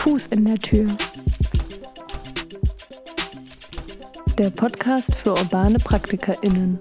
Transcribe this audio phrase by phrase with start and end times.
[0.00, 0.96] Fuß in der Tür.
[4.38, 6.78] Der Podcast für urbane PraktikerInnen.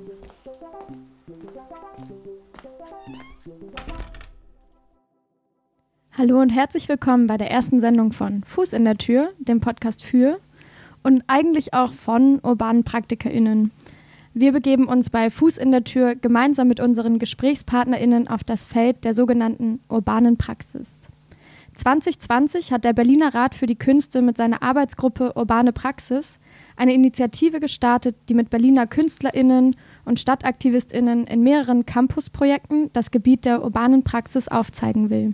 [6.18, 10.02] Hallo und herzlich willkommen bei der ersten Sendung von Fuß in der Tür, dem Podcast
[10.02, 10.40] für
[11.04, 13.72] und eigentlich auch von urbanen PraktikerInnen.
[14.34, 19.04] Wir begeben uns bei Fuß in der Tür gemeinsam mit unseren GesprächspartnerInnen auf das Feld
[19.04, 20.99] der sogenannten urbanen Praxis.
[21.80, 26.38] 2020 hat der Berliner Rat für die Künste mit seiner Arbeitsgruppe Urbane Praxis
[26.76, 33.64] eine Initiative gestartet, die mit Berliner KünstlerInnen und StadtaktivistInnen in mehreren Campusprojekten das Gebiet der
[33.64, 35.34] urbanen Praxis aufzeigen will.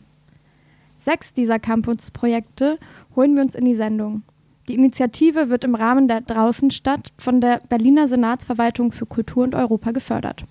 [1.00, 2.78] Sechs dieser Campusprojekte
[3.16, 4.22] holen wir uns in die Sendung.
[4.68, 9.92] Die Initiative wird im Rahmen der Draußenstadt von der Berliner Senatsverwaltung für Kultur und Europa
[9.92, 10.46] gefördert.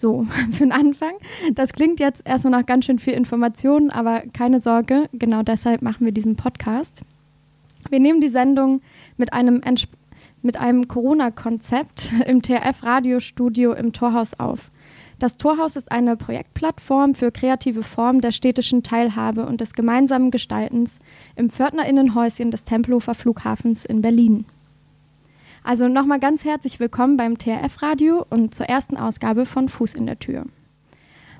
[0.00, 1.12] So, für den Anfang.
[1.52, 6.06] Das klingt jetzt erstmal nach ganz schön viel Informationen, aber keine Sorge, genau deshalb machen
[6.06, 7.02] wir diesen Podcast.
[7.90, 8.80] Wir nehmen die Sendung
[9.18, 9.60] mit einem,
[10.40, 14.70] mit einem Corona-Konzept im TRF-Radiostudio im Torhaus auf.
[15.18, 20.98] Das Torhaus ist eine Projektplattform für kreative Formen der städtischen Teilhabe und des gemeinsamen Gestaltens
[21.36, 24.46] im Pförtnerinnenhäuschen des Tempelhofer Flughafens in Berlin.
[25.62, 30.18] Also nochmal ganz herzlich willkommen beim TRF-Radio und zur ersten Ausgabe von Fuß in der
[30.18, 30.46] Tür.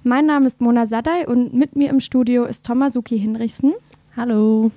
[0.03, 3.73] Mein Name ist Mona Sadai und mit mir im Studio ist Tomasuki Hinrichsen.
[4.17, 4.73] Hallo.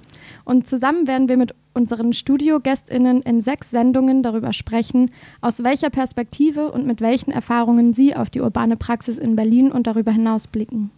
[0.46, 6.72] Und zusammen werden wir mit unseren Studiogästinnen in sechs Sendungen darüber sprechen, aus welcher Perspektive
[6.72, 10.90] und mit welchen Erfahrungen sie auf die urbane Praxis in Berlin und darüber hinaus blicken.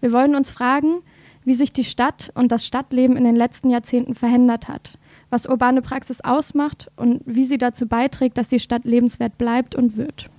[0.00, 1.02] Wir wollen uns fragen,
[1.44, 4.98] wie sich die Stadt und das Stadtleben in den letzten Jahrzehnten verändert hat,
[5.30, 9.96] was urbane Praxis ausmacht und wie sie dazu beiträgt, dass die Stadt lebenswert bleibt und
[9.96, 10.30] wird.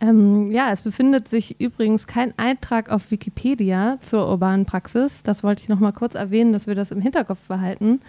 [0.00, 5.22] Ähm, ja, es befindet sich übrigens kein Eintrag auf Wikipedia zur urbanen Praxis.
[5.22, 8.00] Das wollte ich noch mal kurz erwähnen, dass wir das im Hinterkopf behalten.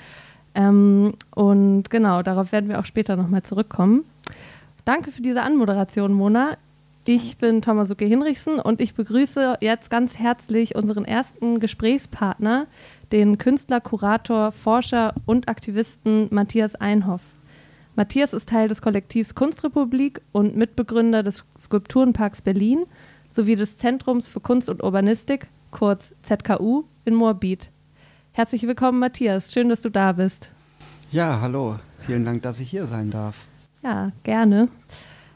[0.55, 4.03] Ähm, und genau, darauf werden wir auch später noch mal zurückkommen.
[4.83, 6.57] Danke für diese Anmoderation, Mona.
[7.05, 12.65] Ich bin Tomasuke Hinrichsen und ich begrüße jetzt ganz herzlich unseren ersten Gesprächspartner,
[13.11, 17.21] den Künstler, Kurator, Forscher und Aktivisten Matthias Einhoff.
[17.95, 22.85] Matthias ist Teil des Kollektivs Kunstrepublik und Mitbegründer des Skulpturenparks Berlin
[23.29, 27.69] sowie des Zentrums für Kunst und Urbanistik, kurz ZKU, in Moabit.
[28.33, 29.51] Herzlich willkommen, Matthias.
[29.51, 30.49] Schön, dass du da bist.
[31.11, 31.77] Ja, hallo.
[32.01, 33.45] Vielen Dank, dass ich hier sein darf.
[33.81, 34.67] Ja, gerne.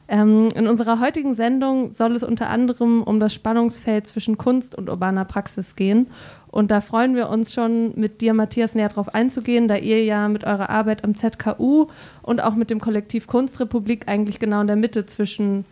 [0.10, 4.90] Ähm, in unserer heutigen Sendung soll es unter anderem um das Spannungsfeld zwischen Kunst und
[4.90, 6.08] urbaner Praxis gehen
[6.52, 10.28] und da freuen wir uns schon, mit dir, Matthias, näher drauf einzugehen, da ihr ja
[10.28, 11.88] mit eurer Arbeit am ZKU
[12.24, 15.66] und auch mit dem Kollektiv Kunstrepublik eigentlich genau in der Mitte zwischen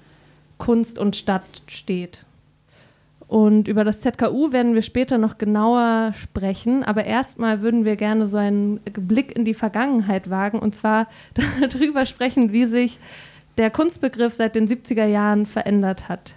[0.60, 2.26] Kunst und Stadt steht.
[3.28, 6.84] Und über das ZKU werden wir später noch genauer sprechen.
[6.84, 11.08] Aber erstmal würden wir gerne so einen Blick in die Vergangenheit wagen und zwar
[11.60, 13.00] darüber sprechen, wie sich
[13.58, 16.36] der Kunstbegriff seit den 70er Jahren verändert hat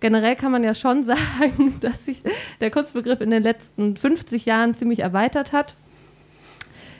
[0.00, 2.22] generell kann man ja schon sagen, dass sich
[2.60, 5.74] der Kunstbegriff in den letzten 50 Jahren ziemlich erweitert hat.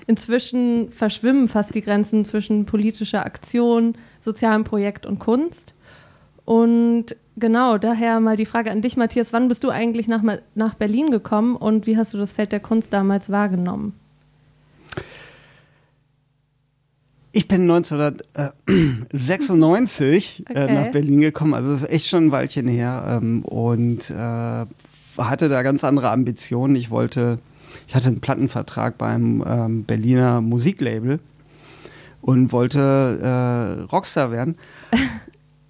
[0.06, 5.74] Inzwischen verschwimmen fast die Grenzen zwischen politischer Aktion, sozialem Projekt und Kunst.
[6.46, 10.22] Und genau, daher mal die Frage an dich, Matthias, wann bist du eigentlich nach,
[10.54, 13.92] nach Berlin gekommen und wie hast du das Feld der Kunst damals wahrgenommen?
[17.38, 20.74] Ich bin 1996 äh, okay.
[20.74, 24.66] nach Berlin gekommen, also das ist echt schon ein Weilchen her ähm, und äh,
[25.16, 26.74] hatte da ganz andere Ambitionen.
[26.74, 27.38] Ich wollte,
[27.86, 31.20] ich hatte einen Plattenvertrag beim ähm, Berliner Musiklabel
[32.22, 34.56] und wollte äh, Rockstar werden.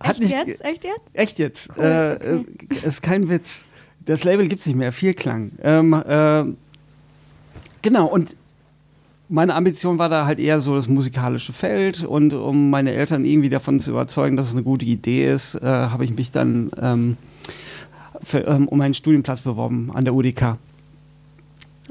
[0.00, 0.64] Hat echt nicht, jetzt?
[0.64, 1.02] Echt jetzt?
[1.12, 1.68] Echt jetzt.
[1.76, 2.66] Cool, äh, okay.
[2.82, 3.66] ist kein Witz.
[4.06, 4.90] Das Label gibt es nicht mehr.
[4.90, 5.52] Viel Klang.
[5.62, 6.44] Ähm, äh,
[7.82, 8.38] genau, und
[9.28, 13.50] meine Ambition war da halt eher so das musikalische Feld und um meine Eltern irgendwie
[13.50, 17.16] davon zu überzeugen, dass es eine gute Idee ist, äh, habe ich mich dann ähm,
[18.22, 20.42] für, ähm, um einen Studienplatz beworben an der UDK.
[20.42, 20.56] Ah,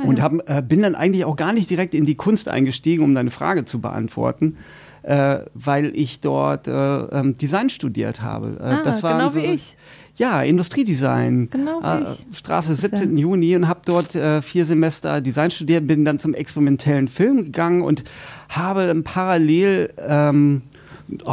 [0.04, 3.14] und hab, äh, bin dann eigentlich auch gar nicht direkt in die Kunst eingestiegen, um
[3.14, 4.58] deine Frage zu beantworten,
[5.04, 8.58] äh, weil ich dort äh, ähm, Design studiert habe.
[8.60, 9.76] Äh, ah, das war genau so, wie ich.
[10.18, 11.50] Ja, Industriedesign.
[11.52, 11.80] Genau.
[11.82, 13.18] Äh, Straße 17.
[13.18, 13.22] Ja.
[13.24, 17.84] Juni und habe dort äh, vier Semester Design studiert, bin dann zum experimentellen Film gegangen
[17.84, 18.04] und
[18.50, 20.64] habe parallel ähm,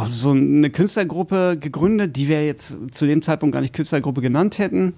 [0.09, 4.93] so eine Künstlergruppe gegründet, die wir jetzt zu dem Zeitpunkt gar nicht Künstlergruppe genannt hätten.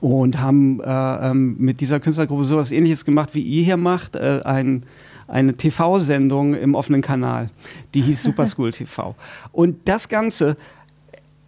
[0.00, 4.42] Und haben äh, ähm, mit dieser Künstlergruppe sowas ähnliches gemacht, wie ihr hier macht, äh,
[4.44, 4.84] ein
[5.28, 7.50] eine TV-Sendung im offenen Kanal.
[7.94, 9.14] Die hieß Super School TV.
[9.52, 10.56] Und das Ganze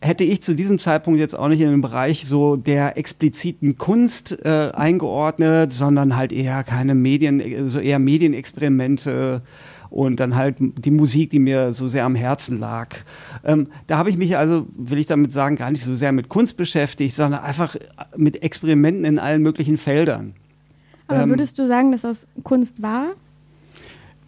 [0.00, 4.44] hätte ich zu diesem Zeitpunkt jetzt auch nicht in den Bereich so der expliziten Kunst
[4.44, 9.42] äh, eingeordnet, sondern halt eher keine Medien, so eher Medienexperimente
[9.90, 12.96] und dann halt die Musik, die mir so sehr am Herzen lag.
[13.44, 16.28] Ähm, da habe ich mich also, will ich damit sagen, gar nicht so sehr mit
[16.28, 17.76] Kunst beschäftigt, sondern einfach
[18.16, 20.34] mit Experimenten in allen möglichen Feldern.
[21.06, 23.12] Aber ähm, würdest du sagen, dass das Kunst war?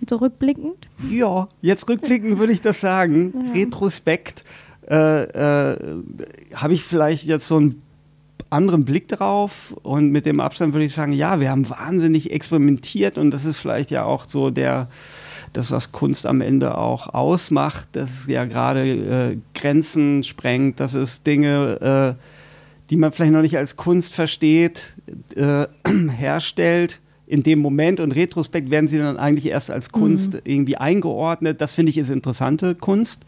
[0.08, 0.88] So rückblickend?
[1.10, 3.34] Ja, jetzt rückblickend würde ich das sagen.
[3.34, 3.52] Ja.
[3.52, 4.44] Retrospekt
[4.90, 5.22] äh,
[5.72, 5.76] äh,
[6.54, 7.82] habe ich vielleicht jetzt so einen
[8.50, 13.16] anderen Blick drauf und mit dem Abstand würde ich sagen, ja, wir haben wahnsinnig experimentiert
[13.16, 14.88] und das ist vielleicht ja auch so der
[15.52, 20.94] das, was Kunst am Ende auch ausmacht, dass es ja gerade äh, Grenzen sprengt, dass
[20.94, 22.22] es Dinge, äh,
[22.88, 24.94] die man vielleicht noch nicht als Kunst versteht,
[25.34, 25.66] äh,
[26.16, 30.40] herstellt in dem Moment und retrospekt werden sie dann eigentlich erst als Kunst mhm.
[30.44, 31.60] irgendwie eingeordnet.
[31.60, 33.22] Das finde ich ist interessante Kunst.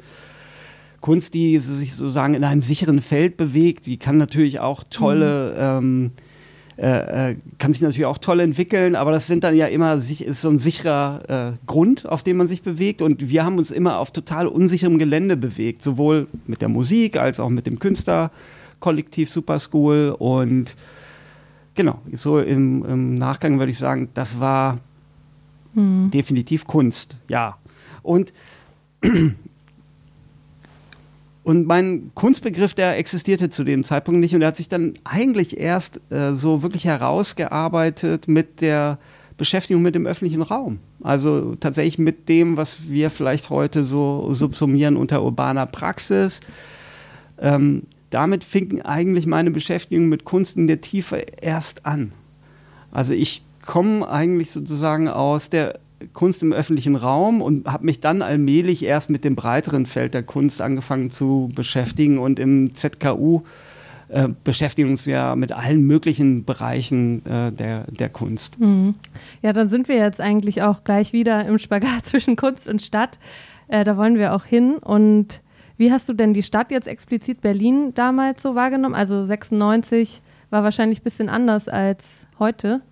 [1.02, 5.86] Kunst, die sich sozusagen in einem sicheren Feld bewegt, die kann natürlich auch tolle mhm.
[5.86, 6.10] ähm,
[6.78, 10.40] äh, äh, kann sich natürlich auch toll entwickeln, aber das sind dann ja immer ist
[10.40, 13.02] so ein sicherer äh, Grund, auf dem man sich bewegt.
[13.02, 17.40] Und wir haben uns immer auf total unsicherem Gelände bewegt, sowohl mit der Musik als
[17.40, 20.16] auch mit dem Künstlerkollektiv Super School.
[20.18, 20.74] Und
[21.74, 24.78] genau, so im, im Nachgang würde ich sagen, das war
[25.74, 26.10] mhm.
[26.10, 27.58] definitiv Kunst, ja.
[28.02, 28.32] Und
[31.44, 35.58] und mein Kunstbegriff, der existierte zu dem Zeitpunkt nicht und der hat sich dann eigentlich
[35.58, 38.98] erst äh, so wirklich herausgearbeitet mit der
[39.36, 40.78] Beschäftigung mit dem öffentlichen Raum.
[41.02, 46.40] Also tatsächlich mit dem, was wir vielleicht heute so subsumieren unter urbaner Praxis.
[47.40, 52.12] Ähm, damit fing eigentlich meine Beschäftigung mit Kunst in der Tiefe erst an.
[52.92, 55.80] Also ich komme eigentlich sozusagen aus der
[56.12, 60.22] Kunst im öffentlichen Raum und habe mich dann allmählich erst mit dem breiteren Feld der
[60.22, 63.42] Kunst angefangen zu beschäftigen und im ZKU
[64.08, 68.60] äh, beschäftigen uns ja mit allen möglichen Bereichen äh, der, der Kunst.
[68.60, 68.94] Mhm.
[69.40, 73.18] Ja, dann sind wir jetzt eigentlich auch gleich wieder im Spagat zwischen Kunst und Stadt.
[73.68, 74.74] Äh, da wollen wir auch hin.
[74.76, 75.40] Und
[75.78, 78.94] wie hast du denn die Stadt jetzt explizit Berlin damals so wahrgenommen?
[78.94, 80.20] Also 96
[80.50, 82.04] war wahrscheinlich ein bisschen anders als
[82.38, 82.82] heute.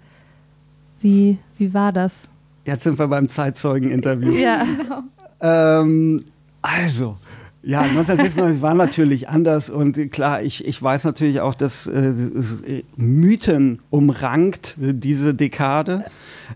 [1.00, 2.30] Wie, wie war das?
[2.70, 4.32] Jetzt sind wir beim Zeitzeugen-Interview.
[4.32, 5.02] Ja, genau.
[5.40, 6.24] Ähm,
[6.62, 7.16] also,
[7.64, 13.80] ja, 1996 war natürlich anders und klar, ich, ich weiß natürlich auch, dass äh, Mythen
[13.90, 16.04] umrankt diese Dekade.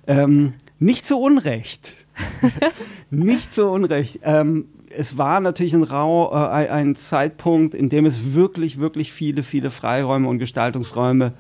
[0.07, 2.07] Ähm, nicht zu Unrecht.
[3.11, 4.21] nicht zu Unrecht.
[4.23, 9.43] Ähm, es war natürlich ein, Rau, äh, ein Zeitpunkt, in dem es wirklich, wirklich viele,
[9.43, 11.33] viele Freiräume und Gestaltungsräume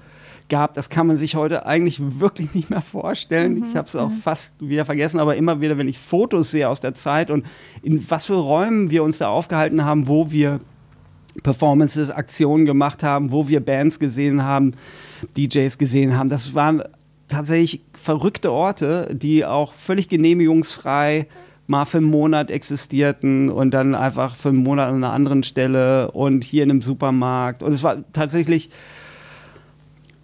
[0.48, 0.74] gab.
[0.74, 3.54] Das kann man sich heute eigentlich wirklich nicht mehr vorstellen.
[3.54, 3.64] Mhm.
[3.64, 6.80] Ich habe es auch fast wieder vergessen, aber immer wieder, wenn ich Fotos sehe aus
[6.80, 7.44] der Zeit und
[7.82, 10.60] in was für Räumen wir uns da aufgehalten haben, wo wir
[11.42, 14.72] Performances, Aktionen gemacht haben, wo wir Bands gesehen haben,
[15.36, 16.28] DJs gesehen haben.
[16.28, 16.82] Das waren
[17.28, 21.26] tatsächlich verrückte Orte, die auch völlig genehmigungsfrei
[21.66, 26.10] mal für einen Monat existierten und dann einfach für einen Monat an einer anderen Stelle
[26.10, 27.62] und hier in einem Supermarkt.
[27.62, 28.70] Und es war tatsächlich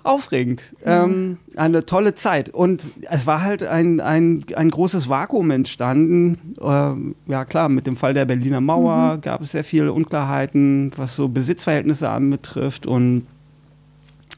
[0.02, 0.74] aufregend.
[0.84, 2.48] Ähm, eine tolle Zeit.
[2.48, 6.54] Und es war halt ein, ein, ein großes Vakuum entstanden.
[6.60, 9.20] Ähm, ja, klar, mit dem Fall der Berliner Mauer mhm.
[9.20, 12.86] gab es sehr viele Unklarheiten, was so Besitzverhältnisse anbetrifft.
[12.86, 13.26] Und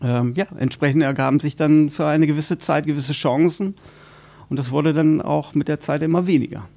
[0.02, 3.74] ähm, ja, entsprechend ergaben sich dann für eine gewisse Zeit gewisse Chancen.
[4.48, 6.68] Und das wurde dann auch mit der Zeit immer weniger.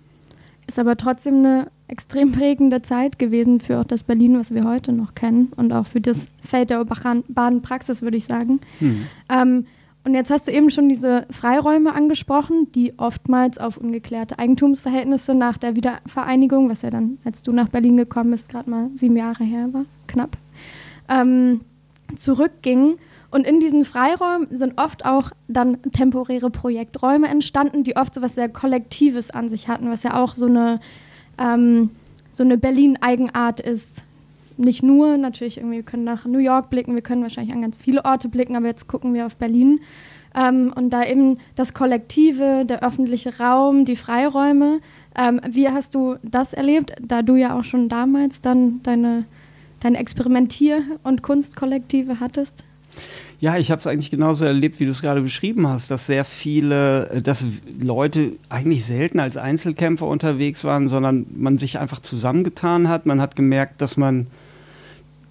[0.67, 4.91] Ist aber trotzdem eine extrem prägende Zeit gewesen für auch das Berlin, was wir heute
[4.91, 8.59] noch kennen und auch für das Feld der urbanen Praxis, würde ich sagen.
[8.79, 9.05] Mhm.
[9.29, 9.65] Ähm,
[10.03, 15.57] und jetzt hast du eben schon diese Freiräume angesprochen, die oftmals auf ungeklärte Eigentumsverhältnisse nach
[15.57, 19.43] der Wiedervereinigung, was ja dann, als du nach Berlin gekommen bist, gerade mal sieben Jahre
[19.43, 20.37] her war, knapp,
[21.09, 21.61] ähm,
[22.15, 22.99] zurückgingen.
[23.35, 28.35] Und in diesen Freiräumen sind oft auch dann temporäre Projekträume entstanden, die oft so was
[28.35, 30.79] sehr Kollektives an sich hatten, was ja auch so eine,
[31.37, 31.89] ähm,
[32.31, 34.03] so eine Berlin-Eigenart ist.
[34.55, 37.75] Nicht nur, natürlich, irgendwie, wir können nach New York blicken, wir können wahrscheinlich an ganz
[37.75, 39.81] viele Orte blicken, aber jetzt gucken wir auf Berlin.
[40.33, 44.79] Ähm, und da eben das Kollektive, der öffentliche Raum, die Freiräume.
[45.13, 49.25] Ähm, wie hast du das erlebt, da du ja auch schon damals dann deine,
[49.81, 52.63] deine Experimentier- und Kunstkollektive hattest?
[53.39, 56.23] Ja, ich habe es eigentlich genauso erlebt, wie du es gerade beschrieben hast, dass sehr
[56.23, 57.45] viele, äh, dass
[57.79, 63.05] Leute eigentlich selten als Einzelkämpfer unterwegs waren, sondern man sich einfach zusammengetan hat.
[63.05, 64.27] Man hat gemerkt, dass man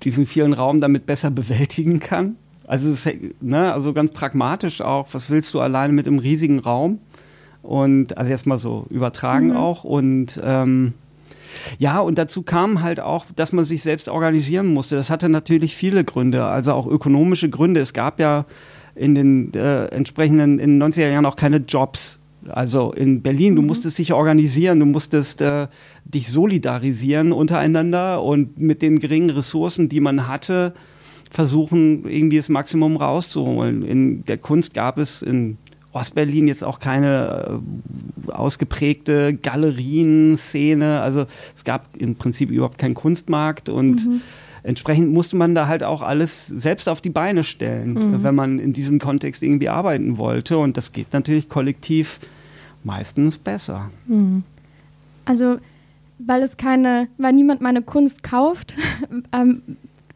[0.03, 2.37] diesen vielen Raum damit besser bewältigen kann.
[2.67, 3.09] Also, ist,
[3.41, 6.99] ne, also ganz pragmatisch auch, was willst du alleine mit einem riesigen Raum?
[7.63, 9.57] Und also erstmal so übertragen mhm.
[9.57, 9.85] auch.
[9.85, 10.93] Und ähm,
[11.79, 14.97] Ja, und dazu kam halt auch, dass man sich selbst organisieren musste.
[14.97, 17.81] Das hatte natürlich viele Gründe, also auch ökonomische Gründe.
[17.81, 18.47] Es gab ja
[18.95, 22.21] in den äh, entsprechenden, in den 90er Jahren auch keine Jobs.
[22.49, 23.69] Also in Berlin, du mhm.
[23.69, 25.69] musstest dich organisieren, du musstest äh,
[26.05, 30.75] dich solidarisieren untereinander und mit den geringen Ressourcen, die man hatte,
[31.31, 33.83] versuchen, irgendwie das Maximum rauszuholen.
[33.83, 35.59] In der Kunst gab es in
[35.95, 37.61] Ostberlin jetzt auch keine
[38.29, 41.01] äh, ausgeprägte Galerien-Szene.
[41.01, 44.21] Also es gab im Prinzip überhaupt keinen Kunstmarkt und mhm.
[44.65, 48.23] entsprechend musste man da halt auch alles selbst auf die Beine stellen, mhm.
[48.23, 50.59] wenn man in diesem Kontext irgendwie arbeiten wollte.
[50.59, 52.19] Und das geht natürlich kollektiv
[52.83, 53.91] meistens besser.
[54.07, 54.43] Mhm.
[55.25, 55.59] Also
[56.19, 58.75] weil es keine, weil niemand meine Kunst kauft,
[59.33, 59.63] ähm,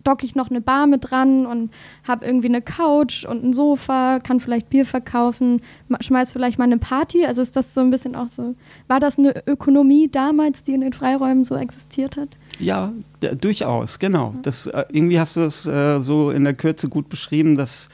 [0.09, 1.71] docke ich noch eine Bar mit dran und
[2.03, 5.61] habe irgendwie eine Couch und ein Sofa, kann vielleicht Bier verkaufen,
[6.01, 7.27] schmeiß vielleicht mal eine Party.
[7.27, 8.55] Also ist das so ein bisschen auch so,
[8.89, 12.31] war das eine Ökonomie damals, die in den Freiräumen so existiert hat?
[12.59, 12.93] Ja,
[13.41, 14.33] durchaus, genau.
[14.43, 17.91] Das, äh, irgendwie hast du es äh, so in der Kürze gut beschrieben, dass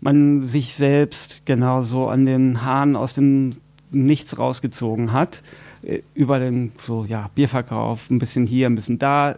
[0.00, 3.56] man sich selbst genau so an den Haaren aus dem
[3.92, 5.42] Nichts rausgezogen hat
[5.82, 9.34] äh, über den so ja Bierverkauf, ein bisschen hier, ein bisschen da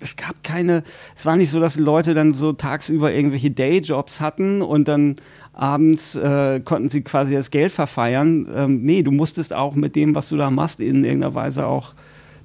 [0.00, 0.82] es gab keine,
[1.16, 5.16] es war nicht so, dass Leute dann so tagsüber irgendwelche Dayjobs hatten und dann
[5.52, 8.46] abends äh, konnten sie quasi das Geld verfeiern.
[8.54, 11.94] Ähm, nee, du musstest auch mit dem, was du da machst, in irgendeiner Weise auch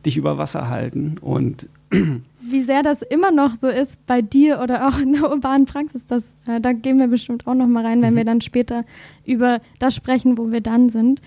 [0.05, 1.17] dich über Wasser halten.
[1.21, 1.69] Und
[2.41, 6.01] wie sehr das immer noch so ist bei dir oder auch in der urbanen Praxis,
[6.07, 8.17] das, äh, da gehen wir bestimmt auch noch mal rein, wenn mhm.
[8.17, 8.83] wir dann später
[9.25, 11.21] über das sprechen, wo wir dann sind.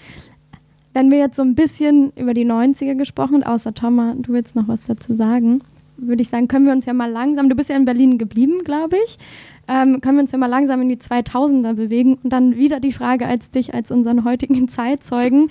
[0.93, 4.67] Wenn wir jetzt so ein bisschen über die 90er gesprochen, außer Thomas, du willst noch
[4.67, 5.63] was dazu sagen
[5.97, 8.65] würde ich sagen, können wir uns ja mal langsam, du bist ja in Berlin geblieben,
[8.65, 9.19] glaube ich,
[9.69, 12.93] ähm, können wir uns ja mal langsam in die 2000er bewegen und dann wieder die
[12.93, 15.51] Frage als dich, als unseren heutigen Zeitzeugen,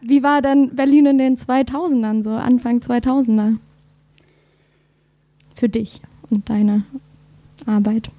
[0.00, 3.56] wie war denn Berlin in den 2000ern, so Anfang 2000er?
[5.54, 6.00] Für dich
[6.30, 6.84] und deine
[7.64, 8.10] Arbeit.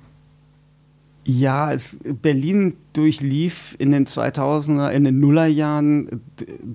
[1.30, 6.22] Ja, es, Berlin durchlief in den 2000er, in den Nullerjahren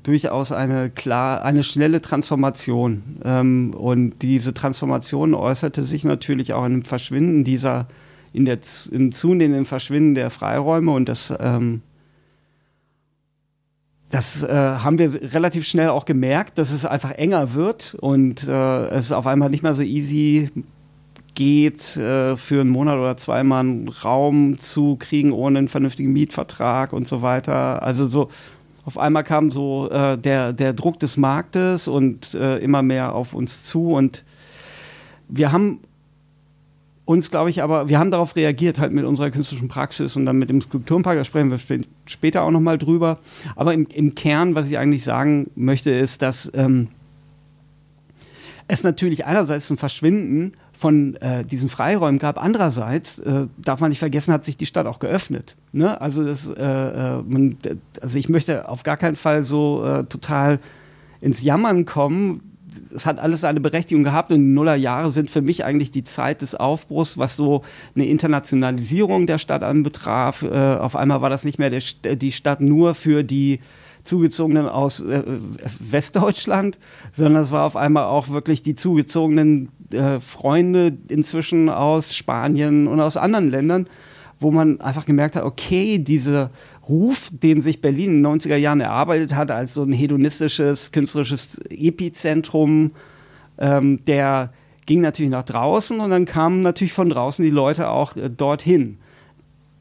[0.02, 3.02] durchaus eine klar, eine schnelle Transformation.
[3.24, 7.88] Ähm, und diese Transformation äußerte sich natürlich auch im Verschwinden dieser,
[8.34, 8.58] in der,
[8.90, 11.80] im zunehmenden Verschwinden der Freiräume und das, ähm,
[14.10, 18.88] das äh, haben wir relativ schnell auch gemerkt, dass es einfach enger wird und äh,
[18.88, 20.50] es auf einmal nicht mehr so easy
[21.34, 26.92] geht, äh, für einen Monat oder zweimal einen Raum zu kriegen ohne einen vernünftigen Mietvertrag
[26.92, 27.82] und so weiter.
[27.82, 28.28] Also so
[28.84, 33.32] auf einmal kam so äh, der, der Druck des Marktes und äh, immer mehr auf
[33.34, 34.24] uns zu und
[35.28, 35.80] wir haben
[37.04, 40.38] uns, glaube ich, aber wir haben darauf reagiert, halt mit unserer künstlerischen Praxis und dann
[40.38, 43.18] mit dem Skulpturenpark, da sprechen wir sp später auch nochmal drüber.
[43.56, 46.88] Aber im, im, Kern, was ich eigentlich sagen möchte, ist, dass ähm,
[48.68, 52.42] es natürlich einerseits ein Verschwinden von äh, diesen Freiräumen gab.
[52.42, 55.56] Andererseits äh, darf man nicht vergessen, hat sich die Stadt auch geöffnet.
[55.70, 55.98] Ne?
[56.00, 57.56] Also, das, äh, äh man,
[58.00, 60.58] also ich möchte auf gar keinen Fall so äh, total
[61.20, 62.40] ins Jammern kommen.
[62.92, 66.42] Es hat alles seine Berechtigung gehabt und die Nullerjahre sind für mich eigentlich die Zeit
[66.42, 67.62] des Aufbruchs, was so
[67.94, 70.42] eine Internationalisierung der Stadt anbetraf.
[70.42, 73.60] Äh, auf einmal war das nicht mehr der, die Stadt nur für die
[74.02, 75.22] Zugezogenen aus äh,
[75.78, 76.80] Westdeutschland,
[77.12, 83.00] sondern es war auf einmal auch wirklich die Zugezogenen äh, Freunde inzwischen aus Spanien und
[83.00, 83.86] aus anderen Ländern,
[84.40, 86.50] wo man einfach gemerkt hat, okay, dieser
[86.88, 91.58] Ruf, den sich Berlin in den 90er Jahren erarbeitet hat, als so ein hedonistisches, künstlerisches
[91.70, 92.92] Epizentrum,
[93.58, 94.52] ähm, der
[94.86, 98.98] ging natürlich nach draußen und dann kamen natürlich von draußen die Leute auch äh, dorthin.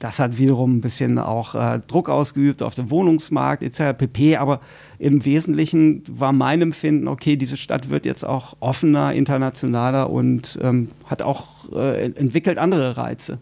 [0.02, 3.96] Das hat wiederum ein bisschen auch äh, Druck ausgeübt auf den Wohnungsmarkt etc.
[3.96, 4.38] pp.
[4.38, 4.60] Aber
[4.98, 10.90] im Wesentlichen war mein Empfinden, okay, diese Stadt wird jetzt auch offener, internationaler und ähm,
[11.06, 13.38] hat auch äh, entwickelt andere Reize.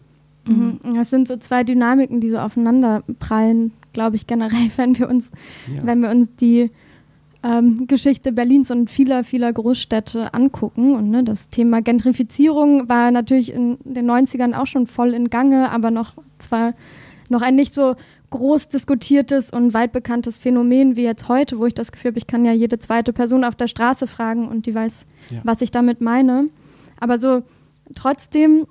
[0.46, 0.80] Mhm.
[0.94, 5.30] Das sind so zwei Dynamiken, die so aufeinander prallen, glaube ich, generell, wenn wir uns,
[5.74, 5.80] ja.
[5.82, 6.70] wenn wir uns die
[7.42, 10.94] ähm, Geschichte Berlins und vieler, vieler Großstädte angucken.
[10.94, 15.70] Und ne, das Thema Gentrifizierung war natürlich in den 90ern auch schon voll in Gange,
[15.70, 16.74] aber noch zwar
[17.28, 17.94] noch ein nicht so
[18.30, 22.26] groß diskutiertes und weit bekanntes Phänomen wie jetzt heute, wo ich das Gefühl habe, ich
[22.26, 25.40] kann ja jede zweite Person auf der Straße fragen und die weiß, ja.
[25.44, 26.48] was ich damit meine.
[26.98, 27.42] Aber so
[27.94, 28.66] trotzdem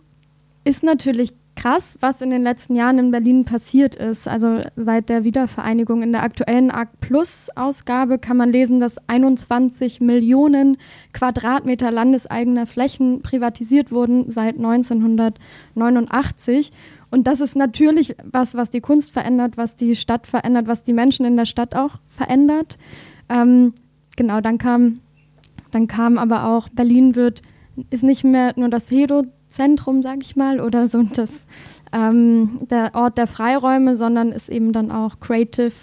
[0.63, 4.29] ist natürlich krass, was in den letzten Jahren in Berlin passiert ist.
[4.29, 9.99] Also seit der Wiedervereinigung in der aktuellen Arc Plus Ausgabe kann man lesen, dass 21
[9.99, 10.77] Millionen
[11.11, 16.71] Quadratmeter landeseigener Flächen privatisiert wurden seit 1989.
[17.11, 20.93] Und das ist natürlich was, was die Kunst verändert, was die Stadt verändert, was die
[20.93, 22.77] Menschen in der Stadt auch verändert.
[23.27, 23.73] Ähm,
[24.15, 25.01] genau, dann kam
[25.71, 27.41] dann kam aber auch, Berlin wird,
[27.89, 28.89] ist nicht mehr nur das
[29.49, 31.45] Hedo-Zentrum, sag ich mal, oder so das,
[31.91, 35.73] ähm, der Ort der Freiräume, sondern ist eben dann auch Creative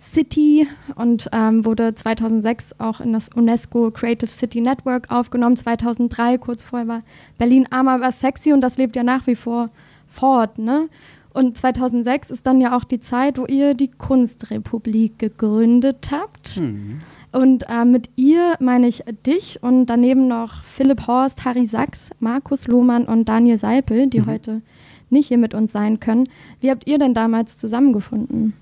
[0.00, 5.56] City und ähm, wurde 2006 auch in das UNESCO Creative City Network aufgenommen.
[5.56, 7.02] 2003, kurz vorher war
[7.38, 9.70] Berlin arm, aber sexy und das lebt ja nach wie vor
[10.06, 10.58] fort.
[10.58, 10.88] Ne?
[11.32, 16.60] Und 2006 ist dann ja auch die Zeit, wo ihr die Kunstrepublik gegründet habt.
[16.60, 17.00] Mhm.
[17.34, 22.68] Und äh, mit ihr meine ich dich und daneben noch Philipp Horst, Harry Sachs, Markus
[22.68, 24.26] Lohmann und Daniel Seipel, die mhm.
[24.26, 24.62] heute
[25.10, 26.28] nicht hier mit uns sein können.
[26.60, 28.52] Wie habt ihr denn damals zusammengefunden?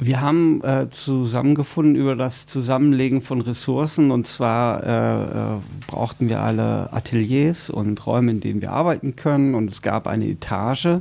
[0.00, 6.40] Wir haben äh, zusammengefunden über das Zusammenlegen von Ressourcen und zwar äh, äh, brauchten wir
[6.40, 10.98] alle Ateliers und Räume, in denen wir arbeiten können und es gab eine Etage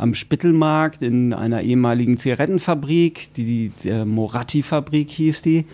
[0.00, 5.66] am Spittelmarkt in einer ehemaligen Zigarettenfabrik, die, die äh, Moratti-Fabrik hieß die.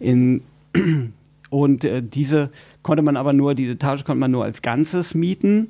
[0.00, 0.42] In,
[1.50, 2.50] und äh, diese
[2.82, 5.68] konnte man aber nur, diese Etage konnte man nur als Ganzes mieten.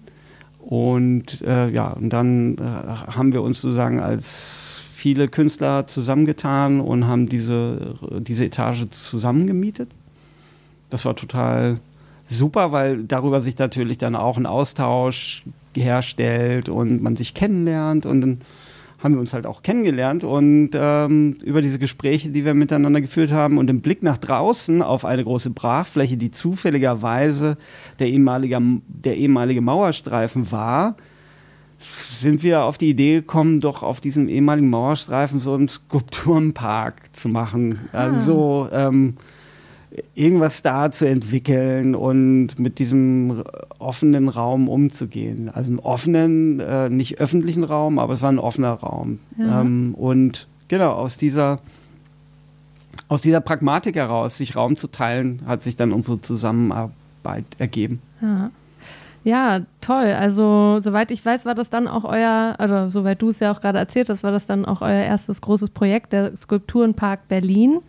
[0.58, 7.28] Und äh, ja, und dann haben wir uns sozusagen als viele Künstler zusammengetan und haben
[7.28, 9.90] diese, diese Etage zusammengemietet.
[10.90, 11.78] Das war total
[12.26, 15.42] super, weil darüber sich natürlich dann auch ein Austausch
[15.78, 18.38] herstellt und man sich kennenlernt und dann
[19.02, 23.30] haben wir uns halt auch kennengelernt und ähm, über diese Gespräche, die wir miteinander geführt
[23.30, 27.56] haben und den Blick nach draußen auf eine große Brachfläche, die zufälligerweise
[28.00, 28.58] der ehemalige,
[28.88, 30.96] der ehemalige Mauerstreifen war,
[31.78, 37.28] sind wir auf die Idee gekommen, doch auf diesem ehemaligen Mauerstreifen so einen Skulpturenpark zu
[37.28, 37.88] machen.
[37.92, 37.98] Ah.
[37.98, 39.14] Also ähm,
[40.14, 43.42] irgendwas da zu entwickeln und mit diesem
[43.78, 45.48] offenen Raum umzugehen.
[45.48, 49.18] Also einen offenen, äh, nicht öffentlichen Raum, aber es war ein offener Raum.
[49.38, 49.60] Ja.
[49.60, 51.60] Ähm, und genau, aus dieser,
[53.08, 58.00] aus dieser Pragmatik heraus, sich Raum zu teilen, hat sich dann unsere Zusammenarbeit ergeben.
[58.20, 58.50] Ja.
[59.24, 60.14] Ja, toll.
[60.18, 63.60] Also, soweit ich weiß, war das dann auch euer, also soweit du es ja auch
[63.60, 67.80] gerade erzählt hast, war das dann auch euer erstes großes Projekt, der Skulpturenpark Berlin.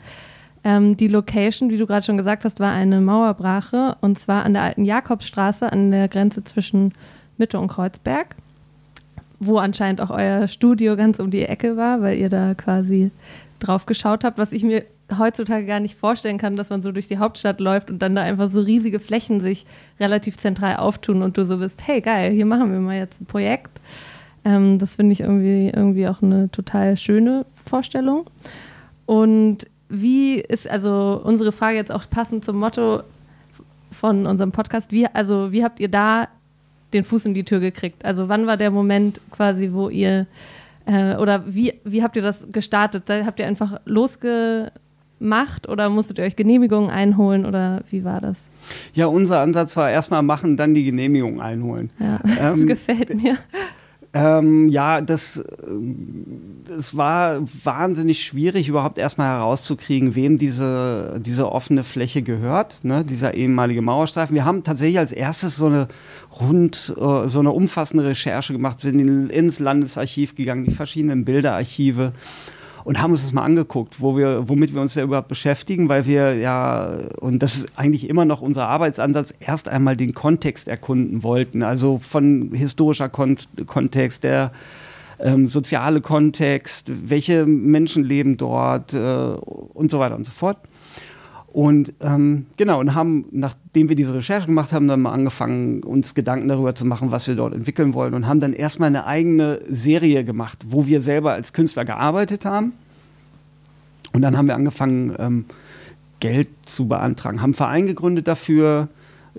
[0.63, 4.53] Ähm, die Location, wie du gerade schon gesagt hast, war eine Mauerbrache und zwar an
[4.53, 6.93] der alten Jakobsstraße an der Grenze zwischen
[7.37, 8.35] Mitte und Kreuzberg,
[9.39, 13.11] wo anscheinend auch euer Studio ganz um die Ecke war, weil ihr da quasi
[13.59, 14.83] drauf geschaut habt, was ich mir
[15.17, 18.21] heutzutage gar nicht vorstellen kann, dass man so durch die Hauptstadt läuft und dann da
[18.21, 19.65] einfach so riesige Flächen sich
[19.99, 23.25] relativ zentral auftun und du so bist, hey geil, hier machen wir mal jetzt ein
[23.25, 23.81] Projekt.
[24.45, 28.25] Ähm, das finde ich irgendwie, irgendwie auch eine total schöne Vorstellung.
[29.05, 33.01] Und wie ist also unsere Frage jetzt auch passend zum Motto
[33.91, 36.27] von unserem Podcast, wie, also wie habt ihr da
[36.93, 38.05] den Fuß in die Tür gekriegt?
[38.05, 40.27] Also wann war der Moment quasi, wo ihr
[40.85, 43.03] äh, oder wie, wie habt ihr das gestartet?
[43.09, 44.71] Habt ihr einfach losge
[45.19, 48.37] macht oder musstet ihr euch Genehmigungen einholen oder wie war das?
[48.93, 51.89] Ja, unser Ansatz war erstmal machen, dann die Genehmigung einholen.
[51.99, 53.37] Ja, das ähm, gefällt mir.
[54.11, 55.43] Ähm, ja, das,
[56.67, 63.35] das war wahnsinnig schwierig, überhaupt erstmal herauszukriegen, wem diese, diese offene Fläche gehört, ne, dieser
[63.35, 64.33] ehemalige Mauerstreifen.
[64.33, 65.89] Wir haben tatsächlich als erstes so eine
[66.41, 72.13] rund, äh, so eine umfassende Recherche gemacht, sind ins Landesarchiv gegangen, die verschiedenen Bilderarchive
[72.89, 76.07] und haben uns das mal angeguckt, wo wir, womit wir uns ja überhaupt beschäftigen, weil
[76.07, 76.87] wir ja,
[77.19, 81.61] und das ist eigentlich immer noch unser Arbeitsansatz, erst einmal den Kontext erkunden wollten.
[81.61, 84.51] Also von historischer Kon Kontext, der
[85.19, 90.57] ähm, soziale Kontext, welche Menschen leben dort äh, und so weiter und so fort.
[91.51, 96.13] Und ähm, genau, und haben, nachdem wir diese Recherche gemacht haben, dann mal angefangen, uns
[96.13, 99.59] Gedanken darüber zu machen, was wir dort entwickeln wollen und haben dann erstmal eine eigene
[99.67, 102.73] Serie gemacht, wo wir selber als Künstler gearbeitet haben.
[104.13, 105.45] Und dann haben wir angefangen, ähm,
[106.19, 108.89] Geld zu beantragen, haben einen Verein gegründet dafür,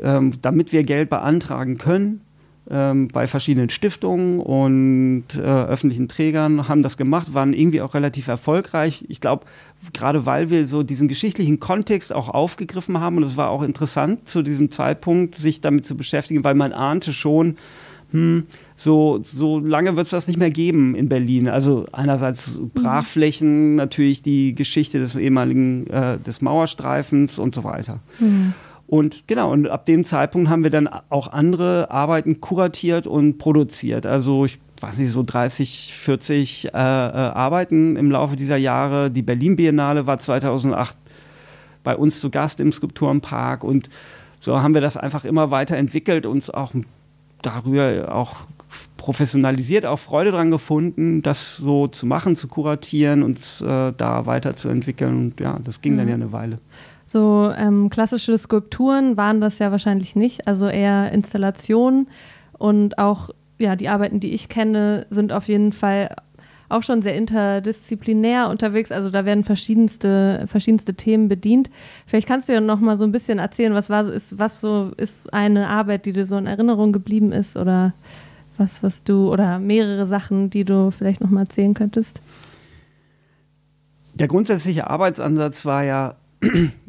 [0.01, 2.23] ähm, damit wir Geld beantragen können
[2.71, 8.29] ähm, bei verschiedenen Stiftungen und äh, öffentlichen Trägern, haben das gemacht, waren irgendwie auch relativ
[8.29, 9.05] erfolgreich.
[9.09, 9.45] Ich glaube,
[9.93, 14.29] gerade weil wir so diesen geschichtlichen Kontext auch aufgegriffen haben und es war auch interessant
[14.29, 17.57] zu diesem Zeitpunkt, sich damit zu beschäftigen, weil man ahnte schon,
[18.13, 21.49] hm, so, so lange wird es das nicht mehr geben in Berlin.
[21.49, 28.01] Also einerseits Brachflächen, natürlich die Geschichte des ehemaligen äh, des Mauerstreifens und so weiter.
[28.19, 28.55] Mhm.
[28.91, 34.05] Und genau, und ab dem Zeitpunkt haben wir dann auch andere Arbeiten kuratiert und produziert.
[34.05, 39.13] Also ich weiß nicht, so 30, 40 äh, äh, Arbeiten im Laufe dieser Jahre.
[39.13, 40.99] Die Berlin Biennale war 2008
[41.85, 43.91] bei uns zu Gast im Skulpturenpark und
[44.41, 46.73] so haben wir das einfach immer weiter entwickelt, uns auch
[47.43, 48.39] darüber auch
[48.97, 55.17] professionalisiert, auch Freude dran gefunden, das so zu machen, zu kuratieren und äh, da weiterzuentwickeln.
[55.17, 55.99] Und ja, das ging mhm.
[55.99, 56.59] dann ja eine Weile.
[57.13, 62.07] So ähm, klassische Skulpturen waren das ja wahrscheinlich nicht, also eher Installationen
[62.57, 66.15] und auch ja, die Arbeiten, die ich kenne, sind auf jeden Fall
[66.69, 68.93] auch schon sehr interdisziplinär unterwegs.
[68.93, 71.69] Also da werden verschiedenste, verschiedenste Themen bedient.
[72.07, 74.93] Vielleicht kannst du ja noch mal so ein bisschen erzählen, was war ist, was so
[74.97, 77.93] ist eine Arbeit, die dir so in Erinnerung geblieben ist oder
[78.57, 82.21] was, was du oder mehrere Sachen, die du vielleicht noch mal erzählen könntest.
[84.15, 86.15] Der grundsätzliche Arbeitsansatz war ja,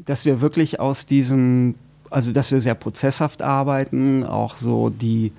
[0.05, 1.75] dass wir wirklich aus diesem,
[2.09, 5.31] also dass wir sehr prozesshaft arbeiten, auch so die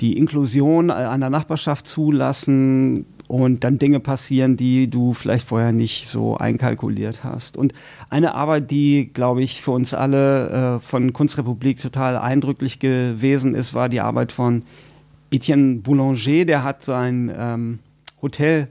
[0.00, 6.10] die Inklusion an der Nachbarschaft zulassen, und dann Dinge passieren, die du vielleicht vorher nicht
[6.10, 7.56] so einkalkuliert hast.
[7.56, 7.72] Und
[8.10, 13.72] eine Arbeit, die, glaube ich, für uns alle äh, von Kunstrepublik total eindrücklich gewesen ist,
[13.72, 14.64] war die Arbeit von
[15.30, 16.44] Etienne Boulanger.
[16.44, 17.78] Der hat so ein ähm,
[18.20, 18.68] Hotel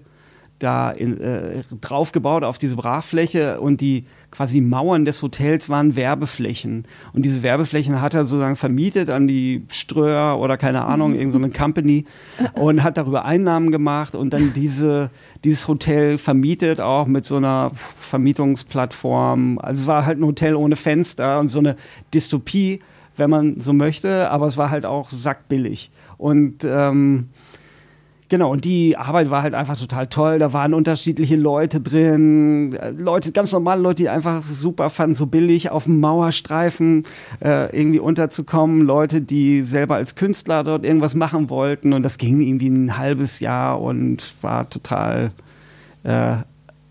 [0.60, 6.86] da in, äh, draufgebaut auf diese Brachfläche und die quasi Mauern des Hotels waren Werbeflächen.
[7.14, 11.60] Und diese Werbeflächen hat er sozusagen vermietet an die Ströer oder keine Ahnung, irgendeine so
[11.60, 12.06] Company
[12.54, 15.10] und hat darüber Einnahmen gemacht und dann diese,
[15.44, 19.60] dieses Hotel vermietet auch mit so einer Vermietungsplattform.
[19.60, 21.76] Also es war halt ein Hotel ohne Fenster und so eine
[22.14, 22.80] Dystopie,
[23.18, 25.92] wenn man so möchte, aber es war halt auch sackbillig.
[26.18, 27.30] Und ähm,
[28.32, 30.40] Genau, und die Arbeit war halt einfach total toll.
[30.40, 35.70] Da waren unterschiedliche Leute drin, Leute, ganz normale Leute, die einfach super fanden, so billig
[35.70, 37.06] auf dem Mauerstreifen
[37.44, 38.84] äh, irgendwie unterzukommen.
[38.84, 41.92] Leute, die selber als Künstler dort irgendwas machen wollten.
[41.92, 45.32] Und das ging irgendwie ein halbes Jahr und war total,
[46.06, 46.36] äh,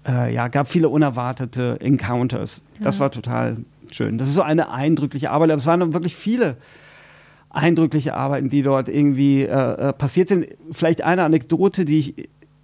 [0.07, 2.61] äh, ja, gab viele unerwartete Encounters.
[2.81, 3.00] Das ja.
[3.00, 3.57] war total
[3.90, 4.18] schön.
[4.18, 6.59] Das ist so eine eindrückliche Arbeit, aber es waren wirklich viele
[7.50, 10.46] eindrückliche Arbeiten, die dort irgendwie äh, äh, passiert sind.
[10.70, 12.14] Vielleicht eine Anekdote, die ich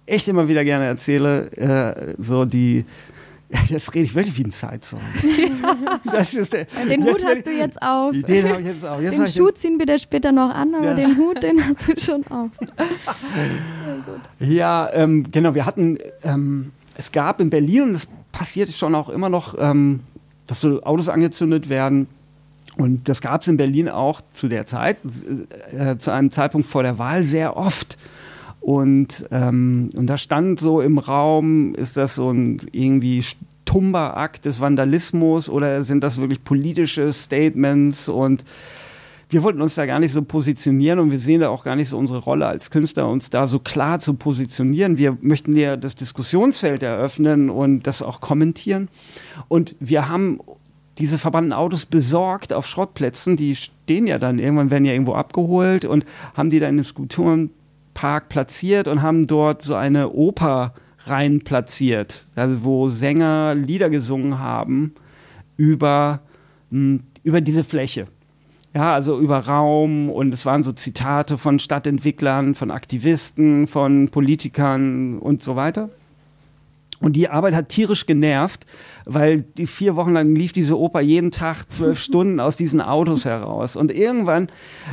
[0.05, 2.85] echt immer wieder gerne erzähle, äh, so die
[3.67, 5.03] Jetzt rede ich wirklich wie ein Zeitzeuge.
[6.11, 8.13] Das den Hut hast du jetzt auf.
[8.13, 9.01] Den habe ich jetzt auf.
[9.01, 11.99] Jetzt den Schuh ziehen wir dir später noch an, aber den Hut, den hast du
[11.99, 12.49] schon auf.
[14.39, 15.55] ja, ähm, genau.
[15.55, 20.01] Wir hatten, ähm, es gab in Berlin, und es passiert schon auch immer noch, ähm,
[20.45, 22.07] dass so Autos angezündet werden
[22.77, 24.97] und das gab es in Berlin auch zu der Zeit,
[25.71, 27.97] äh, zu einem Zeitpunkt vor der Wahl, sehr oft.
[28.59, 34.45] Und, ähm, und da stand so im Raum, ist das so ein irgendwie stumber Akt
[34.45, 38.09] des Vandalismus oder sind das wirklich politische Statements?
[38.09, 38.43] Und
[39.29, 41.89] wir wollten uns da gar nicht so positionieren und wir sehen da auch gar nicht
[41.89, 44.97] so unsere Rolle als Künstler, uns da so klar zu positionieren.
[44.97, 48.87] Wir möchten ja das Diskussionsfeld eröffnen und das auch kommentieren.
[49.47, 50.39] Und wir haben
[50.97, 53.37] diese verbannten Autos besorgt auf Schrottplätzen.
[53.37, 58.29] Die stehen ja dann irgendwann, werden ja irgendwo abgeholt und haben die dann den Skulpturenpark
[58.29, 60.73] platziert und haben dort so eine Oper
[61.05, 64.93] rein platziert, also wo Sänger Lieder gesungen haben
[65.55, 66.21] über,
[66.69, 68.07] mh, hm, über diese Fläche.
[68.73, 75.17] Ja, also über Raum und es waren so Zitate von Stadtentwicklern, von Aktivisten, von Politikern
[75.19, 75.89] und so weiter.
[76.99, 78.65] Und die Arbeit hat tierisch genervt,
[79.05, 83.25] weil die vier Wochen lang lief diese Oper jeden Tag zwölf Stunden aus diesen Autos
[83.25, 83.75] heraus.
[83.75, 84.47] Und irgendwann,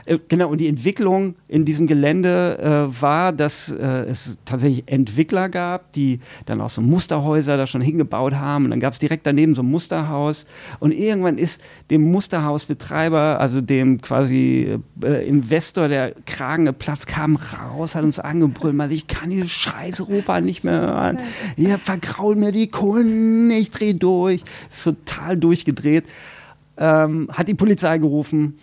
[0.05, 5.49] äh, genau, und die Entwicklung in diesem Gelände äh, war, dass äh, es tatsächlich Entwickler
[5.49, 8.67] gab, die dann auch so Musterhäuser da schon hingebaut haben.
[8.67, 10.45] Und dann gab es direkt daneben so ein Musterhaus.
[10.81, 17.95] Und irgendwann ist dem Musterhausbetreiber, also dem quasi äh, Investor, der Kragen Platz kam raus,
[17.95, 21.19] hat uns angebrüllt, ich kann diese scheiß Oper nicht mehr hören.
[21.57, 26.04] Ihr vergrault mir die Kunden, ich drehe durch, ist total durchgedreht,
[26.76, 28.59] ähm, hat die Polizei gerufen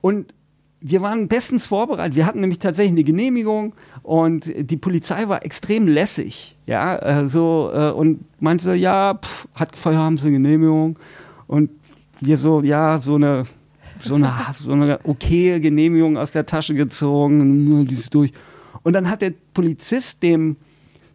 [0.00, 0.34] und
[0.82, 2.16] wir waren bestens vorbereitet.
[2.16, 7.70] Wir hatten nämlich tatsächlich eine Genehmigung und die Polizei war extrem lässig, ja, äh, so
[7.74, 10.98] äh, und meinte so, ja, pff, hat haben sie eine Genehmigung
[11.46, 11.70] und
[12.20, 13.44] wir so, ja, so eine
[13.98, 18.32] so eine, so eine okaye Genehmigung aus der Tasche gezogen, die ist durch.
[18.82, 20.56] Und dann hat der Polizist dem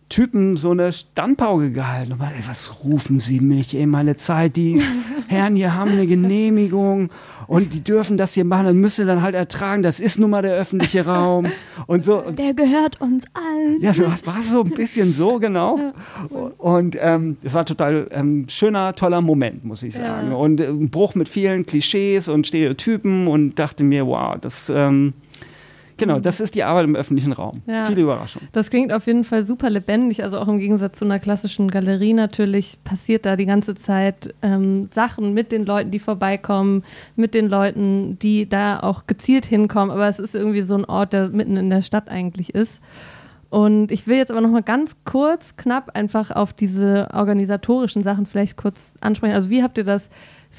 [0.10, 2.14] Typen so eine Standpauke gehalten.
[2.14, 3.76] Und ey, was rufen Sie mich?
[3.76, 4.82] Ey, meine Zeit, die
[5.28, 7.10] Herren hier haben eine Genehmigung
[7.48, 10.30] und die dürfen das hier machen, dann müssen sie dann halt ertragen, das ist nun
[10.30, 11.48] mal der öffentliche Raum
[11.88, 12.22] und so.
[12.32, 13.82] Der gehört uns allen.
[13.82, 15.80] Ja, so, war so ein bisschen so, genau.
[16.58, 20.30] Und ähm, es war total ähm, schöner, toller Moment, muss ich sagen.
[20.32, 20.36] Ja.
[20.36, 24.70] Und äh, ein Bruch mit vielen Klischees und Stereotypen und dachte mir, wow, das...
[24.70, 25.14] Ähm,
[25.98, 27.62] Genau, das ist die Arbeit im öffentlichen Raum.
[27.68, 27.86] Ja.
[27.86, 28.50] Viele Überraschungen.
[28.52, 32.14] Das klingt auf jeden Fall super lebendig, also auch im Gegensatz zu einer klassischen Galerie
[32.14, 36.84] natürlich passiert da die ganze Zeit ähm, Sachen mit den Leuten, die vorbeikommen,
[37.16, 41.14] mit den Leuten, die da auch gezielt hinkommen, aber es ist irgendwie so ein Ort,
[41.14, 42.82] der mitten in der Stadt eigentlich ist.
[43.50, 48.26] Und ich will jetzt aber noch mal ganz kurz, knapp einfach auf diese organisatorischen Sachen
[48.26, 49.34] vielleicht kurz ansprechen.
[49.34, 50.10] Also wie habt ihr das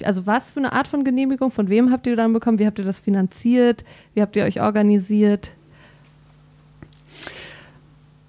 [0.05, 2.79] also was für eine Art von Genehmigung, von wem habt ihr dann bekommen, wie habt
[2.79, 5.53] ihr das finanziert, wie habt ihr euch organisiert?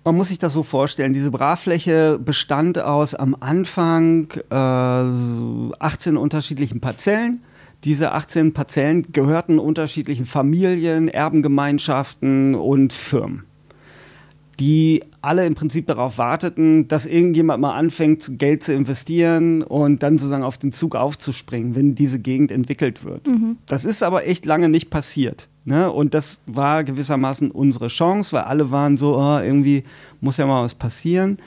[0.04, 6.80] Man muss sich das so vorstellen, diese Brachfläche bestand aus am Anfang äh, 18 unterschiedlichen
[6.80, 7.42] Parzellen.
[7.84, 13.47] Diese 18 Parzellen gehörten unterschiedlichen Familien, Erbengemeinschaften und Firmen
[14.60, 20.18] die alle im Prinzip darauf warteten, dass irgendjemand mal anfängt, Geld zu investieren und dann
[20.18, 23.28] sozusagen auf den Zug aufzuspringen, wenn diese Gegend entwickelt wird.
[23.28, 23.58] Mhm.
[23.68, 25.48] Das ist aber echt lange nicht passiert.
[25.66, 25.92] Ne?
[25.92, 29.84] Und das war gewissermaßen unsere Chance, weil alle waren so, oh, irgendwie
[30.22, 31.38] muss ja mal was passieren.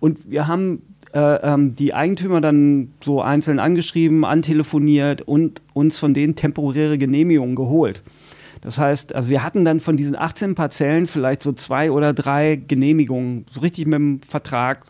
[0.00, 0.82] Und wir haben
[1.14, 7.54] äh, ähm, die Eigentümer dann so einzeln angeschrieben, antelefoniert und uns von denen temporäre Genehmigungen
[7.54, 8.02] geholt.
[8.60, 12.56] Das heißt, also wir hatten dann von diesen 18 Parzellen vielleicht so zwei oder drei
[12.56, 14.84] Genehmigungen, so richtig mit dem Vertrag.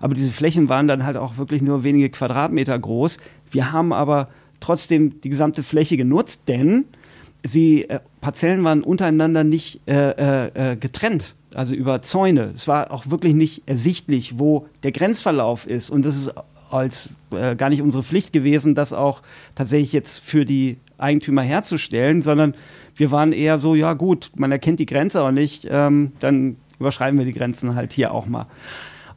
[0.00, 3.16] Aber diese Flächen waren dann halt auch wirklich nur wenige Quadratmeter groß.
[3.50, 4.28] Wir haben aber
[4.60, 6.84] trotzdem die gesamte Fläche genutzt, denn
[7.42, 12.52] sie äh, Parzellen waren untereinander nicht äh, äh, äh, getrennt, also über Zäune.
[12.54, 15.90] Es war auch wirklich nicht ersichtlich, wo der Grenzverlauf ist.
[15.90, 16.32] Und das ist
[16.70, 19.22] als äh, gar nicht unsere Pflicht gewesen, das auch
[19.54, 22.54] tatsächlich jetzt für die Eigentümer herzustellen, sondern
[22.96, 27.18] wir waren eher so, ja gut, man erkennt die Grenze auch nicht, ähm, dann überschreiben
[27.18, 28.46] wir die Grenzen halt hier auch mal.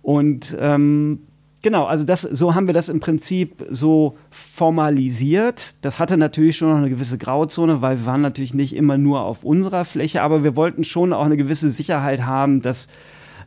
[0.01, 1.19] Und ähm,
[1.61, 5.75] genau, also das, so haben wir das im Prinzip so formalisiert.
[5.83, 9.21] Das hatte natürlich schon noch eine gewisse Grauzone, weil wir waren natürlich nicht immer nur
[9.21, 12.87] auf unserer Fläche, aber wir wollten schon auch eine gewisse Sicherheit haben, dass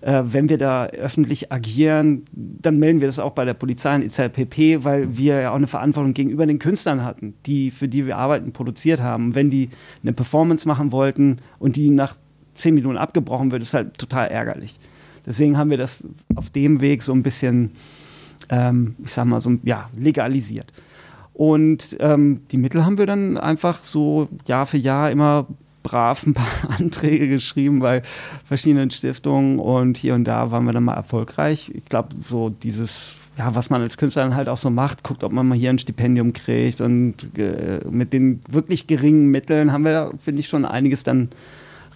[0.01, 4.03] äh, wenn wir da öffentlich agieren, dann melden wir das auch bei der Polizei und
[4.03, 8.17] IZLPP, weil wir ja auch eine Verantwortung gegenüber den Künstlern hatten, die, für die wir
[8.17, 9.35] Arbeiten produziert haben.
[9.35, 9.71] Wenn die
[10.03, 12.17] eine Performance machen wollten und die nach
[12.55, 14.79] zehn Minuten abgebrochen wird, ist halt total ärgerlich.
[15.27, 17.73] Deswegen haben wir das auf dem Weg so ein bisschen,
[18.49, 20.73] ähm, ich sag mal, so ja, legalisiert.
[21.35, 25.47] Und ähm, die Mittel haben wir dann einfach so Jahr für Jahr immer
[25.91, 26.47] brav ein paar
[26.79, 28.03] Anträge geschrieben bei
[28.45, 31.71] verschiedenen Stiftungen und hier und da waren wir dann mal erfolgreich.
[31.75, 35.25] Ich glaube, so dieses, ja, was man als Künstler dann halt auch so macht, guckt,
[35.25, 39.85] ob man mal hier ein Stipendium kriegt und äh, mit den wirklich geringen Mitteln haben
[39.85, 41.29] wir da, finde ich, schon einiges dann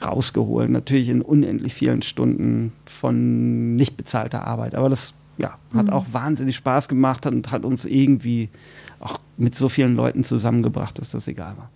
[0.04, 0.70] rausgeholt.
[0.70, 4.74] Natürlich in unendlich vielen Stunden von nicht bezahlter Arbeit.
[4.74, 5.92] Aber das ja, hat mhm.
[5.92, 8.48] auch wahnsinnig Spaß gemacht und hat uns irgendwie
[8.98, 11.70] auch mit so vielen Leuten zusammengebracht, dass das egal war.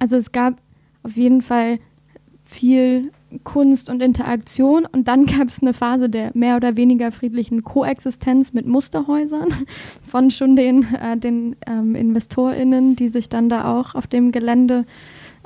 [0.00, 0.56] Also es gab
[1.02, 1.78] auf jeden Fall
[2.44, 3.10] viel
[3.44, 4.86] Kunst und Interaktion.
[4.86, 9.48] Und dann gab es eine Phase der mehr oder weniger friedlichen Koexistenz mit Musterhäusern
[10.06, 14.84] von schon den, äh, den ähm, InvestorInnen, die sich dann da auch auf dem Gelände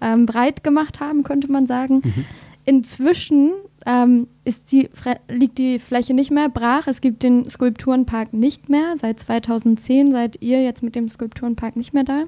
[0.01, 2.03] ähm, breit gemacht haben, könnte man sagen.
[2.05, 2.25] Mhm.
[2.65, 3.53] Inzwischen
[3.87, 4.27] ähm,
[4.73, 4.91] die,
[5.29, 6.89] liegt die Fläche nicht mehr brach.
[6.89, 8.95] Es gibt den Skulpturenpark nicht mehr.
[9.01, 12.25] Seit 2010 seid ihr jetzt mit dem Skulpturenpark nicht mehr da.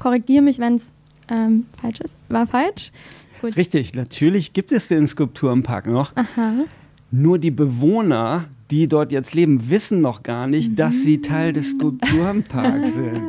[0.00, 0.92] Korrigiere mich, wenn es
[1.30, 2.14] ähm, falsch ist.
[2.28, 2.92] War falsch.
[3.40, 3.56] Gut.
[3.56, 6.14] Richtig, natürlich gibt es den Skulpturenpark noch.
[6.14, 6.64] Aha.
[7.10, 11.70] Nur die Bewohner, die dort jetzt leben, wissen noch gar nicht, dass sie Teil des
[11.70, 13.22] Skulpturenparks sind.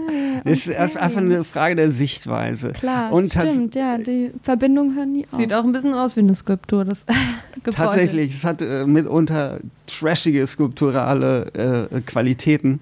[0.43, 0.77] Das ist okay.
[0.77, 2.73] einfach eine Frage der Sichtweise.
[2.73, 5.39] Klar, und stimmt, ja, die Verbindung hören nie auf.
[5.39, 7.05] Sieht auch ein bisschen aus wie eine Skulptur, das
[7.63, 7.75] Gebäude.
[7.75, 12.79] Tatsächlich, es hat äh, mitunter trashige skulpturale äh, Qualitäten.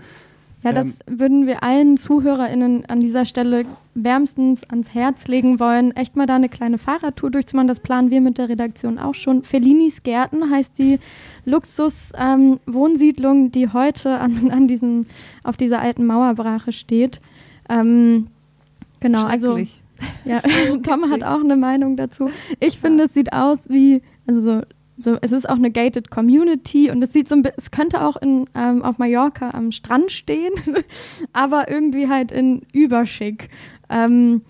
[0.64, 5.96] Ja, das ähm, würden wir allen ZuhörerInnen an dieser Stelle wärmstens ans Herz legen wollen,
[5.96, 7.70] echt mal da eine kleine Fahrradtour durchzumachen.
[7.70, 9.44] Das planen wir mit der Redaktion auch schon.
[9.44, 11.00] Fellinis Gärten heißt die
[11.46, 15.08] Luxus-Wohnsiedlung, ähm, die heute an, an diesen,
[15.44, 17.22] auf dieser alten Mauerbrache steht.
[17.70, 18.28] Ähm,
[19.00, 19.58] genau, also
[20.26, 22.32] ja, so Tom hat auch eine Meinung dazu.
[22.60, 24.62] Ich finde, es sieht aus wie, also so
[25.00, 28.18] so, es ist auch eine gated Community und es sieht so ein es könnte auch
[28.18, 30.54] in, ähm, auf Mallorca am Strand stehen,
[31.34, 33.50] aber irgendwie halt in überschick.
[33.90, 34.42] Ähm,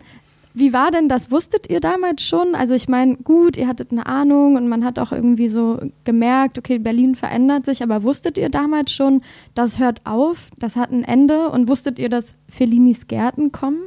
[0.54, 1.32] wie war denn das?
[1.32, 2.56] Wusstet ihr damals schon?
[2.56, 6.58] Also ich meine, gut, ihr hattet eine Ahnung und man hat auch irgendwie so gemerkt,
[6.58, 9.22] okay, Berlin verändert sich, aber wusstet ihr damals schon,
[9.54, 13.84] das hört auf, das hat ein Ende und wusstet ihr, dass Fellinis Gärten kommen?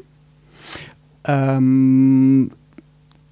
[1.24, 2.52] Ähm,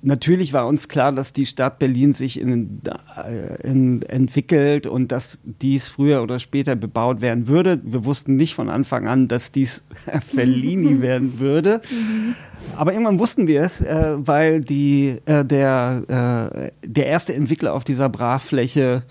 [0.02, 2.80] Natürlich war uns klar, dass die Stadt Berlin sich in,
[3.22, 7.80] äh, in, entwickelt und dass dies früher oder später bebaut werden würde.
[7.84, 9.84] Wir wussten nicht von Anfang an, dass dies
[10.34, 11.82] Fellini werden würde.
[11.90, 12.34] Mhm.
[12.76, 17.84] Aber irgendwann wussten wir es, äh, weil die, äh, der, äh, der erste Entwickler auf
[17.84, 19.02] dieser Brachfläche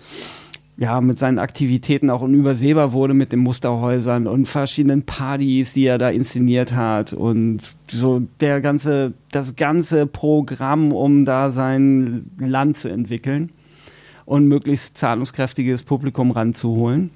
[0.79, 5.97] ja, mit seinen Aktivitäten auch unübersehbar wurde mit den Musterhäusern und verschiedenen Partys, die er
[5.97, 12.87] da inszeniert hat und so der ganze, das ganze Programm, um da sein Land zu
[12.87, 13.51] entwickeln
[14.23, 17.11] und möglichst zahlungskräftiges Publikum ranzuholen.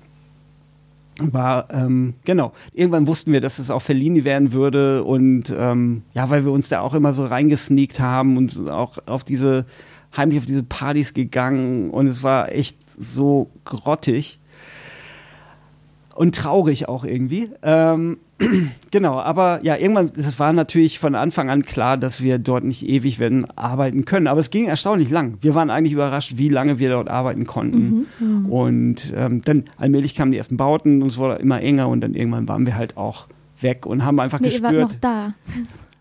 [1.19, 6.29] War, ähm, genau, irgendwann wussten wir, dass es auch Fellini werden würde und ähm, ja,
[6.29, 9.65] weil wir uns da auch immer so reingesneakt haben und auch auf diese,
[10.17, 14.39] heimlich auf diese Partys gegangen und es war echt so grottig
[16.15, 17.49] und traurig auch irgendwie.
[17.61, 18.17] Ähm,
[18.91, 22.87] genau, aber ja, irgendwann, es war natürlich von Anfang an klar, dass wir dort nicht
[22.87, 24.27] ewig werden arbeiten können.
[24.27, 25.37] Aber es ging erstaunlich lang.
[25.41, 28.07] Wir waren eigentlich überrascht, wie lange wir dort arbeiten konnten.
[28.19, 28.45] Mhm, mhm.
[28.49, 32.13] und ähm, dann allmählich kamen die ersten Bauten und es wurde immer enger und dann
[32.13, 33.27] irgendwann waren wir halt auch
[33.59, 34.73] weg und haben einfach nee, gespürt.
[34.73, 35.33] Ihr wart noch da.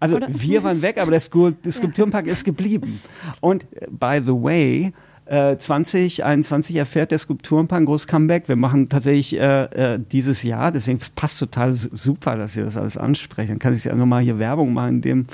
[0.01, 0.27] Also Oder?
[0.31, 2.33] wir waren weg, aber der Skulpturenpark ja.
[2.33, 3.01] ist geblieben.
[3.41, 4.93] Und äh, by the way,
[5.33, 8.49] 2021 äh, erfährt der Skulpturenpark ein großes Comeback.
[8.49, 12.99] Wir machen tatsächlich äh, äh, dieses Jahr, deswegen passt total super, dass ihr das alles
[12.99, 13.51] ansprecht.
[13.51, 15.27] Dann kann ich ja nochmal hier Werbung machen, indem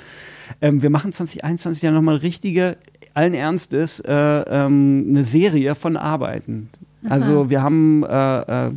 [0.61, 2.77] ähm, wir machen 2021 ja nochmal richtige,
[3.15, 6.69] allen Ernstes, äh, ähm, eine Serie von Arbeiten.
[7.05, 7.15] Aha.
[7.15, 8.05] Also wir haben.
[8.05, 8.71] Äh, äh,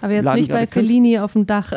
[0.00, 1.72] aber jetzt nicht bei Fellini auf dem Dach.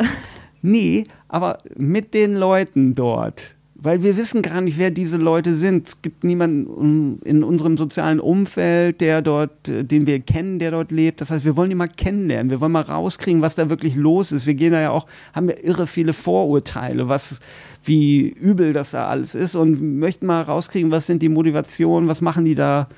[0.62, 3.55] Nee, aber mit den Leuten dort
[3.86, 5.86] weil wir wissen gar nicht, wer diese Leute sind.
[5.86, 10.90] Es gibt niemanden in unserem sozialen Umfeld, der dort, äh, den wir kennen, der dort
[10.90, 11.20] lebt.
[11.20, 12.50] Das heißt, wir wollen die mal kennenlernen.
[12.50, 14.44] Wir wollen mal rauskriegen, was da wirklich los ist.
[14.44, 17.38] Wir gehen da ja auch, haben ja irre viele Vorurteile, was,
[17.84, 22.20] wie übel das da alles ist und möchten mal rauskriegen, was sind die Motivationen, was
[22.20, 22.88] machen die da.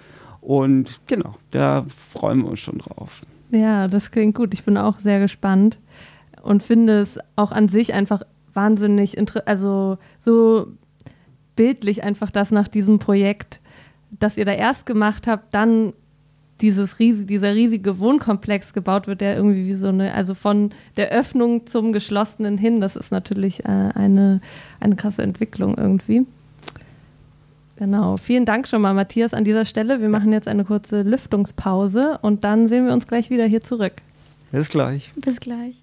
[0.40, 3.20] Und genau, da freuen wir uns schon drauf.
[3.50, 4.54] Ja, das klingt gut.
[4.54, 5.78] Ich bin auch sehr gespannt
[6.40, 8.22] und finde es auch an sich einfach
[8.58, 9.16] wahnsinnig,
[9.46, 10.66] also so
[11.54, 13.60] bildlich einfach das nach diesem Projekt,
[14.10, 15.92] das ihr da erst gemacht habt, dann
[16.60, 21.10] dieses riesige, dieser riesige Wohnkomplex gebaut wird, der irgendwie wie so eine, also von der
[21.10, 24.40] Öffnung zum Geschlossenen hin, das ist natürlich äh, eine,
[24.80, 26.26] eine krasse Entwicklung irgendwie.
[27.76, 28.16] Genau.
[28.16, 30.00] Vielen Dank schon mal, Matthias, an dieser Stelle.
[30.00, 33.92] Wir machen jetzt eine kurze Lüftungspause und dann sehen wir uns gleich wieder hier zurück.
[34.50, 35.12] Bis gleich.
[35.14, 35.76] Bis gleich.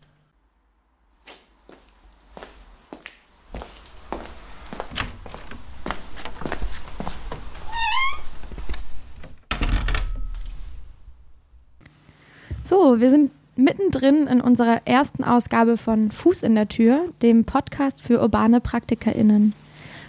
[12.78, 18.02] So, wir sind mittendrin in unserer ersten Ausgabe von Fuß in der Tür, dem Podcast
[18.02, 19.54] für urbane PraktikerInnen.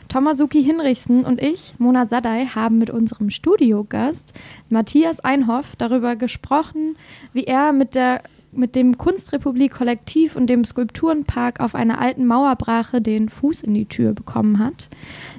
[0.09, 4.35] Tomasuki Hinrichsen und ich, Mona Sadai, haben mit unserem Studiogast
[4.69, 6.97] Matthias Einhoff darüber gesprochen,
[7.33, 8.23] wie er mit der
[8.57, 13.87] mit dem Kunstrepublik Kollektiv und dem Skulpturenpark auf einer alten Mauerbrache den Fuß in die
[13.87, 14.89] Tür bekommen hat,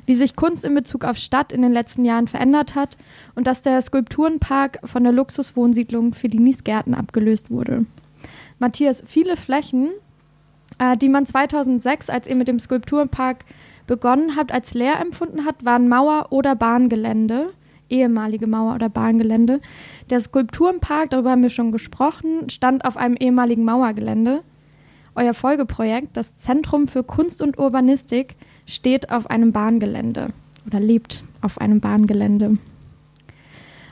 [0.06, 2.98] wie sich Kunst in Bezug auf Stadt in den letzten Jahren verändert hat
[3.36, 7.86] und dass der Skulpturenpark von der Luxuswohnsiedlung Fellinis Gärten abgelöst wurde.
[8.60, 9.90] Matthias, viele Flächen,
[10.80, 13.46] äh, die man 2006, als ihr mit dem Skulpturenpark
[13.86, 17.54] begonnen habt, als leer empfunden hat, waren Mauer- oder Bahngelände
[17.90, 19.62] ehemalige Mauer- oder Bahngelände.
[20.10, 24.42] Der Skulpturenpark, darüber haben wir schon gesprochen, stand auf einem ehemaligen Mauergelände.
[25.16, 30.28] Euer Folgeprojekt, das Zentrum für Kunst und Urbanistik, steht auf einem Bahngelände
[30.66, 32.58] oder lebt auf einem Bahngelände.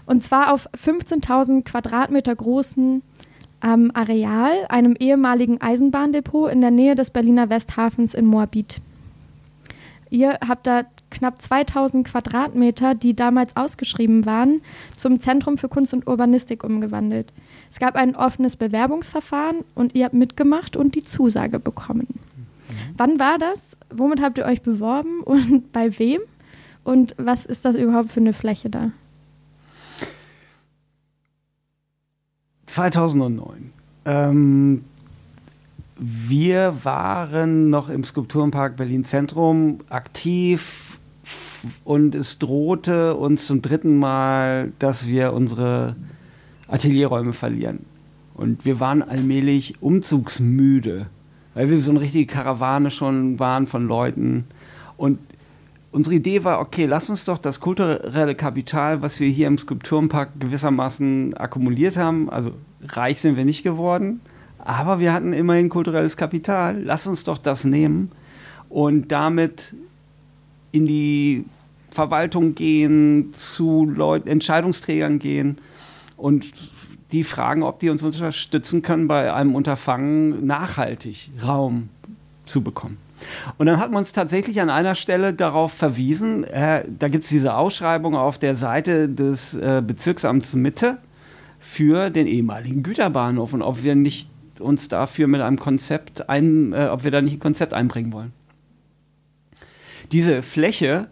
[0.05, 3.01] Und zwar auf 15.000 Quadratmeter großen
[3.63, 8.81] ähm, Areal, einem ehemaligen Eisenbahndepot in der Nähe des Berliner Westhafens in Moabit.
[10.11, 14.61] Ihr habt da knapp 2000 Quadratmeter, die damals ausgeschrieben waren,
[14.97, 17.31] zum Zentrum für Kunst und Urbanistik umgewandelt.
[17.71, 22.07] Es gab ein offenes Bewerbungsverfahren und ihr habt mitgemacht und die Zusage bekommen.
[22.09, 22.75] Mhm.
[22.97, 23.75] Wann war das?
[23.93, 26.21] Womit habt ihr euch beworben und bei wem?
[26.83, 28.91] Und was ist das überhaupt für eine Fläche da?
[32.67, 33.71] 2009.
[34.05, 34.83] Ähm,
[35.97, 40.99] wir waren noch im Skulpturenpark Berlin Zentrum aktiv
[41.83, 45.95] und es drohte uns zum dritten Mal, dass wir unsere
[46.67, 47.85] Atelierräume verlieren.
[48.33, 51.07] Und wir waren allmählich umzugsmüde,
[51.53, 54.43] weil wir so eine richtige Karawane schon waren von Leuten.
[54.97, 55.19] Und
[55.93, 60.31] unsere Idee war, okay, lass uns doch das kulturelle Kapital, was wir hier im Skulpturenpark
[60.39, 62.51] gewissermaßen akkumuliert haben, also
[62.83, 64.19] reich sind wir nicht geworden,
[64.65, 66.81] aber wir hatten immerhin kulturelles Kapital.
[66.81, 68.11] Lass uns doch das nehmen
[68.67, 69.75] und damit
[70.71, 71.45] in die
[71.91, 75.59] Verwaltung gehen, zu Leut Entscheidungsträgern gehen
[76.17, 76.51] und
[77.11, 81.89] die fragen, ob die uns unterstützen können, bei einem Unterfangen nachhaltig Raum
[82.43, 82.97] zu bekommen.
[83.57, 87.29] Und dann hat man uns tatsächlich an einer Stelle darauf verwiesen, äh, da gibt es
[87.29, 90.97] diese Ausschreibung auf der Seite des äh, Bezirksamts Mitte
[91.59, 94.29] für den ehemaligen Güterbahnhof und ob wir nicht
[94.59, 98.33] uns dafür mit einem Konzept ein, äh, ob wir da nicht ein Konzept einbringen wollen.
[100.11, 101.07] Diese Fläche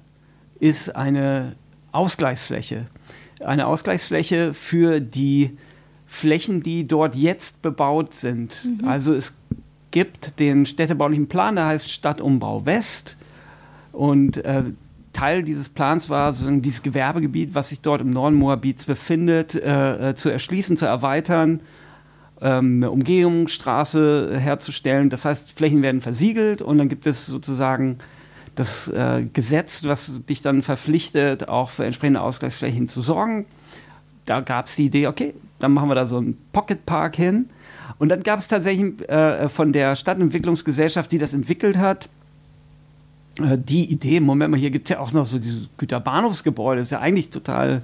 [0.60, 1.56] ist eine
[1.92, 2.86] Ausgleichsfläche.
[3.40, 5.58] Eine Ausgleichsfläche für die
[6.06, 8.66] Flächen, die dort jetzt bebaut sind.
[8.66, 8.88] Mhm.
[8.88, 9.34] Also es
[9.92, 13.18] gibt den städtebaulichen Plan, der heißt Stadtumbau West.
[13.92, 14.64] Und äh,
[15.14, 20.10] Teil dieses Plans war, sozusagen dieses Gewerbegebiet, was sich dort im Norden Moabits befindet, äh,
[20.10, 21.62] äh, zu erschließen, zu erweitern,
[22.44, 25.10] ähm, eine Umgehungsstraße herzustellen.
[25.10, 27.98] Das heißt, Flächen werden versiegelt und dann gibt es sozusagen
[28.56, 33.46] das äh, Gesetz, was dich dann verpflichtet, auch für entsprechende Ausgleichsflächen zu sorgen.
[34.26, 37.48] Da gab es die Idee, okay, dann machen wir da so einen Pocket Park hin.
[37.98, 42.10] Und dann gab es tatsächlich äh, von der Stadtentwicklungsgesellschaft, die das entwickelt hat,
[43.40, 46.92] äh, die Idee, Moment mal, hier gibt es ja auch noch so dieses Güterbahnhofsgebäude, ist
[46.92, 47.82] ja eigentlich total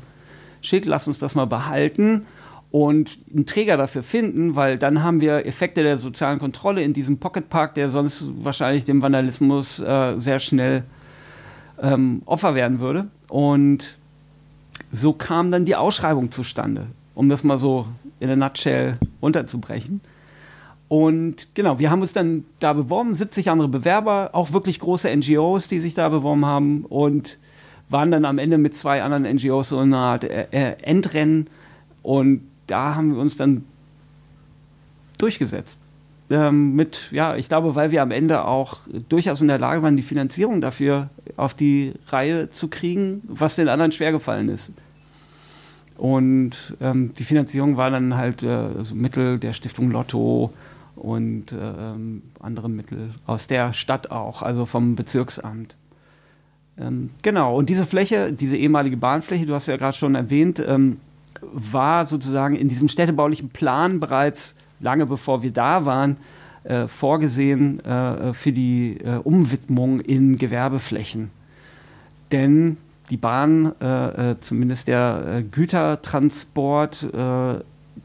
[0.62, 2.26] schick, lass uns das mal behalten
[2.72, 7.18] und einen Träger dafür finden, weil dann haben wir Effekte der sozialen Kontrolle in diesem
[7.18, 10.84] Pocket Park, der sonst wahrscheinlich dem Vandalismus äh, sehr schnell
[11.82, 13.08] ähm, Opfer werden würde.
[13.28, 13.98] Und
[14.92, 17.88] so kam dann die Ausschreibung zustande, um das mal so
[18.20, 20.02] in a nutshell runterzubrechen.
[20.88, 25.68] Und genau, wir haben uns dann da beworben, 70 andere Bewerber, auch wirklich große NGOs,
[25.68, 27.38] die sich da beworben haben und
[27.90, 31.48] waren dann am Ende mit zwei anderen NGOs so eine Art äh, äh, Endrennen.
[32.02, 33.66] Und da haben wir uns dann
[35.18, 35.80] durchgesetzt.
[36.32, 38.78] Ähm, mit, ja, ich glaube, weil wir am Ende auch
[39.10, 43.68] durchaus in der Lage waren, die Finanzierung dafür auf die Reihe zu kriegen, was den
[43.68, 44.72] anderen schwer gefallen ist.
[45.98, 50.54] Und ähm, die Finanzierung war dann halt äh, Mittel der Stiftung Lotto
[50.96, 55.78] und äh, ähm, andere Mittel aus der Stadt auch, also vom Bezirksamt.
[56.78, 60.98] Ähm, genau, und diese Fläche, diese ehemalige Bahnfläche, du hast ja gerade schon erwähnt, ähm,
[61.42, 66.18] war sozusagen in diesem städtebaulichen Plan bereits lange bevor wir da waren,
[66.64, 71.32] äh, vorgesehen äh, für die äh, Umwidmung in Gewerbeflächen.
[72.32, 72.78] Denn
[73.10, 77.08] die Bahn, äh, äh, zumindest der äh, Gütertransport,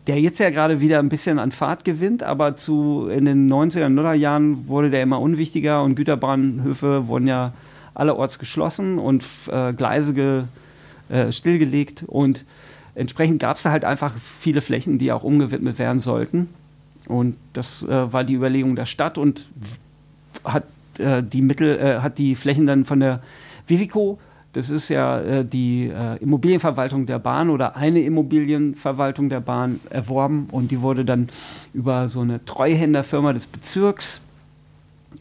[0.06, 3.86] der jetzt ja gerade wieder ein bisschen an Fahrt gewinnt, aber zu, in den 90er,
[3.86, 7.52] 0er Jahren wurde der immer unwichtiger und Güterbahnhöfe wurden ja
[7.94, 9.24] allerorts geschlossen und
[9.76, 10.42] Gleise ge,
[11.30, 12.44] stillgelegt und
[12.94, 16.48] entsprechend gab es da halt einfach viele Flächen, die auch umgewidmet werden sollten.
[17.08, 19.48] Und das äh, war die Überlegung der Stadt und
[20.44, 20.64] hat
[20.98, 23.20] äh, die Mittel, äh, hat die Flächen dann von der
[23.66, 24.18] Vivico,
[24.54, 30.46] das ist ja äh, die äh, Immobilienverwaltung der Bahn oder eine Immobilienverwaltung der Bahn erworben
[30.50, 31.28] und die wurde dann
[31.72, 34.20] über so eine Treuhänderfirma des Bezirks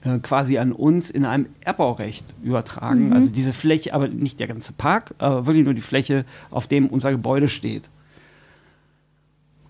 [0.03, 3.07] äh, quasi an uns in einem Erbbaurecht übertragen.
[3.07, 3.13] Mhm.
[3.13, 6.87] Also diese Fläche, aber nicht der ganze Park, aber wirklich nur die Fläche, auf dem
[6.87, 7.89] unser Gebäude steht.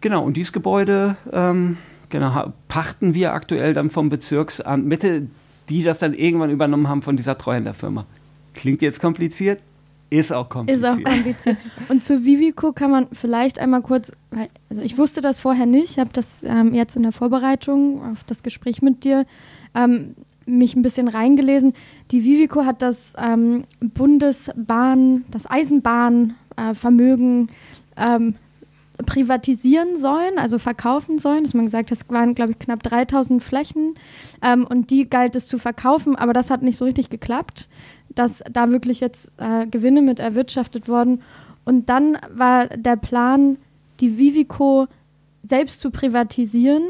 [0.01, 1.77] Genau, und dieses Gebäude ähm,
[2.09, 5.27] genau, pachten wir aktuell dann vom Bezirksamt Mitte,
[5.69, 8.05] die das dann irgendwann übernommen haben von dieser Treuhänderfirma.
[8.53, 9.61] Klingt jetzt kompliziert,
[10.09, 10.83] ist auch kompliziert.
[10.83, 11.57] Ist auch kompliziert.
[11.89, 14.11] Und zu Vivico kann man vielleicht einmal kurz,
[14.69, 18.23] also ich wusste das vorher nicht, ich habe das ähm, jetzt in der Vorbereitung auf
[18.25, 19.25] das Gespräch mit dir
[19.75, 20.15] ähm,
[20.45, 21.73] mich ein bisschen reingelesen.
[22.11, 27.49] Die Vivico hat das ähm, Bundesbahn, das Eisenbahnvermögen
[27.95, 28.35] äh, ähm,
[29.05, 31.43] privatisieren sollen, also verkaufen sollen.
[31.43, 33.95] Dass man gesagt hat, es waren, glaube ich, knapp 3000 Flächen
[34.41, 37.67] ähm, und die galt es zu verkaufen, aber das hat nicht so richtig geklappt,
[38.13, 41.21] dass da wirklich jetzt äh, Gewinne mit erwirtschaftet wurden.
[41.65, 43.57] Und dann war der Plan,
[43.99, 44.87] die Vivico
[45.43, 46.83] selbst zu privatisieren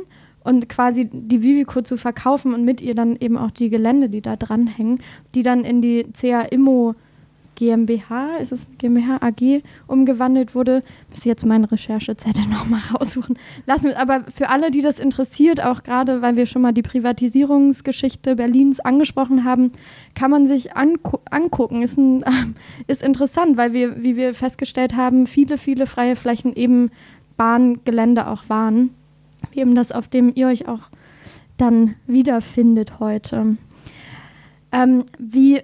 [0.43, 4.21] und quasi die Vivico zu verkaufen und mit ihr dann eben auch die Gelände, die
[4.21, 4.99] da dranhängen,
[5.35, 6.95] die dann in die CA Immo
[7.55, 10.83] GmbH, ist es GmbH AG, umgewandelt wurde.
[11.09, 13.37] Muss jetzt meine Recherchezettel nochmal raussuchen.
[13.65, 16.81] Lassen wir, aber für alle, die das interessiert, auch gerade weil wir schon mal die
[16.81, 19.71] Privatisierungsgeschichte Berlins angesprochen haben,
[20.15, 21.83] kann man sich angu angucken.
[21.83, 22.25] Ist, ein,
[22.87, 26.89] ist interessant, weil wir, wie wir festgestellt haben, viele, viele freie Flächen eben
[27.37, 28.91] Bahngelände auch waren
[29.57, 30.89] eben das, auf dem ihr euch auch
[31.57, 33.57] dann wiederfindet heute.
[34.71, 35.61] Ähm, wie,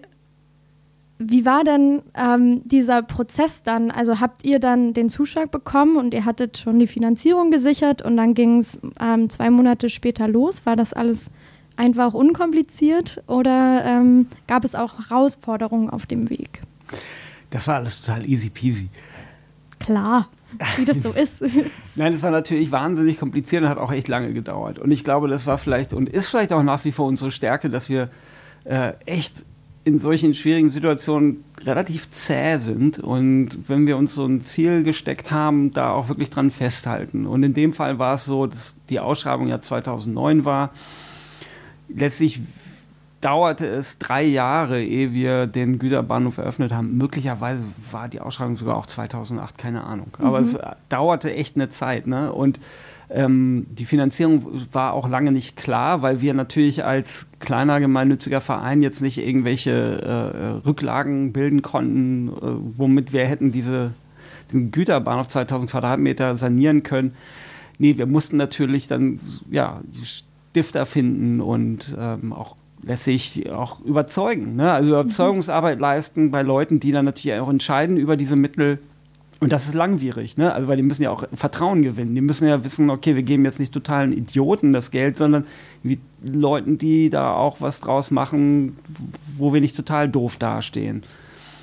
[1.18, 3.92] wie war denn ähm, dieser Prozess dann?
[3.92, 8.18] Also habt ihr dann den Zuschlag bekommen und ihr hattet schon die Finanzierung gesichert und
[8.18, 10.66] dann ging es ähm, zwei Monate später los?
[10.66, 11.32] War das alles
[11.76, 16.62] einfach unkompliziert oder ähm, gab es auch Herausforderungen auf dem Weg?
[17.50, 18.90] Das war alles total easy peasy.
[19.80, 20.28] Klar
[20.78, 21.41] wie das so ist.
[21.95, 24.80] Nein, es war natürlich wahnsinnig kompliziert und hat auch echt lange gedauert.
[24.80, 27.70] Und ich glaube, das war vielleicht und ist vielleicht auch nach wie vor unsere Stärke,
[27.70, 28.10] dass wir
[28.66, 29.45] äh, echt
[29.84, 35.32] in solchen schwierigen Situationen relativ zäh sind und wenn wir uns so ein Ziel gesteckt
[35.32, 37.26] haben, da auch wirklich dran festhalten.
[37.26, 40.72] Und in dem Fall war es so, dass die Ausschreibung ja 2009 war.
[41.88, 42.41] Letztlich
[43.22, 46.97] dauerte es drei Jahre, ehe wir den Güterbahnhof eröffnet haben.
[46.97, 50.07] Möglicherweise war die Ausschreibung sogar auch 2008, keine Ahnung.
[50.20, 50.45] Aber mhm.
[50.45, 50.57] es
[50.88, 52.07] dauerte echt eine Zeit.
[52.07, 52.32] Ne?
[52.32, 52.59] Und
[53.09, 58.82] ähm, die Finanzierung war auch lange nicht klar, weil wir natürlich als kleiner gemeinnütziger Verein
[58.82, 63.93] jetzt nicht irgendwelche äh, Rücklagen bilden konnten, äh, womit wir hätten diese,
[64.53, 67.15] den Güterbahnhof 2000 Quadratmeter sanieren können.
[67.80, 74.56] Nee, wir mussten natürlich dann ja, Stifter finden und ähm, auch lässt sich auch überzeugen.
[74.56, 74.72] Ne?
[74.72, 78.80] Also Überzeugungsarbeit leisten bei Leuten, die dann natürlich auch entscheiden über diese Mittel
[79.42, 80.54] und das ist langwierig, ne?
[80.54, 82.14] Also, weil die müssen ja auch Vertrauen gewinnen.
[82.14, 85.46] Die müssen ja wissen, okay, wir geben jetzt nicht totalen Idioten das Geld, sondern
[85.82, 88.76] wie Leuten, die da auch was draus machen,
[89.38, 91.04] wo wir nicht total doof dastehen.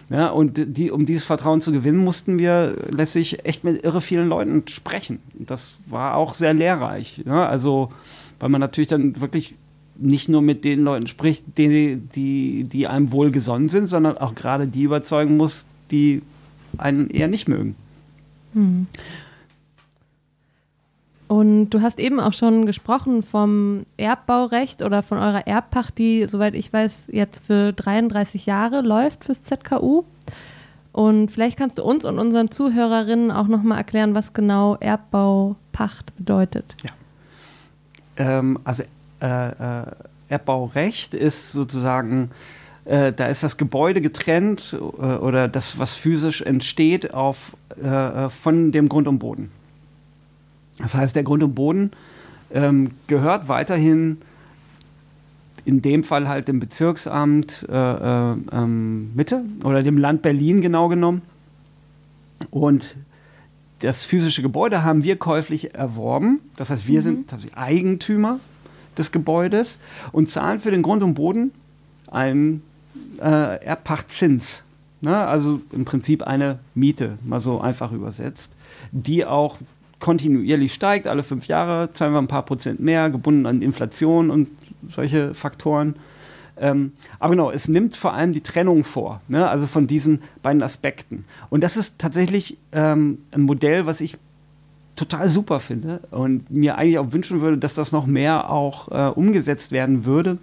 [0.08, 4.28] Ja, und die, um dieses Vertrauen zu gewinnen, mussten wir letztlich echt mit irre vielen
[4.28, 5.18] Leuten sprechen.
[5.34, 7.22] Das war auch sehr lehrreich.
[7.26, 7.46] Ja?
[7.46, 7.90] Also,
[8.38, 9.54] weil man natürlich dann wirklich
[9.98, 14.66] nicht nur mit den Leuten spricht, die, die, die einem wohlgesonnen sind, sondern auch gerade
[14.66, 16.22] die überzeugen muss, die
[16.78, 17.74] einen eher nicht mögen.
[18.54, 18.86] Hm.
[21.28, 26.54] Und du hast eben auch schon gesprochen vom Erbbaurecht oder von eurer Erbpacht, die, soweit
[26.54, 30.04] ich weiß, jetzt für 33 Jahre läuft fürs ZKU.
[30.92, 36.76] Und vielleicht kannst du uns und unseren Zuhörerinnen auch nochmal erklären, was genau Erbbaupacht bedeutet.
[36.84, 36.90] Ja.
[38.38, 38.84] Ähm, also
[39.26, 39.92] äh, äh,
[40.28, 42.30] Erbbaurecht ist sozusagen
[42.86, 48.70] äh, da ist das Gebäude getrennt äh, oder das, was physisch entsteht, auf, äh, von
[48.70, 49.50] dem Grund und Boden.
[50.78, 51.90] Das heißt, der Grund und Boden
[52.52, 54.18] ähm, gehört weiterhin
[55.64, 60.86] in dem Fall halt dem Bezirksamt äh, äh, ähm, Mitte oder dem Land Berlin genau
[60.88, 61.22] genommen.
[62.50, 62.94] Und
[63.80, 66.38] das physische Gebäude haben wir käuflich erworben.
[66.56, 67.04] Das heißt, wir mhm.
[67.04, 68.38] sind Eigentümer
[68.98, 69.78] des Gebäudes
[70.12, 71.52] und zahlen für den Grund und Boden
[72.10, 72.62] einen
[73.20, 74.62] äh, Erbpachtzins.
[75.00, 75.16] Ne?
[75.16, 78.52] Also im Prinzip eine Miete, mal so einfach übersetzt,
[78.92, 79.58] die auch
[80.00, 81.06] kontinuierlich steigt.
[81.06, 84.48] Alle fünf Jahre zahlen wir ein paar Prozent mehr, gebunden an Inflation und
[84.88, 85.96] solche Faktoren.
[86.58, 89.48] Ähm, aber genau, es nimmt vor allem die Trennung vor, ne?
[89.48, 91.26] also von diesen beiden Aspekten.
[91.50, 94.16] Und das ist tatsächlich ähm, ein Modell, was ich
[94.96, 99.10] total super finde und mir eigentlich auch wünschen würde, dass das noch mehr auch äh,
[99.10, 100.38] umgesetzt werden würde.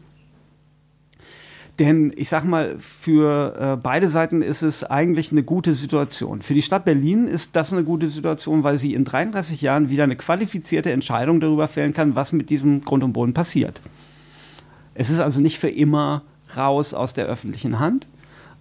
[1.80, 6.44] Denn ich sag mal, für äh, beide Seiten ist es eigentlich eine gute Situation.
[6.44, 10.04] Für die Stadt Berlin ist das eine gute Situation, weil sie in 33 Jahren wieder
[10.04, 13.82] eine qualifizierte Entscheidung darüber fällen kann, was mit diesem Grund und Boden passiert.
[14.94, 16.22] Es ist also nicht für immer
[16.56, 18.08] raus aus der öffentlichen Hand.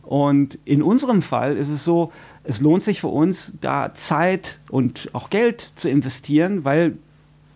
[0.02, 2.12] Und in unserem Fall ist es so,
[2.44, 6.96] es lohnt sich für uns, da Zeit und auch Geld zu investieren, weil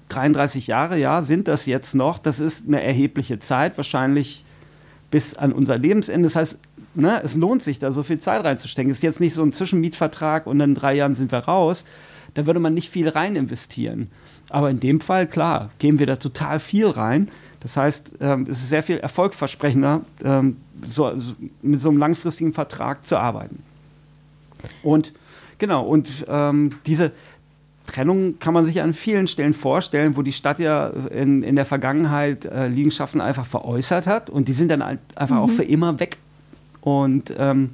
[0.09, 2.19] 33 Jahre, ja, sind das jetzt noch.
[2.19, 4.45] Das ist eine erhebliche Zeit, wahrscheinlich
[5.11, 6.27] bis an unser Lebensende.
[6.27, 6.59] Das heißt,
[6.95, 8.91] ne, es lohnt sich, da so viel Zeit reinzustecken.
[8.91, 11.85] Es ist jetzt nicht so ein Zwischenmietvertrag und in drei Jahren sind wir raus.
[12.35, 14.11] Da würde man nicht viel rein investieren.
[14.51, 17.29] Aber in dem Fall, klar, geben wir da total viel rein.
[17.61, 20.57] Das heißt, ähm, es ist sehr viel erfolgversprechender, ähm,
[20.89, 23.63] so, so, mit so einem langfristigen Vertrag zu arbeiten.
[24.83, 25.13] Und
[25.59, 27.13] genau, und ähm, diese,
[27.87, 31.65] Trennung kann man sich an vielen Stellen vorstellen, wo die Stadt ja in, in der
[31.65, 35.43] Vergangenheit äh, Liegenschaften einfach veräußert hat und die sind dann halt einfach mhm.
[35.43, 36.19] auch für immer weg.
[36.81, 37.71] Und ähm,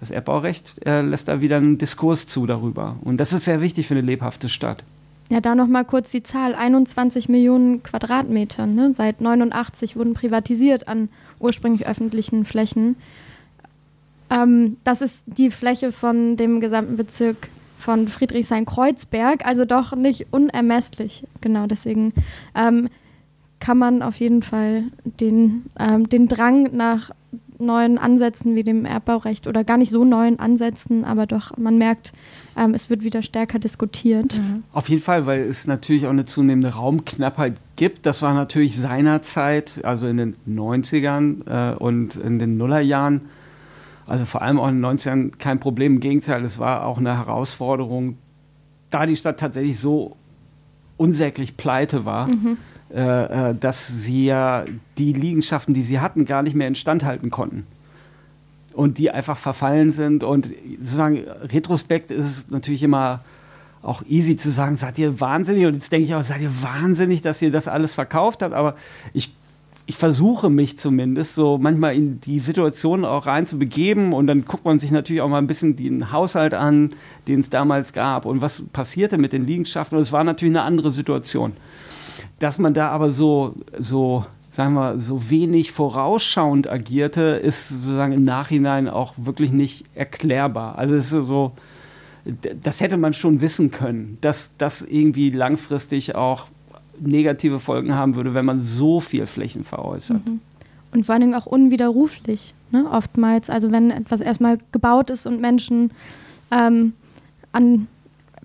[0.00, 2.96] das Erbbaurecht äh, lässt da wieder einen Diskurs zu darüber.
[3.02, 4.82] Und das ist sehr wichtig für eine lebhafte Stadt.
[5.28, 8.66] Ja, da nochmal kurz die Zahl: 21 Millionen Quadratmeter.
[8.66, 8.94] Ne?
[8.96, 11.08] Seit 89 wurden privatisiert an
[11.38, 12.96] ursprünglich öffentlichen Flächen.
[14.30, 21.24] Ähm, das ist die Fläche von dem gesamten Bezirk von Friedrichshain-Kreuzberg, also doch nicht unermesslich.
[21.40, 22.12] Genau, deswegen
[22.54, 22.88] ähm,
[23.58, 27.10] kann man auf jeden Fall den, ähm, den Drang nach
[27.60, 32.12] neuen Ansätzen wie dem Erbbaurecht oder gar nicht so neuen Ansätzen, aber doch, man merkt,
[32.56, 34.34] ähm, es wird wieder stärker diskutiert.
[34.34, 34.62] Mhm.
[34.72, 38.06] Auf jeden Fall, weil es natürlich auch eine zunehmende Raumknappheit gibt.
[38.06, 43.22] Das war natürlich seinerzeit, also in den 90ern äh, und in den Nullerjahren,
[44.10, 45.94] also vor allem auch in den 90ern kein Problem.
[45.94, 48.18] Im Gegenteil, es war auch eine Herausforderung,
[48.90, 50.16] da die Stadt tatsächlich so
[50.96, 52.56] unsäglich pleite war, mhm.
[52.92, 54.64] äh, äh dass sie ja
[54.98, 57.66] die Liegenschaften, die sie hatten, gar nicht mehr instand halten konnten.
[58.74, 60.24] Und die einfach verfallen sind.
[60.24, 60.48] Und
[60.80, 63.20] sozusagen Retrospekt ist es natürlich immer
[63.80, 65.66] auch easy zu sagen, seid ihr wahnsinnig?
[65.66, 68.54] Und jetzt denke ich auch, seid ihr wahnsinnig, dass ihr das alles verkauft habt?
[68.54, 68.74] Aber
[69.12, 69.32] ich
[69.90, 74.44] ich versuche mich zumindest so manchmal in die Situation auch rein zu begeben und dann
[74.44, 76.90] guckt man sich natürlich auch mal ein bisschen den Haushalt an,
[77.26, 80.62] den es damals gab und was passierte mit den Liegenschaften und es war natürlich eine
[80.62, 81.54] andere Situation.
[82.38, 88.22] Dass man da aber so, so, sagen wir, so wenig vorausschauend agierte, ist sozusagen im
[88.22, 90.78] Nachhinein auch wirklich nicht erklärbar.
[90.78, 91.50] Also es ist so,
[92.62, 96.46] das hätte man schon wissen können, dass das irgendwie langfristig auch
[97.00, 100.28] negative Folgen haben würde, wenn man so viel Flächen veräußert.
[100.28, 100.40] Mhm.
[100.92, 102.86] Und vor allen Dingen auch unwiderruflich, ne?
[102.90, 103.48] oftmals.
[103.48, 105.92] Also wenn etwas erstmal gebaut ist und Menschen
[106.50, 106.94] ähm,
[107.52, 107.86] an,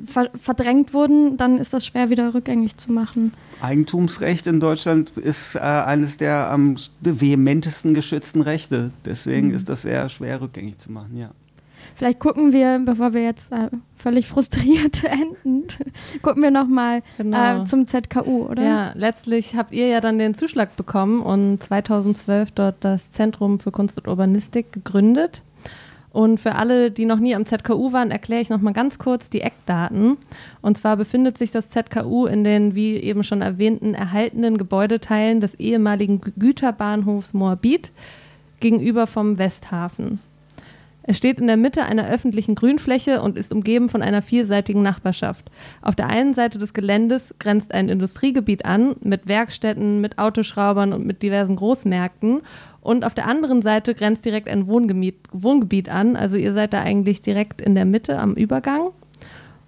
[0.05, 3.33] ver verdrängt wurden, dann ist das schwer wieder rückgängig zu machen.
[3.61, 8.91] Eigentumsrecht in Deutschland ist äh, eines der am vehementesten geschützten Rechte.
[9.05, 9.55] Deswegen mhm.
[9.55, 11.31] ist das sehr schwer rückgängig zu machen, ja.
[11.95, 15.63] Vielleicht gucken wir, bevor wir jetzt äh, völlig frustriert enden,
[16.21, 17.61] gucken wir nochmal genau.
[17.61, 18.63] äh, zum ZKU, oder?
[18.63, 23.71] Ja, letztlich habt ihr ja dann den Zuschlag bekommen und 2012 dort das Zentrum für
[23.71, 25.41] Kunst und Urbanistik gegründet.
[26.11, 29.41] Und für alle, die noch nie am ZKU waren, erkläre ich nochmal ganz kurz die
[29.41, 30.15] Eckdaten.
[30.61, 35.55] Und zwar befindet sich das ZKU in den, wie eben schon erwähnten, erhaltenen Gebäudeteilen des
[35.55, 37.91] ehemaligen Güterbahnhofs Moabit
[38.61, 40.19] gegenüber vom Westhafen.
[41.07, 45.45] Es steht in der Mitte einer öffentlichen Grünfläche und ist umgeben von einer vielseitigen Nachbarschaft.
[45.83, 51.05] Auf der einen Seite des Geländes grenzt ein Industriegebiet an mit Werkstätten, mit Autoschraubern und
[51.05, 52.41] mit diversen Großmärkten.
[52.81, 56.15] Und auf der anderen Seite grenzt direkt ein Wohngebiet, Wohngebiet an.
[56.15, 58.89] Also ihr seid da eigentlich direkt in der Mitte am Übergang.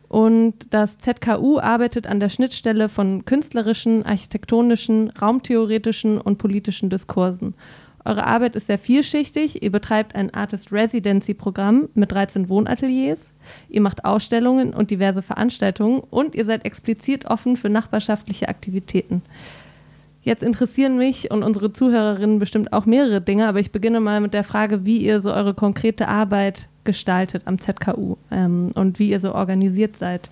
[0.10, 7.54] Und das ZKU arbeitet an der Schnittstelle von künstlerischen, architektonischen, raumtheoretischen und politischen Diskursen.
[8.08, 9.62] Eure Arbeit ist sehr vielschichtig.
[9.62, 13.32] Ihr betreibt ein Artist Residency Programm mit 13 Wohnateliers.
[13.68, 19.24] Ihr macht Ausstellungen und diverse Veranstaltungen und ihr seid explizit offen für nachbarschaftliche Aktivitäten.
[20.24, 24.34] Jetzt interessieren mich und unsere Zuhörerinnen bestimmt auch mehrere Dinge, aber ich beginne mal mit
[24.34, 29.20] der Frage, wie ihr so eure konkrete Arbeit gestaltet am ZKU ähm, und wie ihr
[29.20, 30.30] so organisiert seid.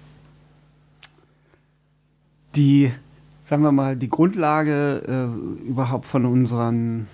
[2.56, 2.90] Die,
[3.42, 7.08] sagen wir mal, die Grundlage äh, überhaupt von unseren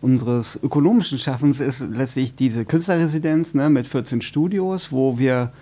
[0.00, 5.52] unseres ökonomischen Schaffens ist letztlich diese Künstlerresidenz ne, mit 14 Studios, wo wir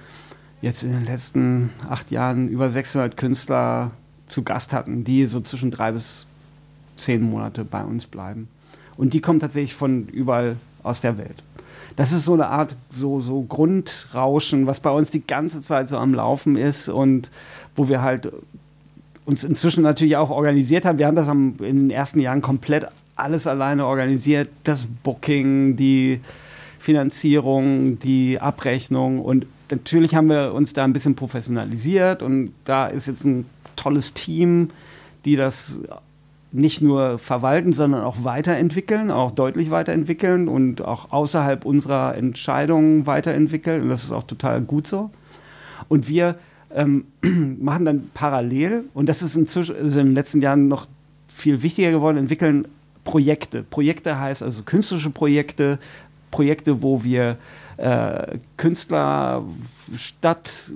[0.62, 3.93] jetzt in den letzten acht Jahren über 600 Künstler
[4.27, 6.27] zu Gast hatten, die so zwischen drei bis
[6.97, 8.49] zehn Monate bei uns bleiben.
[8.97, 11.43] Und die kommen tatsächlich von überall aus der Welt.
[11.97, 15.99] Das ist so eine Art so, so Grundrauschen, was bei uns die ganze Zeit so
[15.99, 17.31] am Laufen ist und
[17.77, 18.33] wo wir halt
[19.27, 20.99] uns inzwischen natürlich auch organisiert haben.
[20.99, 26.21] Wir haben das am, in den ersten Jahren komplett alles alleine organisiert, das Booking, die
[26.79, 33.07] Finanzierung, die Abrechnung und natürlich haben wir uns da ein bisschen professionalisiert und da ist
[33.07, 33.47] jetzt ein
[33.77, 34.71] tolles Team,
[35.25, 35.79] die das
[36.55, 43.83] nicht nur verwalten, sondern auch weiterentwickeln, auch deutlich weiterentwickeln und auch außerhalb unserer Entscheidungen weiterentwickeln.
[43.83, 45.11] Und das ist auch total gut so.
[45.89, 46.37] Und wir
[46.73, 47.07] ähm,
[47.61, 50.87] machen dann parallel, und das ist inzwischen also in den letzten Jahren noch
[51.27, 52.69] viel wichtiger geworden, entwickeln
[53.05, 53.63] Projekte.
[53.63, 55.79] Projekte heißt also künstlerische Projekte,
[56.31, 57.37] Projekte, wo wir
[57.77, 59.45] äh, Künstler,
[59.97, 60.69] Stadtplaner,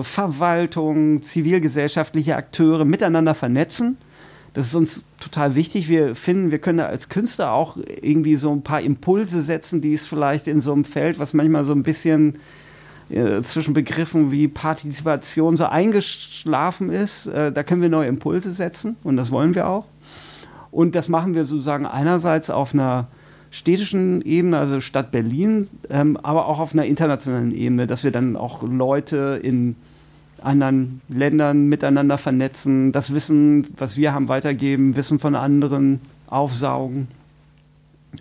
[0.00, 3.96] äh, Verwaltung, zivilgesellschaftliche Akteure miteinander vernetzen.
[4.54, 5.88] Das ist uns total wichtig.
[5.88, 10.06] Wir finden, wir können als Künstler auch irgendwie so ein paar Impulse setzen, die es
[10.06, 12.38] vielleicht in so einem Feld, was manchmal so ein bisschen
[13.10, 18.96] äh, zwischen Begriffen wie Partizipation so eingeschlafen ist, äh, da können wir neue Impulse setzen
[19.02, 19.86] und das wollen wir auch.
[20.74, 23.06] Und das machen wir sozusagen einerseits auf einer
[23.52, 28.36] städtischen Ebene, also Stadt Berlin, ähm, aber auch auf einer internationalen Ebene, dass wir dann
[28.36, 29.76] auch Leute in
[30.42, 37.06] anderen Ländern miteinander vernetzen, das Wissen, was wir haben, weitergeben, Wissen von anderen aufsaugen.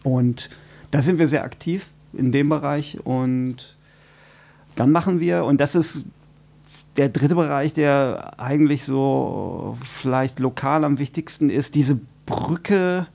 [0.04, 0.52] Und
[0.92, 3.00] da sind wir sehr aktiv in dem Bereich.
[3.04, 3.76] Und
[4.76, 6.04] dann machen wir, und das ist
[6.98, 13.08] der dritte Bereich, der eigentlich so vielleicht lokal am wichtigsten ist, diese Brücke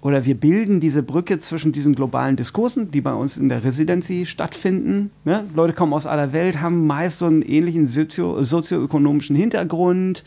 [0.00, 4.26] oder wir bilden diese Brücke zwischen diesen globalen Diskursen, die bei uns in der Residency
[4.26, 5.10] stattfinden.
[5.24, 5.44] Ne?
[5.54, 10.22] Leute kommen aus aller Welt, haben meist so einen ähnlichen sozio sozioökonomischen Hintergrund,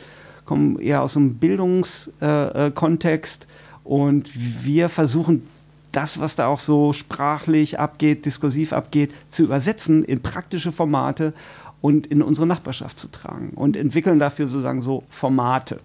[0.46, 3.48] kommen eher aus einem Bildungskontext äh,
[3.88, 4.30] und
[4.66, 5.44] wir versuchen
[5.92, 11.34] das, was da auch so sprachlich abgeht, diskursiv abgeht, zu übersetzen in praktische Formate
[11.82, 15.80] und in unsere Nachbarschaft zu tragen und entwickeln dafür sozusagen so Formate.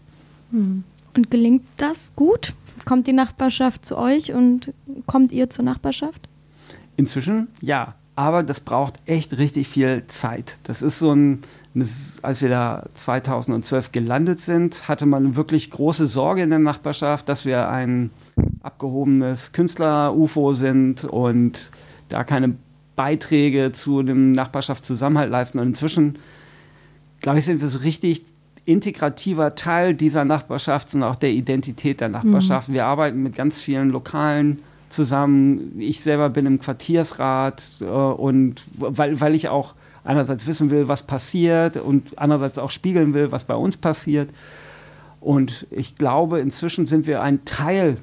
[0.50, 0.84] Hm.
[1.16, 2.52] Und gelingt das gut?
[2.84, 4.72] Kommt die Nachbarschaft zu euch und
[5.06, 6.28] kommt ihr zur Nachbarschaft?
[6.96, 10.58] Inzwischen ja, aber das braucht echt richtig viel Zeit.
[10.64, 11.40] Das ist so ein
[12.22, 17.44] als wir da 2012 gelandet sind, hatte man wirklich große Sorge in der Nachbarschaft, dass
[17.44, 18.10] wir ein
[18.62, 21.70] abgehobenes Künstler-UFO sind und
[22.08, 22.54] da keine
[22.96, 25.58] Beiträge zu dem Nachbarschaftszusammenhalt leisten.
[25.58, 26.18] Und inzwischen,
[27.20, 28.22] glaube ich, sind wir so richtig
[28.66, 32.68] integrativer Teil dieser Nachbarschaft und auch der Identität der Nachbarschaft.
[32.68, 32.74] Mhm.
[32.74, 34.58] Wir arbeiten mit ganz vielen lokalen
[34.90, 35.80] zusammen.
[35.80, 41.04] Ich selber bin im Quartiersrat äh, und weil, weil ich auch einerseits wissen will, was
[41.04, 44.30] passiert und andererseits auch spiegeln will, was bei uns passiert.
[45.20, 47.96] Und ich glaube, inzwischen sind wir ein Teil,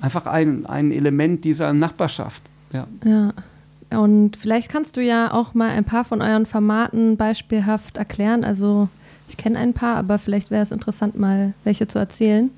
[0.00, 2.42] einfach ein, ein Element dieser Nachbarschaft.
[2.72, 2.86] Ja.
[3.04, 3.32] ja.
[3.98, 8.44] Und vielleicht kannst du ja auch mal ein paar von euren Formaten beispielhaft erklären.
[8.44, 8.88] Also
[9.28, 12.50] ich kenne ein paar, aber vielleicht wäre es interessant, mal welche zu erzählen.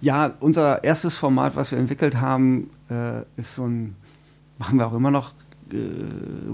[0.00, 3.96] Ja, unser erstes Format, was wir entwickelt haben, äh, ist so ein,
[4.58, 5.32] machen wir auch immer noch,
[5.72, 5.76] äh,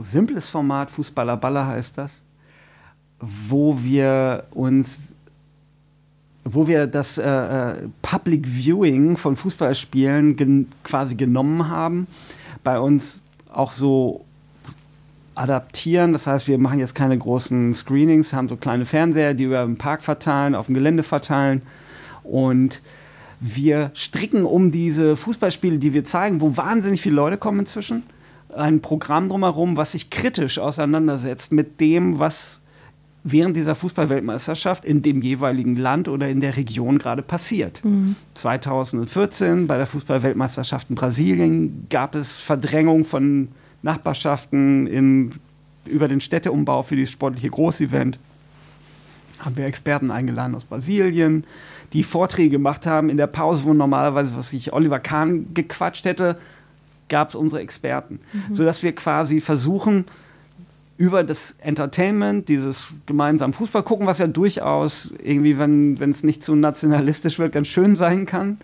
[0.01, 2.23] simples Format, Fußballer Baller heißt das,
[3.21, 5.15] wo wir uns
[6.45, 12.07] wo wir das äh, äh Public Viewing von Fußballspielen gen quasi genommen haben,
[12.65, 13.21] bei uns
[13.53, 14.25] auch so
[15.41, 16.13] adaptieren.
[16.13, 19.79] Das heißt, wir machen jetzt keine großen Screenings, haben so kleine Fernseher, die wir im
[19.79, 21.63] Park verteilen, auf dem Gelände verteilen
[22.23, 22.83] und
[23.41, 28.03] wir stricken um diese Fußballspiele, die wir zeigen, wo wahnsinnig viele Leute kommen inzwischen,
[28.55, 32.61] ein Programm drumherum, was sich kritisch auseinandersetzt mit dem, was
[33.23, 37.83] während dieser Fußballweltmeisterschaft in dem jeweiligen Land oder in der Region gerade passiert.
[37.85, 38.17] Mhm.
[38.35, 43.49] 2014 bei der Fußballweltmeisterschaft in Brasilien gab es Verdrängung von
[43.83, 45.33] Nachbarschaften im,
[45.87, 48.19] über den Städteumbau für dieses sportliche Großevent.
[49.39, 51.45] Haben wir Experten eingeladen aus Brasilien,
[51.93, 53.09] die Vorträge gemacht haben.
[53.09, 56.37] In der Pause, wo normalerweise, was ich Oliver Kahn gequatscht hätte,
[57.09, 58.21] gab es unsere Experten.
[58.33, 58.55] Mhm.
[58.55, 60.05] Sodass wir quasi versuchen,
[61.01, 66.55] über das Entertainment, dieses gemeinsam Fußball gucken, was ja durchaus irgendwie, wenn es nicht zu
[66.55, 68.59] nationalistisch wird, ganz schön sein kann.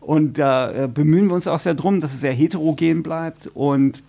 [0.00, 4.02] Und da äh, bemühen wir uns auch sehr drum, dass es sehr heterogen bleibt und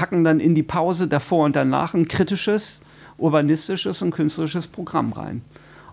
[0.00, 2.80] packen dann in die Pause davor und danach ein kritisches,
[3.18, 5.42] urbanistisches und künstlerisches Programm rein.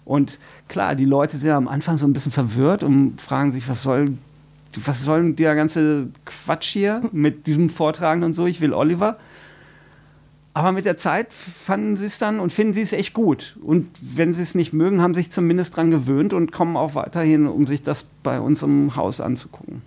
[0.06, 0.40] Und
[0.70, 4.14] klar, die Leute sind am Anfang so ein bisschen verwirrt und fragen sich, was soll,
[4.86, 8.46] was soll der ganze Quatsch hier mit diesem Vortragen und so?
[8.46, 9.18] Ich will Oliver.
[10.54, 13.58] Aber mit der Zeit fanden sie es dann und finden sie es echt gut.
[13.62, 16.96] Und wenn sie es nicht mögen, haben sie sich zumindest dran gewöhnt und kommen auch
[16.96, 19.82] weiterhin, um sich das bei uns im Haus anzugucken.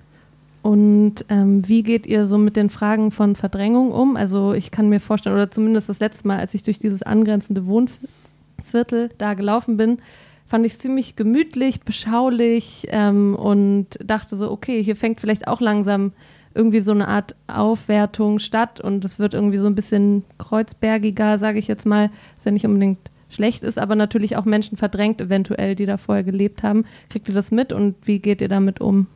[0.63, 4.17] Und ähm, wie geht ihr so mit den Fragen von Verdrängung um?
[4.17, 7.67] Also ich kann mir vorstellen, oder zumindest das letzte Mal, als ich durch dieses angrenzende
[7.67, 9.99] Wohnviertel da gelaufen bin,
[10.47, 15.61] fand ich es ziemlich gemütlich, beschaulich ähm, und dachte so, okay, hier fängt vielleicht auch
[15.61, 16.13] langsam
[16.55, 21.61] irgendwie so eine Art Aufwertung statt und es wird irgendwie so ein bisschen kreuzbergiger, sage
[21.61, 22.99] ich jetzt mal, was ja nicht unbedingt
[23.29, 26.85] schlecht ist, aber natürlich auch Menschen verdrängt eventuell, die da vorher gelebt haben.
[27.09, 29.07] Kriegt ihr das mit und wie geht ihr damit um?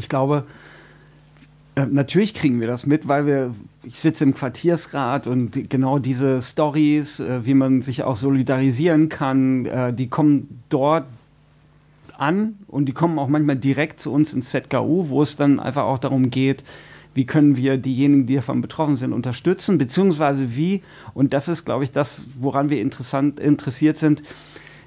[0.00, 0.44] Ich glaube,
[1.76, 6.40] äh, natürlich kriegen wir das mit, weil wir, ich sitze im Quartiersrat und genau diese
[6.40, 11.04] Stories, äh, wie man sich auch solidarisieren kann, äh, die kommen dort
[12.16, 15.84] an und die kommen auch manchmal direkt zu uns ins ZKU, wo es dann einfach
[15.84, 16.64] auch darum geht,
[17.12, 20.80] wie können wir diejenigen, die davon betroffen sind, unterstützen, beziehungsweise wie,
[21.12, 24.22] und das ist, glaube ich, das, woran wir interessant, interessiert sind,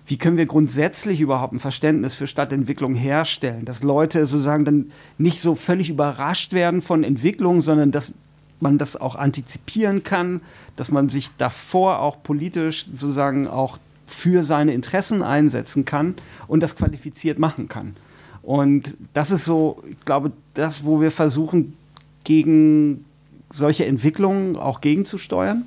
[0.06, 5.42] wie können wir grundsätzlich überhaupt ein Verständnis für Stadtentwicklung herstellen, dass Leute sozusagen dann nicht
[5.42, 8.14] so völlig überrascht werden von Entwicklung, sondern dass
[8.60, 10.42] man das auch antizipieren kann,
[10.76, 16.16] dass man sich davor auch politisch sozusagen auch für seine Interessen einsetzen kann
[16.48, 17.96] und das qualifiziert machen kann.
[18.42, 21.78] Und das ist so, ich glaube, das, wo wir versuchen,
[22.26, 23.06] gegen
[23.52, 25.66] solche Entwicklungen auch gegenzusteuern.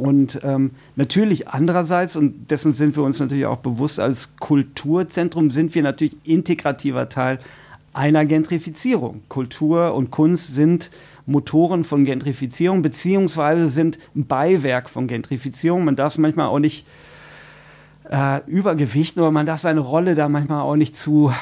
[0.00, 5.74] Und ähm, natürlich andererseits, und dessen sind wir uns natürlich auch bewusst, als Kulturzentrum sind
[5.74, 7.38] wir natürlich integrativer Teil
[7.92, 9.22] einer Gentrifizierung.
[9.28, 10.90] Kultur und Kunst sind
[11.26, 15.84] Motoren von Gentrifizierung, beziehungsweise sind ein Beiwerk von Gentrifizierung.
[15.84, 16.86] Man darf es manchmal auch nicht
[18.10, 21.32] äh, Übergewicht, aber man darf seine Rolle da manchmal auch nicht zu,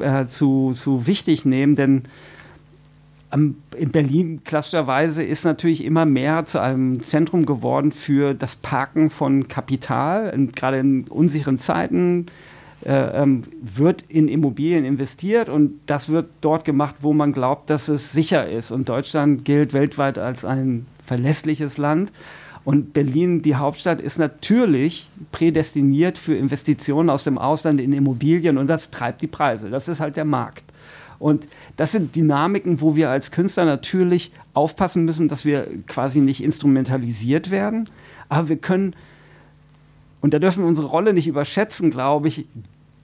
[0.00, 2.02] äh, zu, zu wichtig nehmen, denn
[3.32, 9.48] in Berlin klassischerweise ist natürlich immer mehr zu einem Zentrum geworden für das Parken von
[9.48, 10.32] Kapital.
[10.34, 12.26] Und gerade in unsicheren Zeiten
[12.84, 17.88] äh, ähm, wird in Immobilien investiert und das wird dort gemacht, wo man glaubt, dass
[17.88, 18.70] es sicher ist.
[18.70, 22.12] Und Deutschland gilt weltweit als ein verlässliches Land.
[22.64, 28.68] Und Berlin, die Hauptstadt, ist natürlich prädestiniert für Investitionen aus dem Ausland in Immobilien und
[28.68, 29.70] das treibt die Preise.
[29.70, 30.64] Das ist halt der Markt.
[31.18, 36.42] Und das sind Dynamiken, wo wir als Künstler natürlich aufpassen müssen, dass wir quasi nicht
[36.42, 37.88] instrumentalisiert werden.
[38.28, 38.94] Aber wir können
[40.20, 42.46] und da dürfen wir unsere Rolle nicht überschätzen, glaube ich,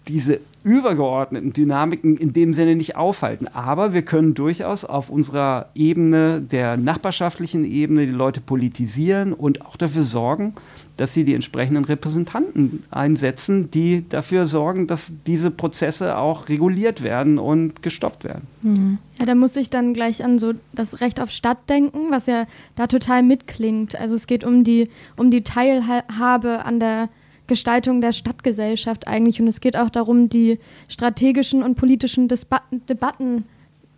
[0.09, 3.49] diese übergeordneten Dynamiken in dem Sinne nicht aufhalten.
[3.49, 9.77] Aber wir können durchaus auf unserer Ebene, der nachbarschaftlichen Ebene, die Leute politisieren und auch
[9.77, 10.55] dafür sorgen,
[10.97, 17.39] dass sie die entsprechenden Repräsentanten einsetzen, die dafür sorgen, dass diese Prozesse auch reguliert werden
[17.39, 18.47] und gestoppt werden.
[18.63, 18.99] Mhm.
[19.19, 22.47] Ja, da muss ich dann gleich an so das Recht auf Stadt denken, was ja
[22.75, 23.97] da total mitklingt.
[23.97, 27.11] Also es geht um die, um die Teilhabe an der
[27.47, 29.41] Gestaltung der Stadtgesellschaft eigentlich.
[29.41, 33.45] Und es geht auch darum, die strategischen und politischen Disba Debatten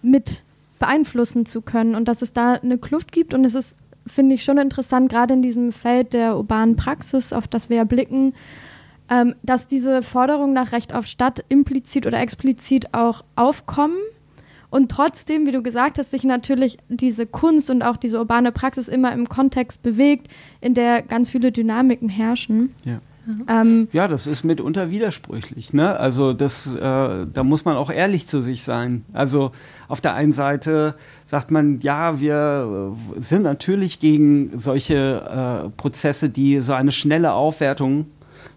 [0.03, 0.42] mit
[0.78, 3.34] beeinflussen zu können und dass es da eine Kluft gibt.
[3.34, 3.76] Und es ist,
[4.07, 7.84] finde ich, schon interessant, gerade in diesem Feld der urbanen Praxis, auf das wir ja
[7.84, 8.34] blicken,
[9.09, 13.97] ähm, dass diese Forderungen nach Recht auf Stadt implizit oder explizit auch aufkommen.
[14.68, 18.88] Und trotzdem, wie du gesagt hast, sich natürlich diese Kunst und auch diese urbane Praxis
[18.88, 20.28] immer im Kontext bewegt,
[20.61, 22.74] in der ganz viele Dynamiken herrschen.
[22.84, 22.99] Ja.
[23.49, 25.72] Ähm, ja, das ist mitunter widersprüchlich.
[25.72, 25.99] Ne?
[25.99, 29.05] Also das, äh, da muss man auch ehrlich zu sich sein.
[29.12, 29.53] Also
[29.89, 36.31] auf der einen Seite sagt man, ja, wir äh, sind natürlich gegen solche äh, Prozesse,
[36.31, 38.07] die so eine schnelle Aufwertung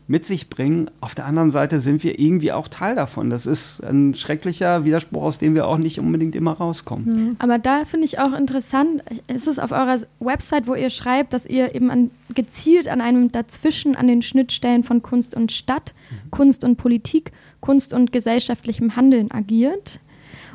[0.10, 0.89] mit sich bringen.
[1.01, 3.30] Auf der anderen Seite sind wir irgendwie auch Teil davon.
[3.30, 7.05] Das ist ein schrecklicher Widerspruch, aus dem wir auch nicht unbedingt immer rauskommen.
[7.05, 7.36] Mhm.
[7.38, 11.45] Aber da finde ich auch interessant, ist es auf eurer Website, wo ihr schreibt, dass
[11.45, 16.32] ihr eben an, gezielt an einem Dazwischen, an den Schnittstellen von Kunst und Stadt, mhm.
[16.32, 17.32] Kunst und Politik,
[17.62, 19.99] Kunst und gesellschaftlichem Handeln agiert.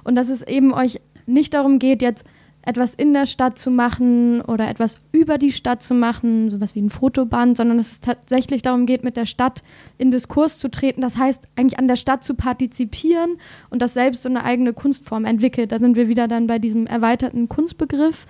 [0.02, 2.24] Und dass es eben euch nicht darum geht, jetzt
[2.66, 6.80] etwas in der Stadt zu machen oder etwas über die Stadt zu machen, sowas wie
[6.80, 9.62] ein Fotoband, sondern dass es tatsächlich darum geht, mit der Stadt
[9.98, 11.02] in Diskurs zu treten.
[11.02, 13.36] Das heißt, eigentlich an der Stadt zu partizipieren
[13.68, 15.72] und das selbst so eine eigene Kunstform entwickelt.
[15.72, 18.26] Da sind wir wieder dann bei diesem erweiterten Kunstbegriff,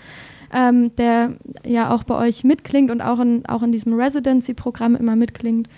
[0.53, 5.15] ähm, der ja auch bei euch mitklingt und auch in, auch in diesem Residency-Programm immer
[5.15, 5.69] mitklingt.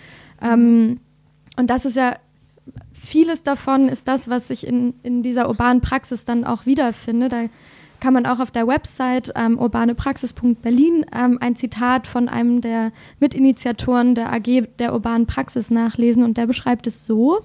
[0.41, 1.01] Ähm,
[1.59, 2.15] und das ist ja
[2.93, 7.29] vieles davon ist das, was ich in, in dieser urbanen Praxis dann auch wiederfinde.
[7.29, 7.45] Da
[8.01, 14.15] kann man auch auf der Website ähm, urbanepraxis.berlin ähm, ein Zitat von einem der Mitinitiatoren
[14.15, 17.41] der AG der urbanen Praxis nachlesen und der beschreibt es so,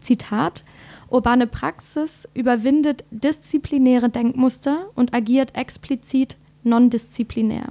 [0.00, 0.64] Zitat,
[1.08, 7.66] urbane Praxis überwindet disziplinäre Denkmuster und agiert explizit non-disziplinär.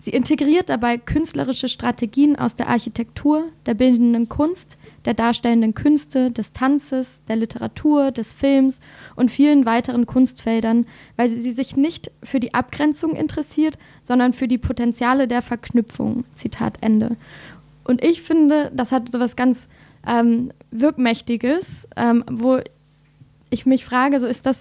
[0.00, 6.52] Sie integriert dabei künstlerische Strategien aus der Architektur, der bildenden Kunst, der darstellenden Künste, des
[6.52, 8.80] Tanzes, der Literatur, des Films
[9.16, 14.58] und vielen weiteren Kunstfeldern, weil sie sich nicht für die Abgrenzung interessiert, sondern für die
[14.58, 16.24] Potenziale der Verknüpfung.
[16.34, 17.16] Zitat Ende.
[17.84, 19.68] Und ich finde, das hat so was ganz
[20.06, 22.58] ähm, Wirkmächtiges, ähm, wo
[23.50, 24.58] ich mich frage, so ist das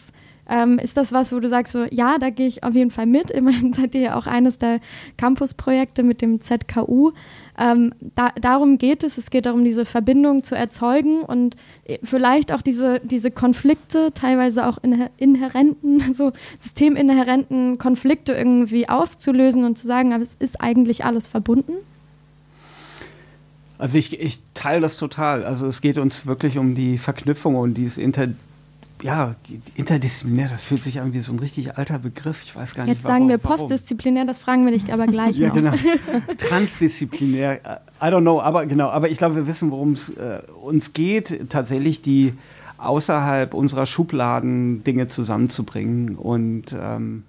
[0.50, 3.06] ähm, ist das was, wo du sagst, so, ja, da gehe ich auf jeden Fall
[3.06, 3.30] mit.
[3.30, 4.80] Immerhin seid ihr ja auch eines der
[5.18, 7.12] Campus-Projekte mit dem ZKU.
[7.58, 9.18] Ähm, da, darum geht es.
[9.18, 14.66] Es geht darum, diese Verbindung zu erzeugen und äh, vielleicht auch diese, diese Konflikte, teilweise
[14.66, 14.80] auch
[15.18, 21.74] inhärenten, so systeminhärenten Konflikte irgendwie aufzulösen und zu sagen, aber es ist eigentlich alles verbunden.
[23.78, 25.45] Also ich, ich teile das total.
[25.45, 28.28] Also es geht uns wirklich um die Verknüpfung und dieses Inter
[29.02, 29.36] ja,
[29.76, 32.43] interdisziplinär, das fühlt sich an wie so ein richtig alter Begriff.
[32.43, 33.18] Ich weiß gar nicht, Jetzt warum.
[33.18, 35.54] sagen wir postdisziplinär, das fragen wir dich aber gleich ja, noch.
[35.56, 35.74] Genau.
[36.38, 40.93] Transdisziplinär, I don't know, aber genau, aber ich glaube, wir wissen, worum es äh, uns
[40.93, 42.34] geht, tatsächlich die
[42.78, 47.24] außerhalb unserer Schubladen Dinge zusammenzubringen und ähm,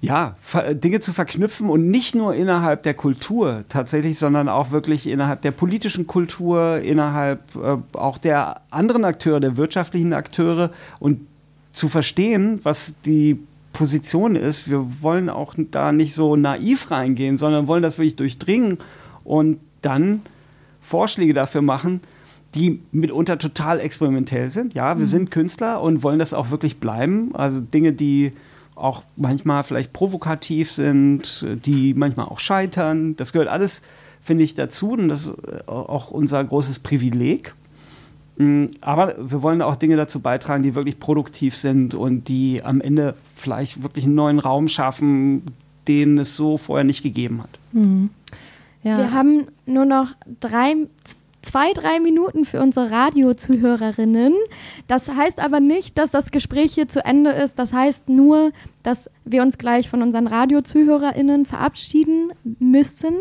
[0.00, 0.36] ja,
[0.72, 5.52] Dinge zu verknüpfen und nicht nur innerhalb der Kultur tatsächlich, sondern auch wirklich innerhalb der
[5.52, 10.70] politischen Kultur, innerhalb äh, auch der anderen Akteure, der wirtschaftlichen Akteure
[11.00, 11.26] und
[11.70, 13.38] zu verstehen, was die
[13.72, 14.70] Position ist.
[14.70, 18.78] Wir wollen auch da nicht so naiv reingehen, sondern wollen das wirklich durchdringen
[19.24, 20.22] und dann
[20.80, 22.00] Vorschläge dafür machen,
[22.54, 24.72] die mitunter total experimentell sind.
[24.74, 25.10] Ja, wir mhm.
[25.10, 27.34] sind Künstler und wollen das auch wirklich bleiben.
[27.34, 28.32] Also Dinge, die
[28.76, 33.16] auch manchmal vielleicht provokativ sind, die manchmal auch scheitern.
[33.16, 33.82] Das gehört alles,
[34.20, 37.54] finde ich, dazu und das ist auch unser großes Privileg.
[38.36, 42.80] Mm, aber wir wollen auch Dinge dazu beitragen, die wirklich produktiv sind und die am
[42.80, 45.42] Ende vielleicht wirklich einen neuen Raum schaffen,
[45.88, 47.58] den es so vorher nicht gegeben hat.
[47.72, 48.10] Mhm.
[48.82, 48.98] Ja.
[48.98, 50.76] Wir haben nur noch drei,
[51.46, 54.34] zwei, drei Minuten für unsere Radiozuhörerinnen.
[54.88, 57.58] Das heißt aber nicht, dass das Gespräch hier zu Ende ist.
[57.58, 58.50] Das heißt nur,
[58.82, 63.14] dass wir uns gleich von unseren RadiozuhörerInnen verabschieden müssen.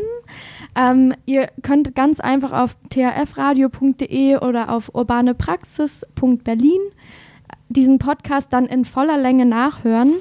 [0.75, 6.81] Ähm, ihr könnt ganz einfach auf thfradio.de oder auf urbanepraxis.berlin
[7.69, 10.13] diesen Podcast dann in voller Länge nachhören.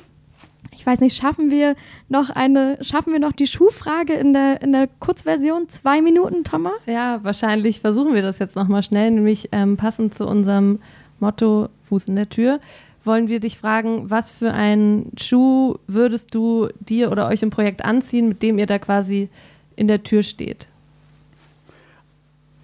[0.77, 1.77] Ich weiß nicht, schaffen wir
[2.09, 5.69] noch eine, schaffen wir noch die Schuhfrage in der, in der Kurzversion?
[5.69, 6.75] Zwei Minuten, Thomas?
[6.87, 10.81] Ja, wahrscheinlich versuchen wir das jetzt nochmal schnell, nämlich ähm, passend zu unserem
[11.21, 12.61] Motto Fuß in der Tür.
[13.05, 17.85] Wollen wir dich fragen, was für einen Schuh würdest du dir oder euch im Projekt
[17.85, 19.29] anziehen, mit dem ihr da quasi
[19.77, 20.69] in der Tür steht?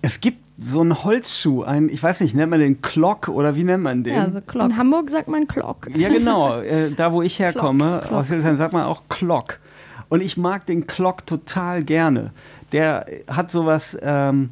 [0.03, 3.65] Es gibt so einen Holzschuh, ein, ich weiß nicht, nennt man den Klock oder wie
[3.65, 4.15] nennt man den?
[4.15, 4.67] Ja, also Klock.
[4.67, 5.89] In Hamburg sagt man Klock.
[5.97, 6.51] Ja, genau.
[6.61, 9.61] Äh, da, wo ich herkomme, aus Hildesheim, sagt man auch Klock.
[10.09, 12.33] Und ich mag den Klock total gerne.
[12.73, 14.51] Der hat sowas ähm,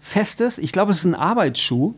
[0.00, 0.58] Festes.
[0.58, 1.94] Ich glaube, es ist ein Arbeitsschuh.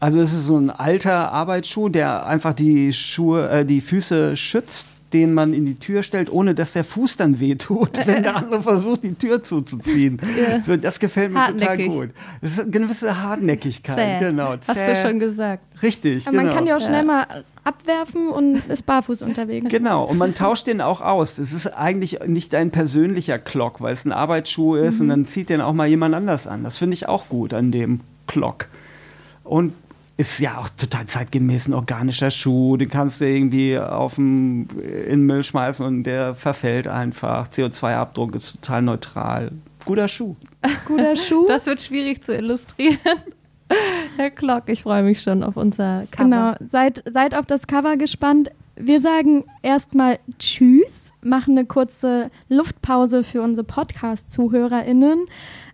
[0.00, 4.86] Also es ist so ein alter Arbeitsschuh, der einfach die Schuhe, äh, die Füße schützt
[5.12, 8.62] den man in die Tür stellt, ohne dass der Fuß dann wehtut, wenn der andere
[8.62, 10.18] versucht, die Tür zuzuziehen.
[10.36, 10.62] Ja.
[10.62, 12.10] So, das gefällt mir total gut.
[12.40, 14.20] Das ist eine gewisse Hartnäckigkeit.
[14.20, 14.24] Zäh.
[14.24, 14.56] Genau.
[14.56, 14.72] Zäh.
[14.74, 15.62] Hast du schon gesagt.
[15.82, 16.26] Richtig.
[16.26, 16.48] Aber genau.
[16.48, 17.02] Man kann ja auch schnell ja.
[17.04, 19.68] mal abwerfen und ist barfuß unterwegs.
[19.68, 21.36] Genau, und man tauscht den auch aus.
[21.36, 25.02] Das ist eigentlich nicht ein persönlicher Glock, weil es ein Arbeitsschuh ist mhm.
[25.02, 26.64] und dann zieht den auch mal jemand anders an.
[26.64, 28.66] Das finde ich auch gut an dem Glock.
[29.44, 29.74] Und
[30.16, 32.76] ist ja auch total zeitgemäß ein organischer Schuh.
[32.76, 37.48] Den kannst du irgendwie auf den, in den Müll schmeißen und der verfällt einfach.
[37.48, 39.52] CO2-Abdruck ist total neutral.
[39.84, 40.36] Guter Schuh.
[40.86, 41.46] Guter Schuh.
[41.46, 42.98] Das wird schwierig zu illustrieren.
[44.16, 46.24] Herr Klock, ich freue mich schon auf unser Cover.
[46.24, 48.50] Genau, seid, seid auf das Cover gespannt.
[48.76, 55.26] Wir sagen erstmal Tschüss, machen eine kurze Luftpause für unsere Podcast-ZuhörerInnen.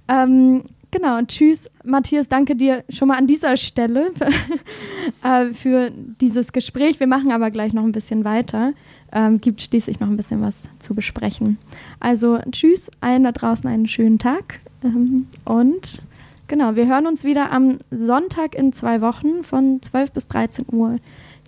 [0.08, 4.10] Ähm, Genau, tschüss, Matthias, danke dir schon mal an dieser Stelle
[5.22, 6.98] für, äh, für dieses Gespräch.
[6.98, 8.72] Wir machen aber gleich noch ein bisschen weiter.
[9.12, 11.58] Ähm, gibt schließlich noch ein bisschen was zu besprechen.
[12.00, 14.60] Also tschüss, allen da draußen einen schönen Tag.
[14.82, 16.02] Ähm, und
[16.46, 20.98] genau, wir hören uns wieder am Sonntag in zwei Wochen von 12 bis 13 Uhr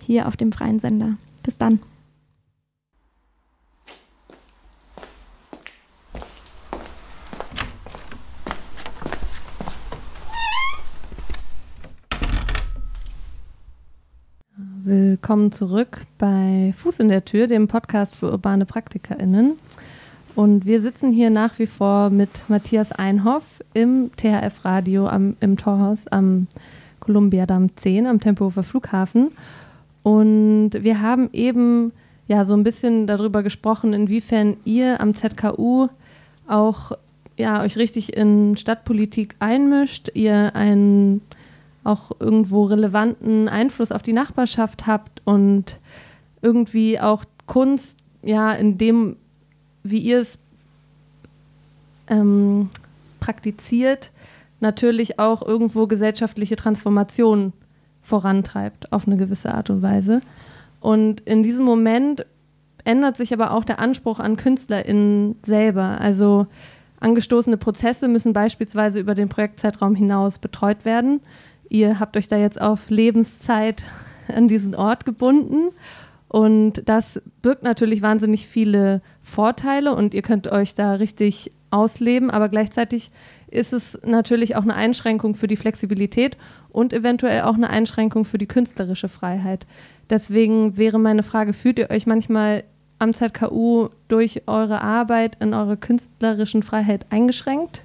[0.05, 1.17] hier auf dem freien Sender.
[1.43, 1.79] Bis dann.
[14.83, 19.59] Willkommen zurück bei Fuß in der Tür, dem Podcast für urbane PraktikerInnen.
[20.33, 23.43] Und wir sitzen hier nach wie vor mit Matthias Einhoff
[23.75, 25.07] im THF-Radio
[25.39, 26.47] im Torhaus am
[26.99, 29.33] Kolumbiadamm 10 am Tempelhofer Flughafen.
[30.01, 31.91] Und wir haben eben
[32.27, 35.89] ja so ein bisschen darüber gesprochen, inwiefern ihr am ZKU
[36.47, 36.93] auch
[37.37, 41.21] ja, euch richtig in Stadtpolitik einmischt, ihr ein
[41.83, 45.77] auch irgendwo relevanten Einfluss auf die Nachbarschaft habt und
[46.41, 49.15] irgendwie auch Kunst, ja, in dem,
[49.83, 50.37] wie ihr es
[52.07, 52.69] ähm,
[53.19, 54.11] praktiziert,
[54.59, 57.53] natürlich auch irgendwo gesellschaftliche Transformation
[58.03, 60.21] vorantreibt auf eine gewisse Art und Weise.
[60.79, 62.25] Und in diesem Moment
[62.83, 65.99] ändert sich aber auch der Anspruch an KünstlerInnen selber.
[65.99, 66.47] Also
[66.99, 71.21] angestoßene Prozesse müssen beispielsweise über den Projektzeitraum hinaus betreut werden.
[71.71, 73.85] Ihr habt euch da jetzt auf Lebenszeit
[74.27, 75.69] an diesen Ort gebunden.
[76.27, 82.49] Und das birgt natürlich wahnsinnig viele Vorteile und ihr könnt euch da richtig ausleben, aber
[82.49, 83.11] gleichzeitig
[83.49, 86.35] ist es natürlich auch eine Einschränkung für die Flexibilität
[86.69, 89.65] und eventuell auch eine Einschränkung für die künstlerische Freiheit.
[90.09, 92.65] Deswegen wäre meine Frage, fühlt ihr euch manchmal
[92.99, 97.83] am ZKU durch eure Arbeit in eurer künstlerischen Freiheit eingeschränkt?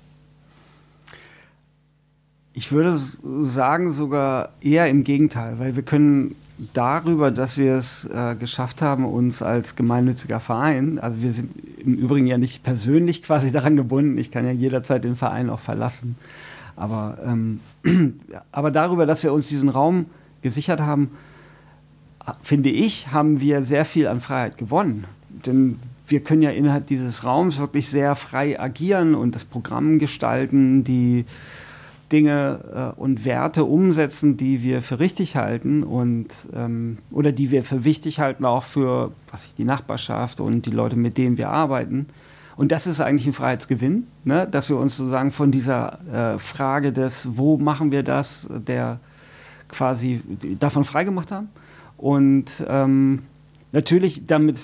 [2.59, 2.99] Ich würde
[3.43, 6.35] sagen, sogar eher im Gegenteil, weil wir können
[6.73, 11.97] darüber, dass wir es äh, geschafft haben, uns als gemeinnütziger Verein, also wir sind im
[11.97, 16.17] Übrigen ja nicht persönlich quasi daran gebunden, ich kann ja jederzeit den Verein auch verlassen,
[16.77, 17.61] aber, ähm,
[18.53, 20.07] aber darüber, dass wir uns diesen Raum
[20.41, 21.11] gesichert haben,
[22.41, 25.05] finde ich, haben wir sehr viel an Freiheit gewonnen.
[25.45, 25.79] Denn
[26.09, 31.27] wir können ja innerhalb dieses Raums wirklich sehr frei agieren und das Programm gestalten, die
[32.13, 37.63] Dinge äh, und Werte umsetzen, die wir für richtig halten und ähm, oder die wir
[37.63, 41.51] für wichtig halten, auch für was ich, die Nachbarschaft und die Leute, mit denen wir
[41.51, 42.07] arbeiten.
[42.57, 44.49] Und das ist eigentlich ein Freiheitsgewinn, ne?
[44.51, 48.99] dass wir uns sozusagen von dieser äh, Frage des, wo machen wir das, der
[49.69, 50.23] quasi
[50.59, 51.49] davon freigemacht haben.
[51.99, 53.23] Und ähm,
[53.73, 54.61] natürlich damit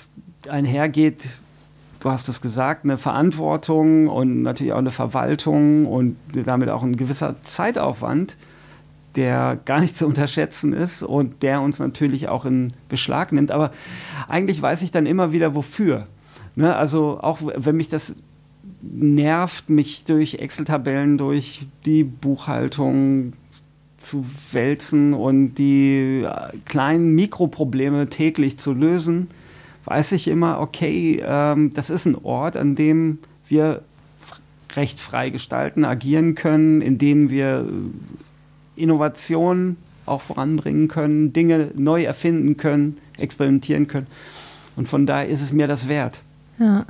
[0.49, 1.41] einhergeht,
[2.03, 6.97] du hast es gesagt, eine Verantwortung und natürlich auch eine Verwaltung und damit auch ein
[6.97, 8.35] gewisser Zeitaufwand,
[9.15, 13.51] der gar nicht zu unterschätzen ist und der uns natürlich auch in Beschlag nimmt.
[13.51, 13.71] Aber
[14.27, 16.07] eigentlich weiß ich dann immer wieder, wofür.
[16.55, 16.75] Ne?
[16.75, 18.15] Also auch wenn mich das
[18.81, 23.31] nervt, mich durch Excel-Tabellen, durch die Buchhaltung
[23.97, 26.27] zu wälzen und die
[26.65, 29.29] kleinen Mikroprobleme täglich zu lösen,
[29.85, 33.81] weiß ich immer, okay, ähm, das ist ein Ort, an dem wir
[34.75, 37.65] recht frei gestalten, agieren können, in dem wir
[38.75, 44.07] Innovationen auch voranbringen können, Dinge neu erfinden können, experimentieren können.
[44.75, 46.21] Und von daher ist es mir das wert.
[46.59, 46.85] Ja.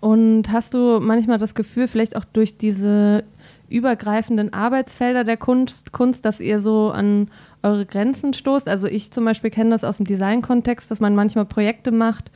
[0.00, 3.24] Und hast du manchmal das Gefühl, vielleicht auch durch diese
[3.68, 7.30] übergreifenden Arbeitsfelder der Kunst, Kunst, dass ihr so an
[7.62, 8.68] eure Grenzen stoßt?
[8.68, 12.30] Also ich zum Beispiel kenne das aus dem Design-Kontext, dass man manchmal Projekte macht,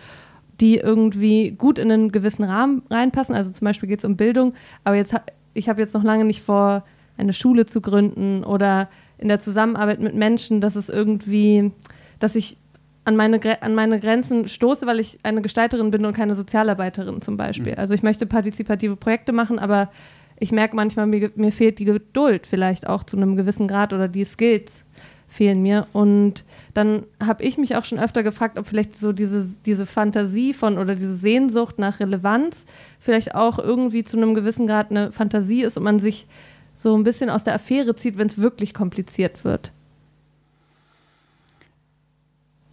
[0.60, 3.34] die irgendwie gut in einen gewissen Rahmen reinpassen.
[3.34, 4.54] Also zum Beispiel geht es um Bildung,
[4.84, 5.14] aber jetzt
[5.54, 6.84] ich habe jetzt noch lange nicht vor,
[7.16, 11.70] eine Schule zu gründen oder in der Zusammenarbeit mit Menschen, dass es irgendwie,
[12.18, 12.56] dass ich
[13.04, 17.36] an meine, an meine Grenzen stoße, weil ich eine Gestalterin bin und keine Sozialarbeiterin zum
[17.36, 17.72] Beispiel.
[17.72, 17.78] Mhm.
[17.78, 19.90] Also ich möchte partizipative Projekte machen, aber
[20.38, 24.08] ich merke manchmal, mir, mir fehlt die Geduld vielleicht auch zu einem gewissen Grad oder
[24.08, 24.84] die Skills
[25.32, 25.86] fehlen mir.
[25.92, 30.52] Und dann habe ich mich auch schon öfter gefragt, ob vielleicht so diese, diese Fantasie
[30.52, 32.66] von oder diese Sehnsucht nach Relevanz
[33.00, 36.26] vielleicht auch irgendwie zu einem gewissen Grad eine Fantasie ist und man sich
[36.74, 39.72] so ein bisschen aus der Affäre zieht, wenn es wirklich kompliziert wird.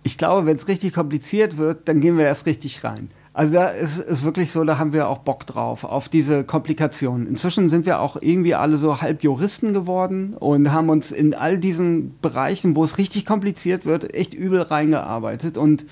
[0.03, 3.09] Ich glaube, wenn es richtig kompliziert wird, dann gehen wir erst richtig rein.
[3.33, 7.27] Also da ist es wirklich so, da haben wir auch Bock drauf, auf diese Komplikationen.
[7.27, 11.59] Inzwischen sind wir auch irgendwie alle so halb Juristen geworden und haben uns in all
[11.59, 15.57] diesen Bereichen, wo es richtig kompliziert wird, echt übel reingearbeitet.
[15.57, 15.85] Und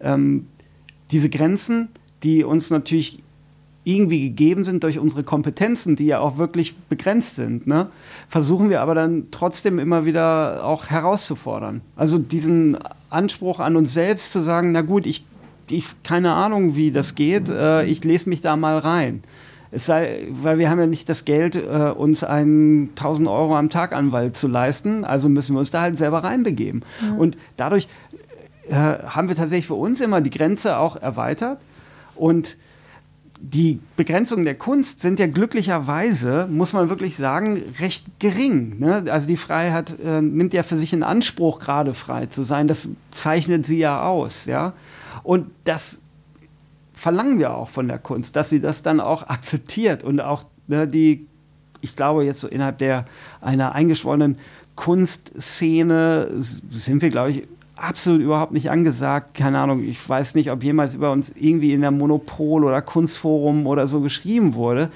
[0.00, 0.48] ähm,
[1.12, 1.88] diese Grenzen,
[2.22, 3.22] die uns natürlich
[3.84, 7.86] irgendwie gegeben sind durch unsere Kompetenzen, die ja auch wirklich begrenzt sind, ne,
[8.28, 11.82] versuchen wir aber dann trotzdem immer wieder auch herauszufordern.
[11.94, 12.76] Also diesen
[13.10, 15.24] Anspruch an uns selbst zu sagen, na gut, ich,
[15.70, 19.22] ich keine Ahnung, wie das geht, äh, ich lese mich da mal rein.
[19.70, 23.68] Es sei, weil wir haben ja nicht das Geld, äh, uns einen 1000 Euro am
[23.68, 26.84] Tag Anwalt zu leisten, also müssen wir uns da halt selber reinbegeben.
[27.02, 27.14] Ja.
[27.14, 27.88] Und dadurch
[28.68, 31.58] äh, haben wir tatsächlich für uns immer die Grenze auch erweitert
[32.14, 32.56] und
[33.38, 38.78] die Begrenzungen der Kunst sind ja glücklicherweise, muss man wirklich sagen, recht gering.
[38.78, 39.04] Ne?
[39.10, 42.66] Also die Freiheit äh, nimmt ja für sich in Anspruch, gerade frei zu sein.
[42.66, 44.46] Das zeichnet sie ja aus.
[44.46, 44.72] Ja?
[45.22, 46.00] Und das
[46.94, 50.88] verlangen wir auch von der Kunst, dass sie das dann auch akzeptiert und auch ne,
[50.88, 51.26] die,
[51.80, 53.04] ich glaube, jetzt so innerhalb der
[53.40, 54.38] einer eingeschwollenen
[54.76, 59.34] Kunstszene sind wir, glaube ich, absolut überhaupt nicht angesagt.
[59.34, 63.66] Keine Ahnung, ich weiß nicht, ob jemals über uns irgendwie in der Monopol oder Kunstforum
[63.66, 64.90] oder so geschrieben wurde.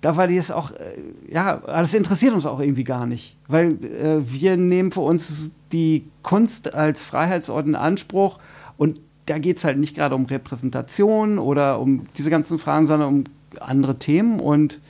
[0.00, 4.20] Da war das auch, äh, ja, das interessiert uns auch irgendwie gar nicht, weil äh,
[4.24, 8.38] wir nehmen für uns die Kunst als Freiheitsort in Anspruch
[8.76, 13.08] und da geht es halt nicht gerade um Repräsentation oder um diese ganzen Fragen, sondern
[13.08, 13.24] um
[13.60, 14.80] andere Themen und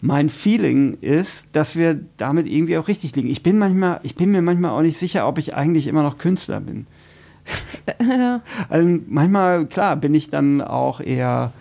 [0.00, 3.28] mein Feeling ist, dass wir damit irgendwie auch richtig liegen.
[3.28, 6.18] Ich bin manchmal, ich bin mir manchmal auch nicht sicher, ob ich eigentlich immer noch
[6.18, 6.86] Künstler bin.
[8.68, 11.52] Also manchmal, klar, bin ich dann auch eher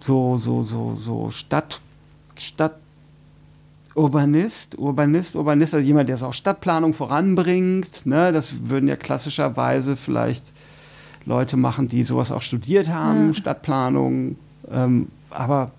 [0.00, 1.80] so, so, so, so Stadt,
[2.36, 2.76] Stadt,
[3.94, 8.06] Urbanist, Urbanist, Urbanist, also jemand, der es auch Stadtplanung voranbringt.
[8.06, 8.32] Ne?
[8.32, 10.52] Das würden ja klassischerweise vielleicht
[11.26, 13.34] Leute machen, die sowas auch studiert haben, ja.
[13.34, 14.36] Stadtplanung.
[14.70, 15.72] Ähm, aber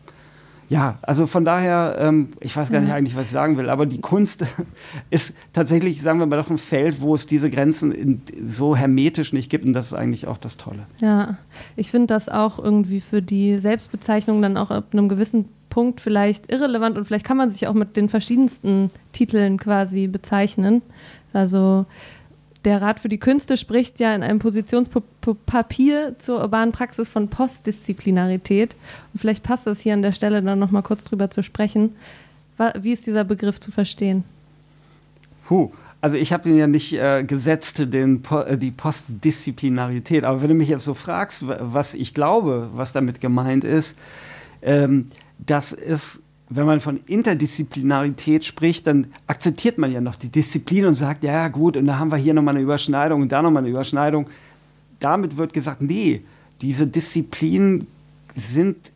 [0.69, 3.85] ja, also von daher, ähm, ich weiß gar nicht eigentlich, was ich sagen will, aber
[3.85, 4.45] die Kunst
[5.09, 9.31] ist tatsächlich, sagen wir mal, doch ein Feld, wo es diese Grenzen in, so hermetisch
[9.31, 10.79] nicht gibt und das ist eigentlich auch das Tolle.
[10.99, 11.37] Ja,
[11.77, 16.51] ich finde das auch irgendwie für die Selbstbezeichnung dann auch ab einem gewissen Punkt vielleicht
[16.51, 20.81] irrelevant und vielleicht kann man sich auch mit den verschiedensten Titeln quasi bezeichnen.
[21.31, 21.85] Also
[22.65, 28.75] der Rat für die Künste spricht ja in einem Positionspapier zur urbanen Praxis von Postdisziplinarität.
[29.13, 31.95] Und vielleicht passt das hier an der Stelle dann nochmal kurz drüber zu sprechen.
[32.79, 34.23] Wie ist dieser Begriff zu verstehen?
[35.45, 40.23] Puh, also ich habe ihn ja nicht äh, gesetzt, den, äh, die Postdisziplinarität.
[40.25, 43.97] Aber wenn du mich jetzt so fragst, was ich glaube, was damit gemeint ist,
[44.61, 45.07] ähm,
[45.39, 46.19] das ist
[46.49, 51.49] wenn man von Interdisziplinarität spricht, dann akzeptiert man ja noch die Disziplin und sagt, ja
[51.49, 54.27] gut, und da haben wir hier nochmal eine Überschneidung und da nochmal eine Überschneidung.
[54.99, 56.21] Damit wird gesagt, nee,
[56.61, 57.87] diese Disziplinen
[58.35, 58.93] sind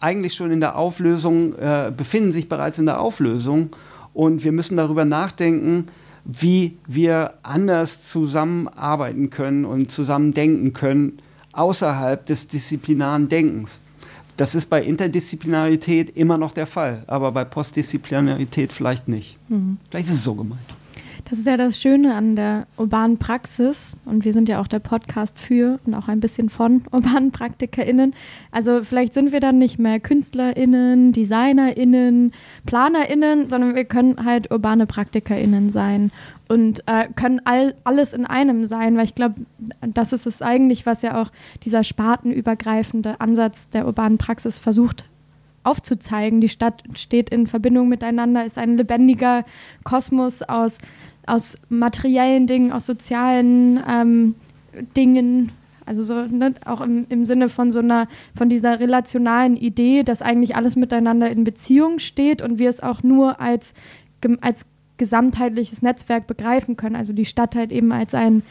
[0.00, 3.70] eigentlich schon in der Auflösung, äh, befinden sich bereits in der Auflösung
[4.12, 5.86] und wir müssen darüber nachdenken,
[6.26, 11.18] wie wir anders zusammenarbeiten können und zusammen denken können
[11.52, 13.80] außerhalb des disziplinaren Denkens.
[14.36, 19.36] Das ist bei Interdisziplinarität immer noch der Fall, aber bei Postdisziplinarität vielleicht nicht.
[19.48, 19.78] Mhm.
[19.90, 20.60] Vielleicht ist es so gemeint.
[21.30, 24.78] Das ist ja das Schöne an der urbanen Praxis und wir sind ja auch der
[24.78, 28.14] Podcast für und auch ein bisschen von urbanen PraktikerInnen.
[28.50, 32.32] Also vielleicht sind wir dann nicht mehr KünstlerInnen, DesignerInnen,
[32.66, 36.12] PlanerInnen, sondern wir können halt urbane PraktikerInnen sein
[36.48, 39.36] und äh, können all, alles in einem sein, weil ich glaube,
[39.80, 41.30] das ist es eigentlich, was ja auch
[41.64, 45.06] dieser spartenübergreifende Ansatz der urbanen Praxis versucht
[45.64, 46.40] aufzuzeigen.
[46.40, 49.44] Die Stadt steht in Verbindung miteinander, ist ein lebendiger
[49.82, 50.78] Kosmos aus,
[51.26, 54.34] aus materiellen Dingen, aus sozialen ähm,
[54.96, 55.52] Dingen.
[55.86, 60.22] Also so, ne, auch im, im Sinne von so einer, von dieser relationalen Idee, dass
[60.22, 63.74] eigentlich alles miteinander in Beziehung steht und wir es auch nur als,
[64.40, 64.64] als
[64.96, 66.96] gesamtheitliches Netzwerk begreifen können.
[66.96, 68.42] Also die Stadt halt eben als ein,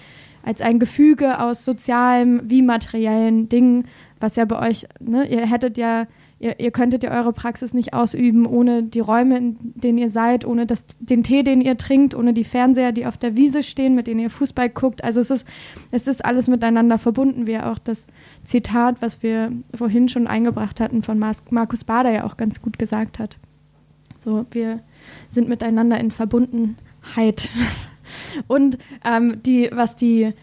[0.43, 3.85] als ein Gefüge aus sozialen wie materiellen Dingen,
[4.19, 6.07] was ja bei euch, ne, ihr hättet ja
[6.43, 10.43] Ihr, ihr, könntet ja eure Praxis nicht ausüben ohne die Räume, in denen ihr seid,
[10.43, 13.95] ohne das, den Tee, den ihr trinkt, ohne die Fernseher, die auf der Wiese stehen,
[13.95, 15.05] mit denen ihr Fußball guckt.
[15.05, 15.47] Also es ist,
[15.91, 18.07] es ist alles miteinander verbunden, wie auch das
[18.43, 23.19] Zitat, was wir vorhin schon eingebracht hatten, von Markus Bader ja auch ganz gut gesagt
[23.19, 23.37] hat.
[24.25, 24.81] So, wir
[25.31, 27.49] sind miteinander in Verbundenheit.
[28.47, 30.33] Und ähm, die, was die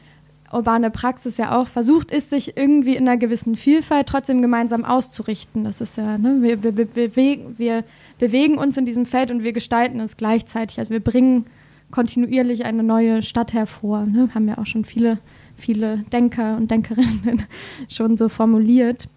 [0.53, 5.65] urbane Praxis ja auch versucht, ist, sich irgendwie in einer gewissen Vielfalt trotzdem gemeinsam auszurichten.
[5.65, 7.85] Das ist ja, ne, wir, wir, bewegen, wir
[8.19, 10.78] bewegen uns in diesem Feld und wir gestalten es gleichzeitig.
[10.78, 11.47] Also wir bringen
[11.91, 14.07] kontinuierlich eine neue Stadt hervor.
[14.07, 14.28] Ne?
[14.35, 15.19] Haben ja auch schon viele,
[15.57, 17.45] viele Denker und Denkerinnen
[17.89, 19.09] schon so formuliert.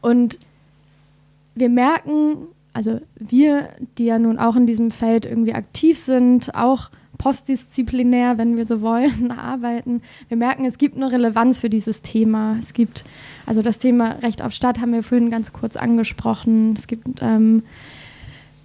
[0.00, 0.38] Und
[1.54, 6.90] wir merken, also wir, die ja nun auch in diesem Feld irgendwie aktiv sind, auch
[7.18, 10.02] postdisziplinär, wenn wir so wollen, arbeiten.
[10.28, 12.56] Wir merken, es gibt eine Relevanz für dieses Thema.
[12.58, 13.04] Es gibt,
[13.46, 16.74] also das Thema Recht auf Stadt haben wir vorhin ganz kurz angesprochen.
[16.76, 17.62] Es gibt, ähm,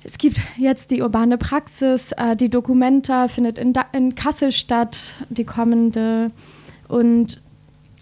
[0.03, 5.45] es gibt jetzt die urbane Praxis, äh, die Documenta findet in, in Kassel statt, die
[5.45, 6.31] kommende.
[6.87, 7.41] Und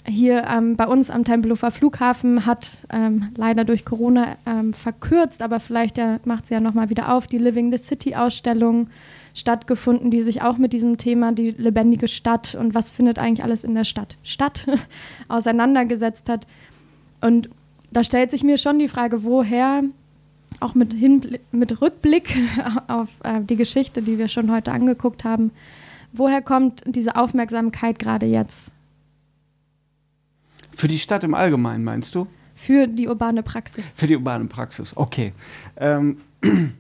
[0.07, 5.59] hier ähm, bei uns am Tempelhofer Flughafen hat ähm, leider durch Corona ähm, verkürzt, aber
[5.59, 8.87] vielleicht ja, macht sie ja nochmal wieder auf, die Living the City Ausstellung
[9.33, 13.63] stattgefunden, die sich auch mit diesem Thema, die lebendige Stadt und was findet eigentlich alles
[13.63, 14.65] in der Stadt statt,
[15.27, 16.47] auseinandergesetzt hat.
[17.21, 17.49] Und
[17.91, 19.83] da stellt sich mir schon die Frage, woher,
[20.61, 22.35] auch mit, Hinblick, mit Rückblick
[22.87, 25.51] auf äh, die Geschichte, die wir schon heute angeguckt haben,
[26.13, 28.71] woher kommt diese Aufmerksamkeit gerade jetzt?
[30.77, 32.27] Für die Stadt im Allgemeinen, meinst du?
[32.53, 33.83] Für die urbane Praxis.
[33.95, 35.33] Für die urbane Praxis, okay.
[35.75, 36.17] Ähm,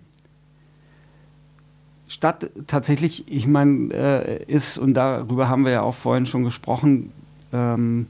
[2.07, 7.11] Stadt tatsächlich, ich meine, äh, ist, und darüber haben wir ja auch vorhin schon gesprochen,
[7.51, 8.05] ähm,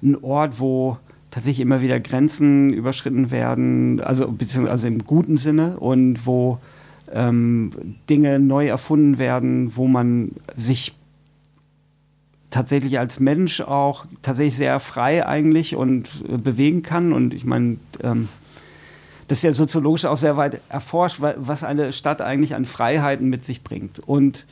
[0.00, 0.98] ein Ort, wo
[1.32, 6.58] tatsächlich immer wieder Grenzen überschritten werden, also beziehungsweise im guten Sinne und wo
[7.12, 10.94] ähm, Dinge neu erfunden werden, wo man sich
[12.52, 17.12] tatsächlich als Mensch auch tatsächlich sehr frei eigentlich und äh, bewegen kann.
[17.12, 18.28] Und ich meine, ähm,
[19.26, 23.44] das ist ja soziologisch auch sehr weit erforscht, was eine Stadt eigentlich an Freiheiten mit
[23.44, 23.98] sich bringt.
[23.98, 24.46] Und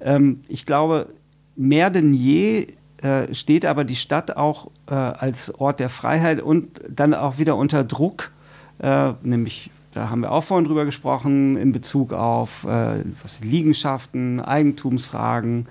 [0.00, 1.08] ähm, ich glaube,
[1.56, 2.68] mehr denn je
[3.02, 7.56] äh, steht aber die Stadt auch äh, als Ort der Freiheit und dann auch wieder
[7.56, 8.30] unter Druck,
[8.78, 13.02] äh, nämlich da haben wir auch vorhin drüber gesprochen, in Bezug auf äh,
[13.42, 15.66] Liegenschaften, Eigentumsfragen.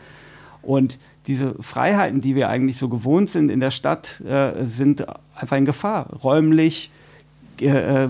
[0.61, 0.99] Und
[1.29, 5.65] diese Freiheiten, die wir eigentlich so gewohnt sind in der Stadt, äh, sind einfach in
[5.65, 6.07] Gefahr.
[6.23, 6.91] Räumlich,
[7.61, 8.07] äh,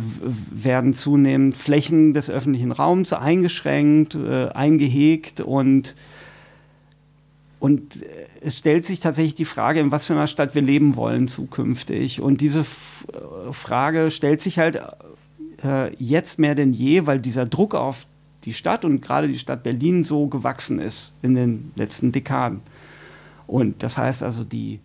[0.51, 5.95] werden zunehmend Flächen des öffentlichen Raums eingeschränkt, äh, eingehegt und,
[7.59, 8.05] und
[8.41, 12.21] es stellt sich tatsächlich die Frage, in was für einer Stadt wir leben wollen zukünftig.
[12.21, 13.07] Und diese F
[13.51, 14.81] Frage stellt sich halt
[15.63, 18.05] äh, jetzt mehr denn je, weil dieser Druck auf
[18.45, 22.61] die Stadt und gerade die Stadt Berlin so gewachsen ist in den letzten Dekaden.
[23.49, 24.79] Und das heißt also, die,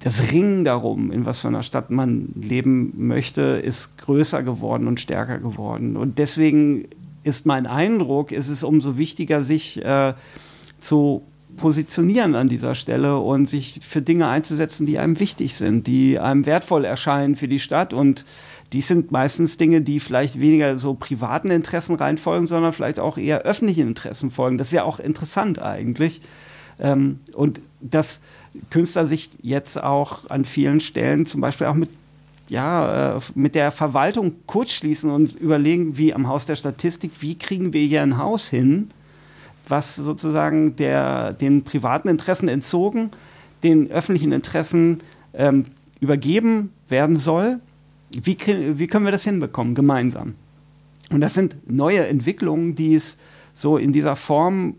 [0.00, 5.00] das Ringen darum, in was für einer Stadt man leben möchte, ist größer geworden und
[5.00, 5.96] stärker geworden.
[5.96, 6.86] Und deswegen
[7.24, 10.14] ist mein Eindruck, ist es umso wichtiger, sich äh,
[10.78, 11.22] zu
[11.56, 16.46] positionieren an dieser Stelle und sich für Dinge einzusetzen, die einem wichtig sind, die einem
[16.46, 17.92] wertvoll erscheinen für die Stadt.
[17.92, 18.24] Und
[18.72, 23.42] dies sind meistens Dinge, die vielleicht weniger so privaten Interessen reinfolgen, sondern vielleicht auch eher
[23.42, 24.58] öffentlichen Interessen folgen.
[24.58, 26.20] Das ist ja auch interessant eigentlich.
[26.80, 28.20] Ähm, und dass
[28.70, 31.90] Künstler sich jetzt auch an vielen Stellen zum Beispiel auch mit
[32.48, 37.72] ja, äh, mit der Verwaltung kurzschließen und überlegen, wie am Haus der Statistik, wie kriegen
[37.72, 38.88] wir hier ein Haus hin,
[39.68, 43.10] was sozusagen der, den privaten Interessen entzogen,
[43.62, 45.00] den öffentlichen Interessen
[45.34, 45.64] ähm,
[46.00, 47.60] übergeben werden soll.
[48.10, 48.38] Wie,
[48.78, 50.34] wie können wir das hinbekommen, gemeinsam?
[51.10, 53.18] Und das sind neue Entwicklungen, die es
[53.52, 54.76] so in dieser Form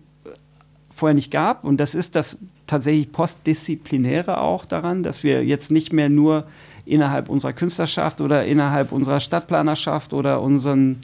[0.99, 1.63] vorher nicht gab.
[1.63, 6.45] Und das ist das tatsächlich Postdisziplinäre auch daran, dass wir jetzt nicht mehr nur
[6.85, 10.97] innerhalb unserer Künstlerschaft oder innerhalb unserer Stadtplanerschaft oder unseren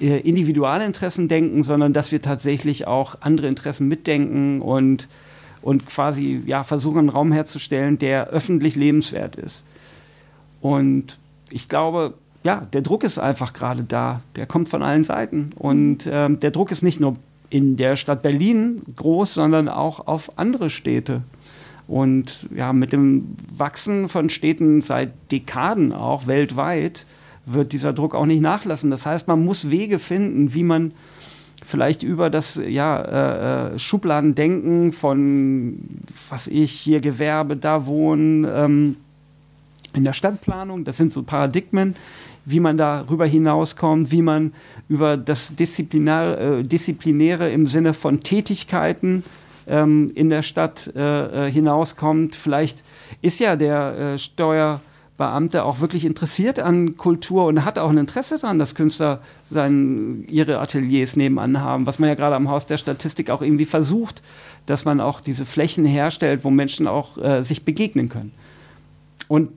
[0.00, 5.08] äh, Individualinteressen denken, sondern dass wir tatsächlich auch andere Interessen mitdenken und,
[5.62, 9.64] und quasi ja, versuchen, einen Raum herzustellen, der öffentlich lebenswert ist.
[10.60, 11.18] Und
[11.50, 12.14] ich glaube,
[12.44, 14.20] ja, der Druck ist einfach gerade da.
[14.36, 15.52] Der kommt von allen Seiten.
[15.56, 17.14] Und ähm, der Druck ist nicht nur
[17.52, 21.20] in der Stadt Berlin groß, sondern auch auf andere Städte.
[21.86, 27.04] Und ja, mit dem Wachsen von Städten seit Dekaden auch weltweit
[27.44, 28.90] wird dieser Druck auch nicht nachlassen.
[28.90, 30.92] Das heißt, man muss Wege finden, wie man
[31.62, 35.78] vielleicht über das ja, äh, äh Schubladendenken von,
[36.30, 38.96] was ich, hier Gewerbe, da wohnen, ähm,
[39.94, 41.96] in der Stadtplanung, das sind so Paradigmen,
[42.44, 44.52] wie man darüber hinauskommt, wie man
[44.88, 49.24] über das Disziplinär, äh, Disziplinäre im Sinne von Tätigkeiten
[49.66, 52.34] ähm, in der Stadt äh, äh, hinauskommt.
[52.34, 52.82] Vielleicht
[53.20, 58.38] ist ja der äh, Steuerbeamte auch wirklich interessiert an Kultur und hat auch ein Interesse
[58.38, 62.78] daran, dass Künstler sein, ihre Ateliers nebenan haben, was man ja gerade am Haus der
[62.78, 64.22] Statistik auch irgendwie versucht,
[64.66, 68.32] dass man auch diese Flächen herstellt, wo Menschen auch äh, sich begegnen können.
[69.28, 69.50] Und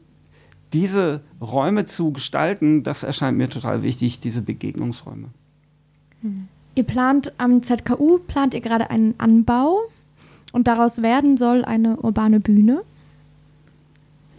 [0.76, 5.30] diese Räume zu gestalten, das erscheint mir total wichtig, diese Begegnungsräume.
[6.76, 9.80] Ihr plant am ZKU, plant ihr gerade einen Anbau
[10.52, 12.82] und daraus werden soll eine urbane Bühne.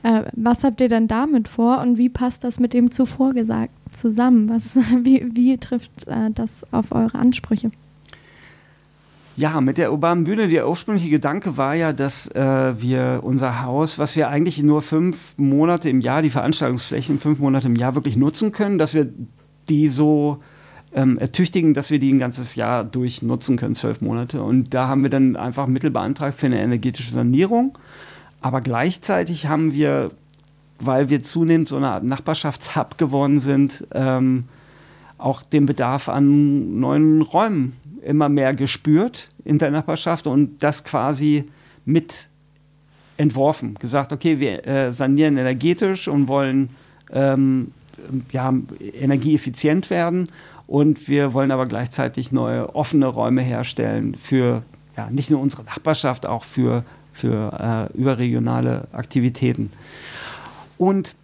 [0.02, 3.72] Äh, was habt ihr denn damit vor und wie passt das mit dem zuvor gesagt
[3.92, 4.50] zusammen?
[4.50, 7.70] Was, wie, wie trifft äh, das auf eure Ansprüche?
[9.38, 13.98] Ja, mit der urbanen Bühne, der ursprüngliche Gedanke war ja, dass äh, wir unser Haus,
[13.98, 18.16] was wir eigentlich nur fünf Monate im Jahr, die Veranstaltungsflächen fünf Monate im Jahr wirklich
[18.16, 19.06] nutzen können, dass wir
[19.68, 20.38] die so
[20.94, 24.42] ähm, ertüchtigen, dass wir die ein ganzes Jahr durch nutzen können, zwölf Monate.
[24.42, 27.76] Und da haben wir dann einfach Mittel beantragt für eine energetische Sanierung.
[28.40, 30.12] Aber gleichzeitig haben wir,
[30.78, 34.44] weil wir zunehmend so eine Art Nachbarschaftshub geworden sind, ähm,
[35.18, 37.74] auch den Bedarf an neuen Räumen
[38.06, 41.44] immer mehr gespürt in der Nachbarschaft und das quasi
[41.84, 42.28] mit
[43.16, 43.74] entworfen.
[43.74, 46.70] Gesagt, okay, wir äh, sanieren energetisch und wollen
[47.12, 47.72] ähm,
[48.32, 50.28] ja, energieeffizient werden
[50.66, 54.62] und wir wollen aber gleichzeitig neue offene Räume herstellen für
[54.96, 59.70] ja, nicht nur unsere Nachbarschaft, auch für, für äh, überregionale Aktivitäten.
[60.78, 61.16] Und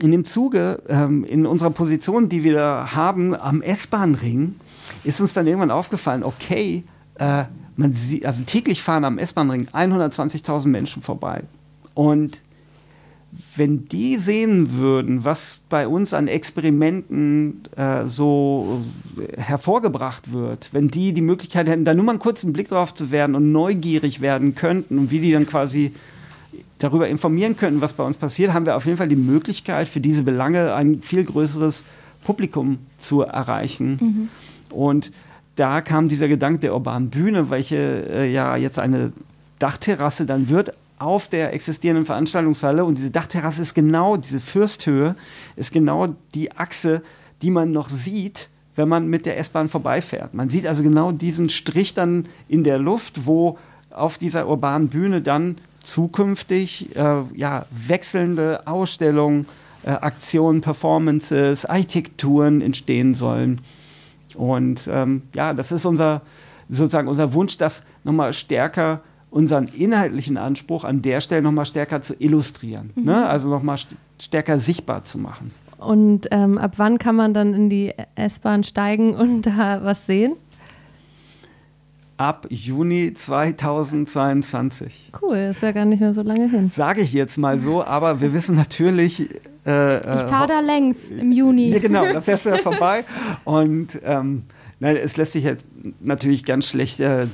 [0.00, 4.56] in dem Zuge, ähm, in unserer Position, die wir haben am S-Bahn-Ring,
[5.04, 6.82] ist uns dann irgendwann aufgefallen, okay,
[7.18, 7.44] äh,
[7.76, 11.42] man sieht, also täglich fahren am S-Bahn-Ring 120.000 Menschen vorbei.
[11.94, 12.40] Und
[13.54, 18.82] wenn die sehen würden, was bei uns an Experimenten äh, so
[19.36, 23.10] hervorgebracht wird, wenn die die Möglichkeit hätten, da nur mal einen kurzen Blick drauf zu
[23.10, 25.92] werden und neugierig werden könnten und wie die dann quasi
[26.78, 30.00] darüber informieren könnten, was bei uns passiert, haben wir auf jeden Fall die Möglichkeit, für
[30.00, 31.84] diese Belange ein viel größeres
[32.24, 33.98] Publikum zu erreichen.
[34.00, 34.28] Mhm.
[34.76, 35.10] Und
[35.56, 39.12] da kam dieser Gedanke der urbanen Bühne, welche äh, ja jetzt eine
[39.58, 42.84] Dachterrasse dann wird auf der existierenden Veranstaltungshalle.
[42.84, 45.16] Und diese Dachterrasse ist genau, diese Fürsthöhe
[45.56, 47.02] ist genau die Achse,
[47.42, 50.34] die man noch sieht, wenn man mit der S-Bahn vorbeifährt.
[50.34, 53.58] Man sieht also genau diesen Strich dann in der Luft, wo
[53.90, 59.46] auf dieser urbanen Bühne dann zukünftig äh, ja, wechselnde Ausstellungen,
[59.84, 63.60] äh, Aktionen, Performances, Architekturen entstehen sollen.
[64.36, 66.22] Und ähm, ja, das ist unser
[66.68, 69.00] sozusagen unser Wunsch, das nochmal stärker
[69.30, 73.04] unseren inhaltlichen Anspruch an der Stelle nochmal stärker zu illustrieren, mhm.
[73.04, 73.28] ne?
[73.28, 75.50] also nochmal st stärker sichtbar zu machen.
[75.78, 80.36] Und ähm, ab wann kann man dann in die S-Bahn steigen und da was sehen?
[82.16, 85.12] Ab Juni 2022.
[85.20, 86.70] Cool, ist ja gar nicht mehr so lange hin.
[86.70, 89.28] Sage ich jetzt mal so, aber wir wissen natürlich.
[89.66, 91.70] Äh, ich fahre da längs im Juni.
[91.70, 93.04] Ja, genau, da fährst du ja vorbei.
[93.44, 94.44] Und ähm,
[94.80, 95.66] nein, es lässt sich jetzt
[96.00, 97.26] natürlich ganz schlecht äh,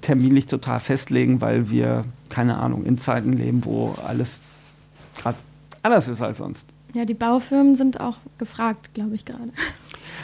[0.00, 4.52] terminlich total festlegen, weil wir, keine Ahnung, in Zeiten leben, wo alles
[5.16, 5.36] gerade
[5.82, 6.66] anders ist als sonst.
[6.94, 9.50] Ja, die Baufirmen sind auch gefragt, glaube ich gerade.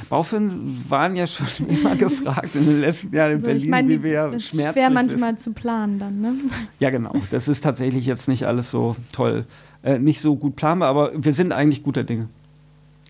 [0.08, 3.88] Baufirmen waren ja schon immer gefragt in den letzten Jahren in also Berlin, ich mein,
[3.88, 5.42] wie wir ja schmerzlich ist schwer manchmal ist.
[5.42, 6.34] zu planen dann, ne?
[6.78, 7.14] Ja, genau.
[7.30, 9.46] Das ist tatsächlich jetzt nicht alles so toll,
[9.82, 12.28] äh, nicht so gut planbar, aber wir sind eigentlich guter Dinge.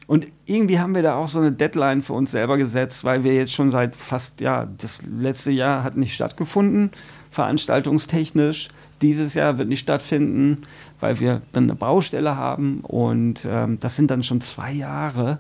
[0.07, 3.35] Und irgendwie haben wir da auch so eine Deadline für uns selber gesetzt, weil wir
[3.35, 6.91] jetzt schon seit fast, ja, das letzte Jahr hat nicht stattgefunden,
[7.31, 8.69] veranstaltungstechnisch.
[9.01, 10.59] Dieses Jahr wird nicht stattfinden,
[11.01, 12.81] weil wir dann eine Baustelle haben.
[12.81, 15.39] Und ähm, das sind dann schon zwei Jahre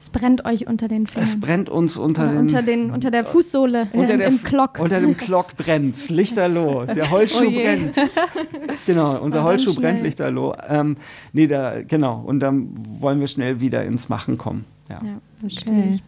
[0.00, 1.28] Es brennt euch unter den Fingern.
[1.28, 4.78] Es brennt uns unter, den, unter, den, unter der Fußsohle, unter im, der, im Glock.
[4.78, 6.08] Unter dem Glock brennt's.
[6.08, 6.86] Lichterloh.
[6.86, 7.96] Der Holzschuh Oh brennt.
[8.86, 9.92] Genau, unser Holzschuh schnell.
[9.92, 10.54] brennt Lichterloh.
[10.68, 10.96] Ähm,
[11.34, 12.22] nee, da, genau.
[12.26, 14.64] Und dann wollen wir schnell wieder ins Machen kommen.
[14.88, 15.00] Ja.
[15.04, 15.90] ja, verstehe Okay.
[15.96, 16.02] ich.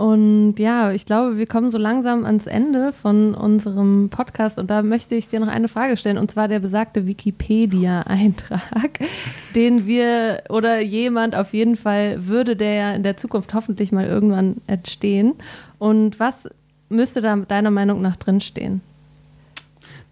[0.00, 4.82] Und ja, ich glaube, wir kommen so langsam ans Ende von unserem Podcast und da
[4.82, 8.98] möchte ich dir noch eine Frage stellen und zwar der besagte Wikipedia-Eintrag,
[9.54, 14.06] den wir oder jemand auf jeden Fall würde, der ja in der Zukunft hoffentlich mal
[14.06, 15.34] irgendwann entstehen.
[15.78, 16.48] Und was
[16.88, 18.80] müsste da deiner Meinung nach drinstehen?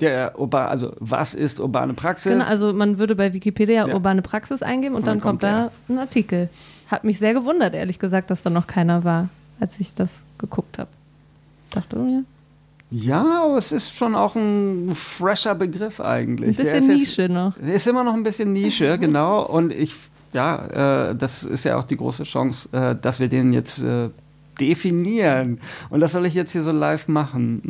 [0.01, 2.33] Der Urba, also was ist urbane Praxis?
[2.33, 3.95] Genau, also man würde bei Wikipedia Ja.
[3.95, 6.51] urbane Praxis eingeben und, Und dann, dann kommt kommt da ein Artikel.
[6.89, 9.31] Hat mich sehr gewundert, ehrlich gesagt, dass da noch keiner war,
[9.61, 10.91] als ich das geguckt habe.
[11.71, 12.25] Dachte mir,
[12.91, 16.57] ja, aber es ist schon auch ein fresher Begriff ein eigentlich.
[16.57, 17.57] Der bisschen ist jetzt- Nische noch.
[17.59, 19.45] Ist immer noch ein bisschen Nische, genau.
[19.47, 19.95] Und ich,
[20.33, 24.09] ja, äh, das ist ja auch die große Chance, äh, dass wir den jetzt äh,
[24.59, 25.61] definieren.
[25.91, 27.61] Und das soll ich jetzt hier so live machen.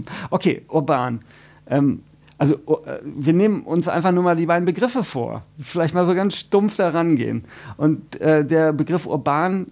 [0.00, 0.04] Mm.
[0.30, 1.20] Okay, urban.
[1.68, 2.00] Ähm,
[2.38, 5.42] also äh, wir nehmen uns einfach nur mal die beiden Begriffe vor.
[5.60, 7.44] Vielleicht mal so ganz stumpf da rangehen.
[7.76, 9.66] Und äh, der Begriff urban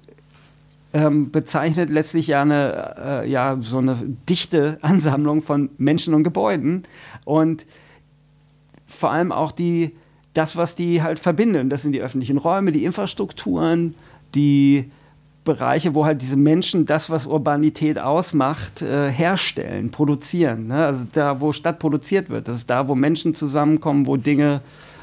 [0.95, 3.99] ähm, bezeichnet letztlich ja eine, äh, ja, so eine
[4.29, 6.85] dichte Ansammlung von Menschen und Gebäuden.
[7.25, 7.67] Und
[8.87, 9.97] vor allem auch die,
[10.35, 11.69] das, was die halt verbinden.
[11.69, 13.97] Das sind die öffentlichen Räume, die Infrastrukturen,
[14.37, 14.91] die
[15.45, 20.69] Bereiche, wo halt diese Menschen das, was Urbanität ausmacht, äh, herstellen, produzieren.
[20.69, 20.87] Ne?
[20.87, 22.47] Also da, wo Stadt produziert wird.
[22.47, 24.63] Das ist da, wo Menschen zusammenkommen, wo Dinge,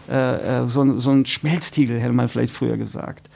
[0.10, 3.30] äh, äh, so, so ein Schmelztiegel, hätte man vielleicht früher gesagt.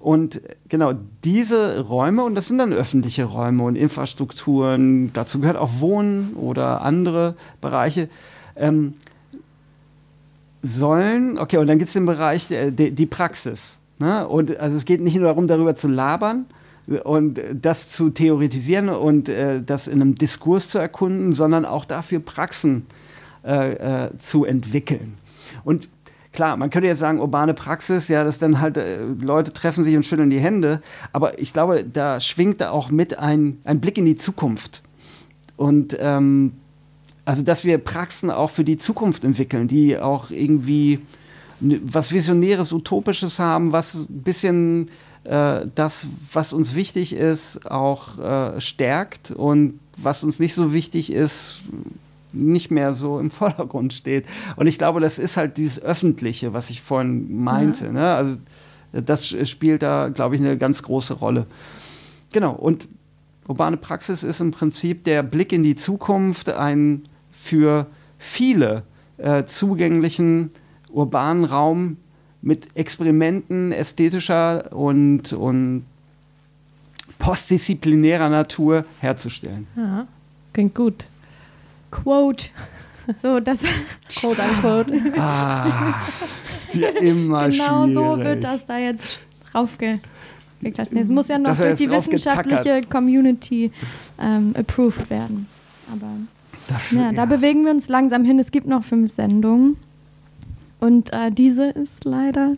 [0.00, 0.94] Und genau
[1.24, 6.80] diese Räume, und das sind dann öffentliche Räume und Infrastrukturen, dazu gehört auch Wohnen oder
[6.80, 8.08] andere Bereiche,
[8.56, 8.94] ähm,
[10.62, 13.78] sollen, okay, und dann gibt es den Bereich, äh, die, die Praxis.
[13.98, 14.26] Ne?
[14.26, 16.46] Und also es geht nicht nur darum, darüber zu labern
[17.04, 21.84] und äh, das zu theoretisieren und äh, das in einem Diskurs zu erkunden, sondern auch
[21.84, 22.86] dafür Praxen
[23.44, 25.14] äh, äh, zu entwickeln.
[25.64, 25.88] Und
[26.32, 29.96] klar, man könnte jetzt sagen, urbane Praxis, ja, das dann halt, äh, Leute treffen sich
[29.96, 30.80] und schütteln die Hände,
[31.12, 34.82] aber ich glaube, da schwingt da auch mit ein, ein Blick in die Zukunft.
[35.56, 36.52] Und ähm,
[37.24, 41.00] also, dass wir Praxen auch für die Zukunft entwickeln, die auch irgendwie
[41.60, 44.88] was Visionäres, Utopisches haben, was ein bisschen
[45.24, 51.12] äh, das, was uns wichtig ist, auch äh, stärkt und was uns nicht so wichtig
[51.12, 51.60] ist,
[52.32, 54.26] nicht mehr so im Vordergrund steht.
[54.56, 57.92] Und ich glaube, das ist halt dieses Öffentliche, was ich vorhin meinte.
[57.92, 58.14] Ne?
[58.14, 58.36] Also,
[58.92, 61.46] das spielt da, glaube ich, eine ganz große Rolle.
[62.32, 62.88] Genau, und
[63.46, 67.86] urbane Praxis ist im Prinzip der Blick in die Zukunft, ein für
[68.18, 68.82] viele
[69.16, 70.50] äh, zugänglichen
[70.90, 71.96] urbanen Raum
[72.42, 75.84] mit Experimenten ästhetischer und, und
[77.18, 79.66] postdisziplinärer Natur herzustellen.
[79.76, 80.06] Ja,
[80.52, 81.04] klingt gut.
[81.90, 82.46] Quote.
[83.22, 83.58] So, das,
[84.08, 84.94] Quote unquote.
[85.18, 85.94] Ah,
[86.72, 87.94] die immer genau schwierig.
[87.94, 89.20] so wird das da jetzt.
[90.60, 92.82] Nee, Es muss ja noch durch die wissenschaftliche.
[92.88, 93.72] Community
[94.20, 95.46] ähm, approved werden.
[95.90, 96.06] Aber
[96.68, 98.38] Das, ja, da bewegen wir uns langsam hin.
[98.38, 99.76] Es gibt noch fünf Sendungen.
[100.78, 102.54] Und äh, diese ist leider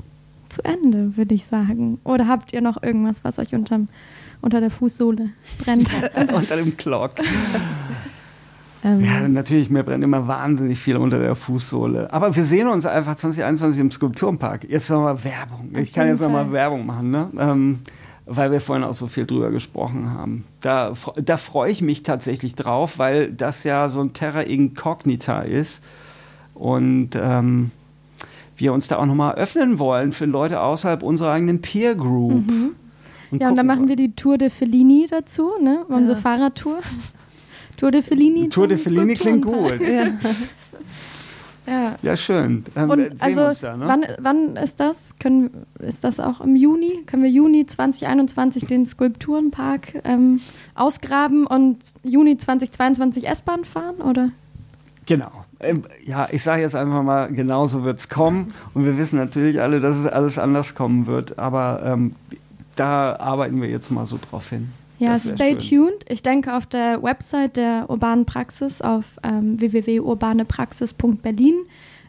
[0.49, 1.99] zu Ende, würde ich sagen.
[2.05, 3.89] Oder habt ihr noch irgendwas, was euch unterm,
[4.43, 5.89] unter der Fußsohle brennt?
[6.35, 7.13] unter dem Clock.
[8.85, 12.13] Ähm, Ja, natürlich, mir brennt immer wahnsinnig viel unter der Fußsohle.
[12.13, 14.65] Aber wir sehen uns einfach 2021 im Skulpturenpark.
[14.69, 15.71] Jetzt nochmal Werbung.
[15.75, 16.51] Auf Ich kann jetzt nochmal.
[16.53, 17.29] Werbung machen, ne?
[17.39, 17.79] Ähm,
[18.27, 20.45] weil wir vorhin auch so viel drüber gesprochen haben.
[20.61, 25.83] Da, da freue ich mich tatsächlich drauf, weil das ja so ein Terra Incognita ist.
[26.55, 27.71] Und ähm,
[28.57, 32.49] wir uns da auch nochmal öffnen wollen für Leute außerhalb unserer eigenen Peer Group.
[32.51, 32.71] Mhm.
[33.33, 35.85] Ja, und dann machen wir die Tour de Fellini dazu, ne?
[35.89, 36.21] Unsere Ja.
[36.21, 36.79] Fahrradtour.
[37.83, 38.49] Tour de Fellini.
[38.49, 39.81] Tour de Fellini klingt gut.
[39.81, 40.07] ja.
[41.67, 41.97] Ja.
[42.01, 42.65] Ja, schön.
[42.77, 43.89] Ähm, Und sehen also, da, ne?
[43.89, 45.15] wann, wann ist das?
[45.21, 47.03] Können, ist das auch im Juni?
[47.07, 50.41] Können wir Juni 2021 den Skulpturenpark ähm,
[50.77, 53.97] ausgraben und Juni 2022 S-Bahn fahren?
[53.97, 54.31] Oder?
[55.07, 55.33] Genau.
[55.59, 58.55] Ähm, Ja, ich sage jetzt einfach mal, genauso wird es kommen.
[58.75, 61.37] Und wir wissen natürlich alle, dass es alles anders kommen wird.
[61.41, 62.15] Aber ähm,
[62.77, 64.71] da arbeiten wir jetzt mal so drauf hin.
[65.03, 65.89] Ja, stay schön.
[65.89, 66.05] tuned.
[66.09, 71.57] Ich denke, auf der Website der Urbanen Praxis auf ähm, www.urbanepraxis.berlin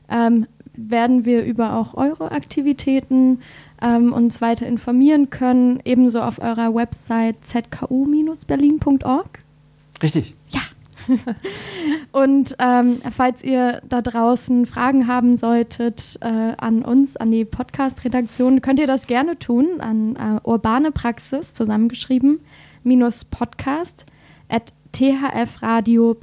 [0.10, 0.46] ähm,
[0.76, 3.40] werden wir über auch eure Aktivitäten
[3.82, 5.80] ähm, uns weiter informieren können.
[5.86, 9.40] Ebenso auf eurer Website zku-berlin.org.
[10.02, 10.36] Richtig.
[10.50, 10.62] Ja.
[12.14, 18.62] und ähm, falls ihr da draußen Fragen haben solltet äh, an uns, an die Podcast-Redaktion,
[18.62, 22.40] könnt ihr das gerne tun an äh, urbane Praxis zusammengeschrieben
[23.30, 24.06] podcast
[24.50, 26.20] at thfradio.de.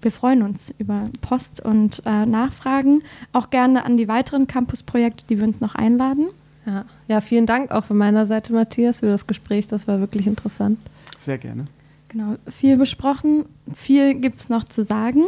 [0.00, 3.02] Wir freuen uns über Post und äh, Nachfragen,
[3.32, 6.28] auch gerne an die weiteren Campus-Projekte, die wir uns noch einladen.
[6.66, 6.84] Ja.
[7.08, 9.66] ja, vielen Dank auch von meiner Seite, Matthias, für das Gespräch.
[9.66, 10.78] Das war wirklich interessant.
[11.18, 11.66] Sehr gerne.
[12.08, 15.24] Genau, viel besprochen, viel gibt es noch zu sagen.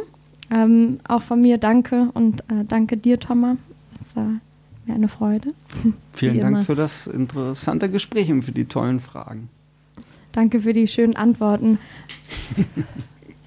[0.51, 3.57] Ähm, auch von mir danke und äh, danke dir, Thomas.
[4.01, 4.41] Es war
[4.87, 5.53] mir eine Freude.
[6.13, 6.65] Vielen Dank immer.
[6.65, 9.49] für das interessante Gespräch und für die tollen Fragen.
[10.33, 11.79] Danke für die schönen Antworten.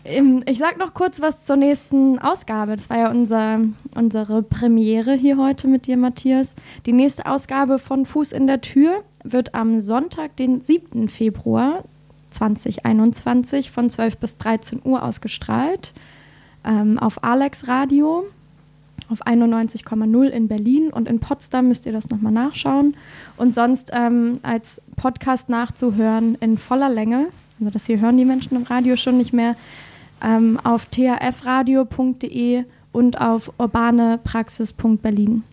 [0.46, 2.76] ich sage noch kurz was zur nächsten Ausgabe.
[2.76, 3.60] Das war ja unser,
[3.96, 6.50] unsere Premiere hier heute mit dir, Matthias.
[6.86, 11.10] Die nächste Ausgabe von Fuß in der Tür wird am Sonntag, den 7.
[11.10, 11.84] Februar
[12.32, 15.94] 2021 von 12 bis 13 Uhr ausgestrahlt
[16.66, 18.26] ähm, auf Alex Radio
[19.10, 22.96] auf 91,0 in Berlin und in Potsdam müsst ihr das nochmal nachschauen.
[23.38, 27.28] Und sonst ähm, als Podcast nachzuhören in voller Länge,
[27.60, 29.56] also das hier hören die Menschen im Radio schon nicht mehr,
[30.22, 35.44] ähm, auf thfradio.de und auf urbanepraxis.berlin.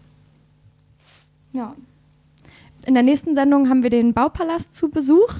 [1.53, 1.75] Ja.
[2.87, 5.35] In der nächsten Sendung haben wir den Baupalast zu Besuch.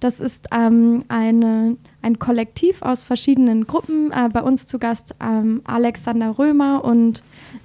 [0.00, 4.10] Das ist ähm, eine, ein Kollektiv aus verschiedenen Gruppen.
[4.10, 7.22] Äh, bei uns zu Gast ähm, Alexander Römer und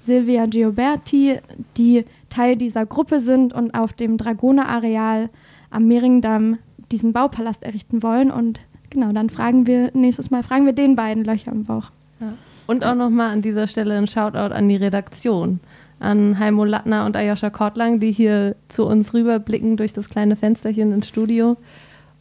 [0.08, 1.40] Silvia Gioberti,
[1.78, 5.30] die Teil dieser Gruppe sind und auf dem Dragoner-Areal
[5.70, 6.58] am Mehringdamm
[6.92, 8.32] diesen Baupalast errichten wollen.
[8.32, 8.60] Und
[8.90, 11.92] genau, dann fragen wir nächstes Mal, fragen wir den beiden Löcher im Bauch.
[12.22, 12.34] Ja.
[12.66, 15.60] Und auch nochmal an dieser Stelle ein Shoutout an die Redaktion,
[16.00, 20.92] an Heimo Lattner und Ayosha Kortlang, die hier zu uns rüberblicken durch das kleine Fensterchen
[20.92, 21.58] ins Studio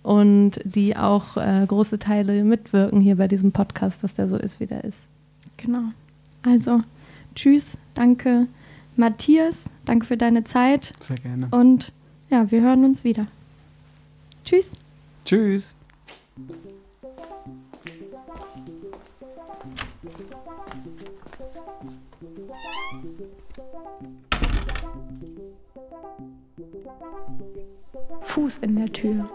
[0.03, 4.61] und die auch äh, große Teile mitwirken hier bei diesem Podcast, dass der so ist,
[4.61, 4.99] wie der ist.
[5.57, 5.83] Genau.
[6.45, 6.83] Also,
[7.37, 8.49] tschüss, danke
[8.97, 9.55] Matthias,
[9.85, 10.93] danke für deine Zeit.
[11.01, 11.49] Sehr gerne.
[11.53, 11.93] Und
[12.31, 13.29] ja, wir hören uns wieder.
[14.45, 14.69] Tschüss.
[15.25, 15.75] Tschüss.
[28.23, 29.29] Fuß in der Tür.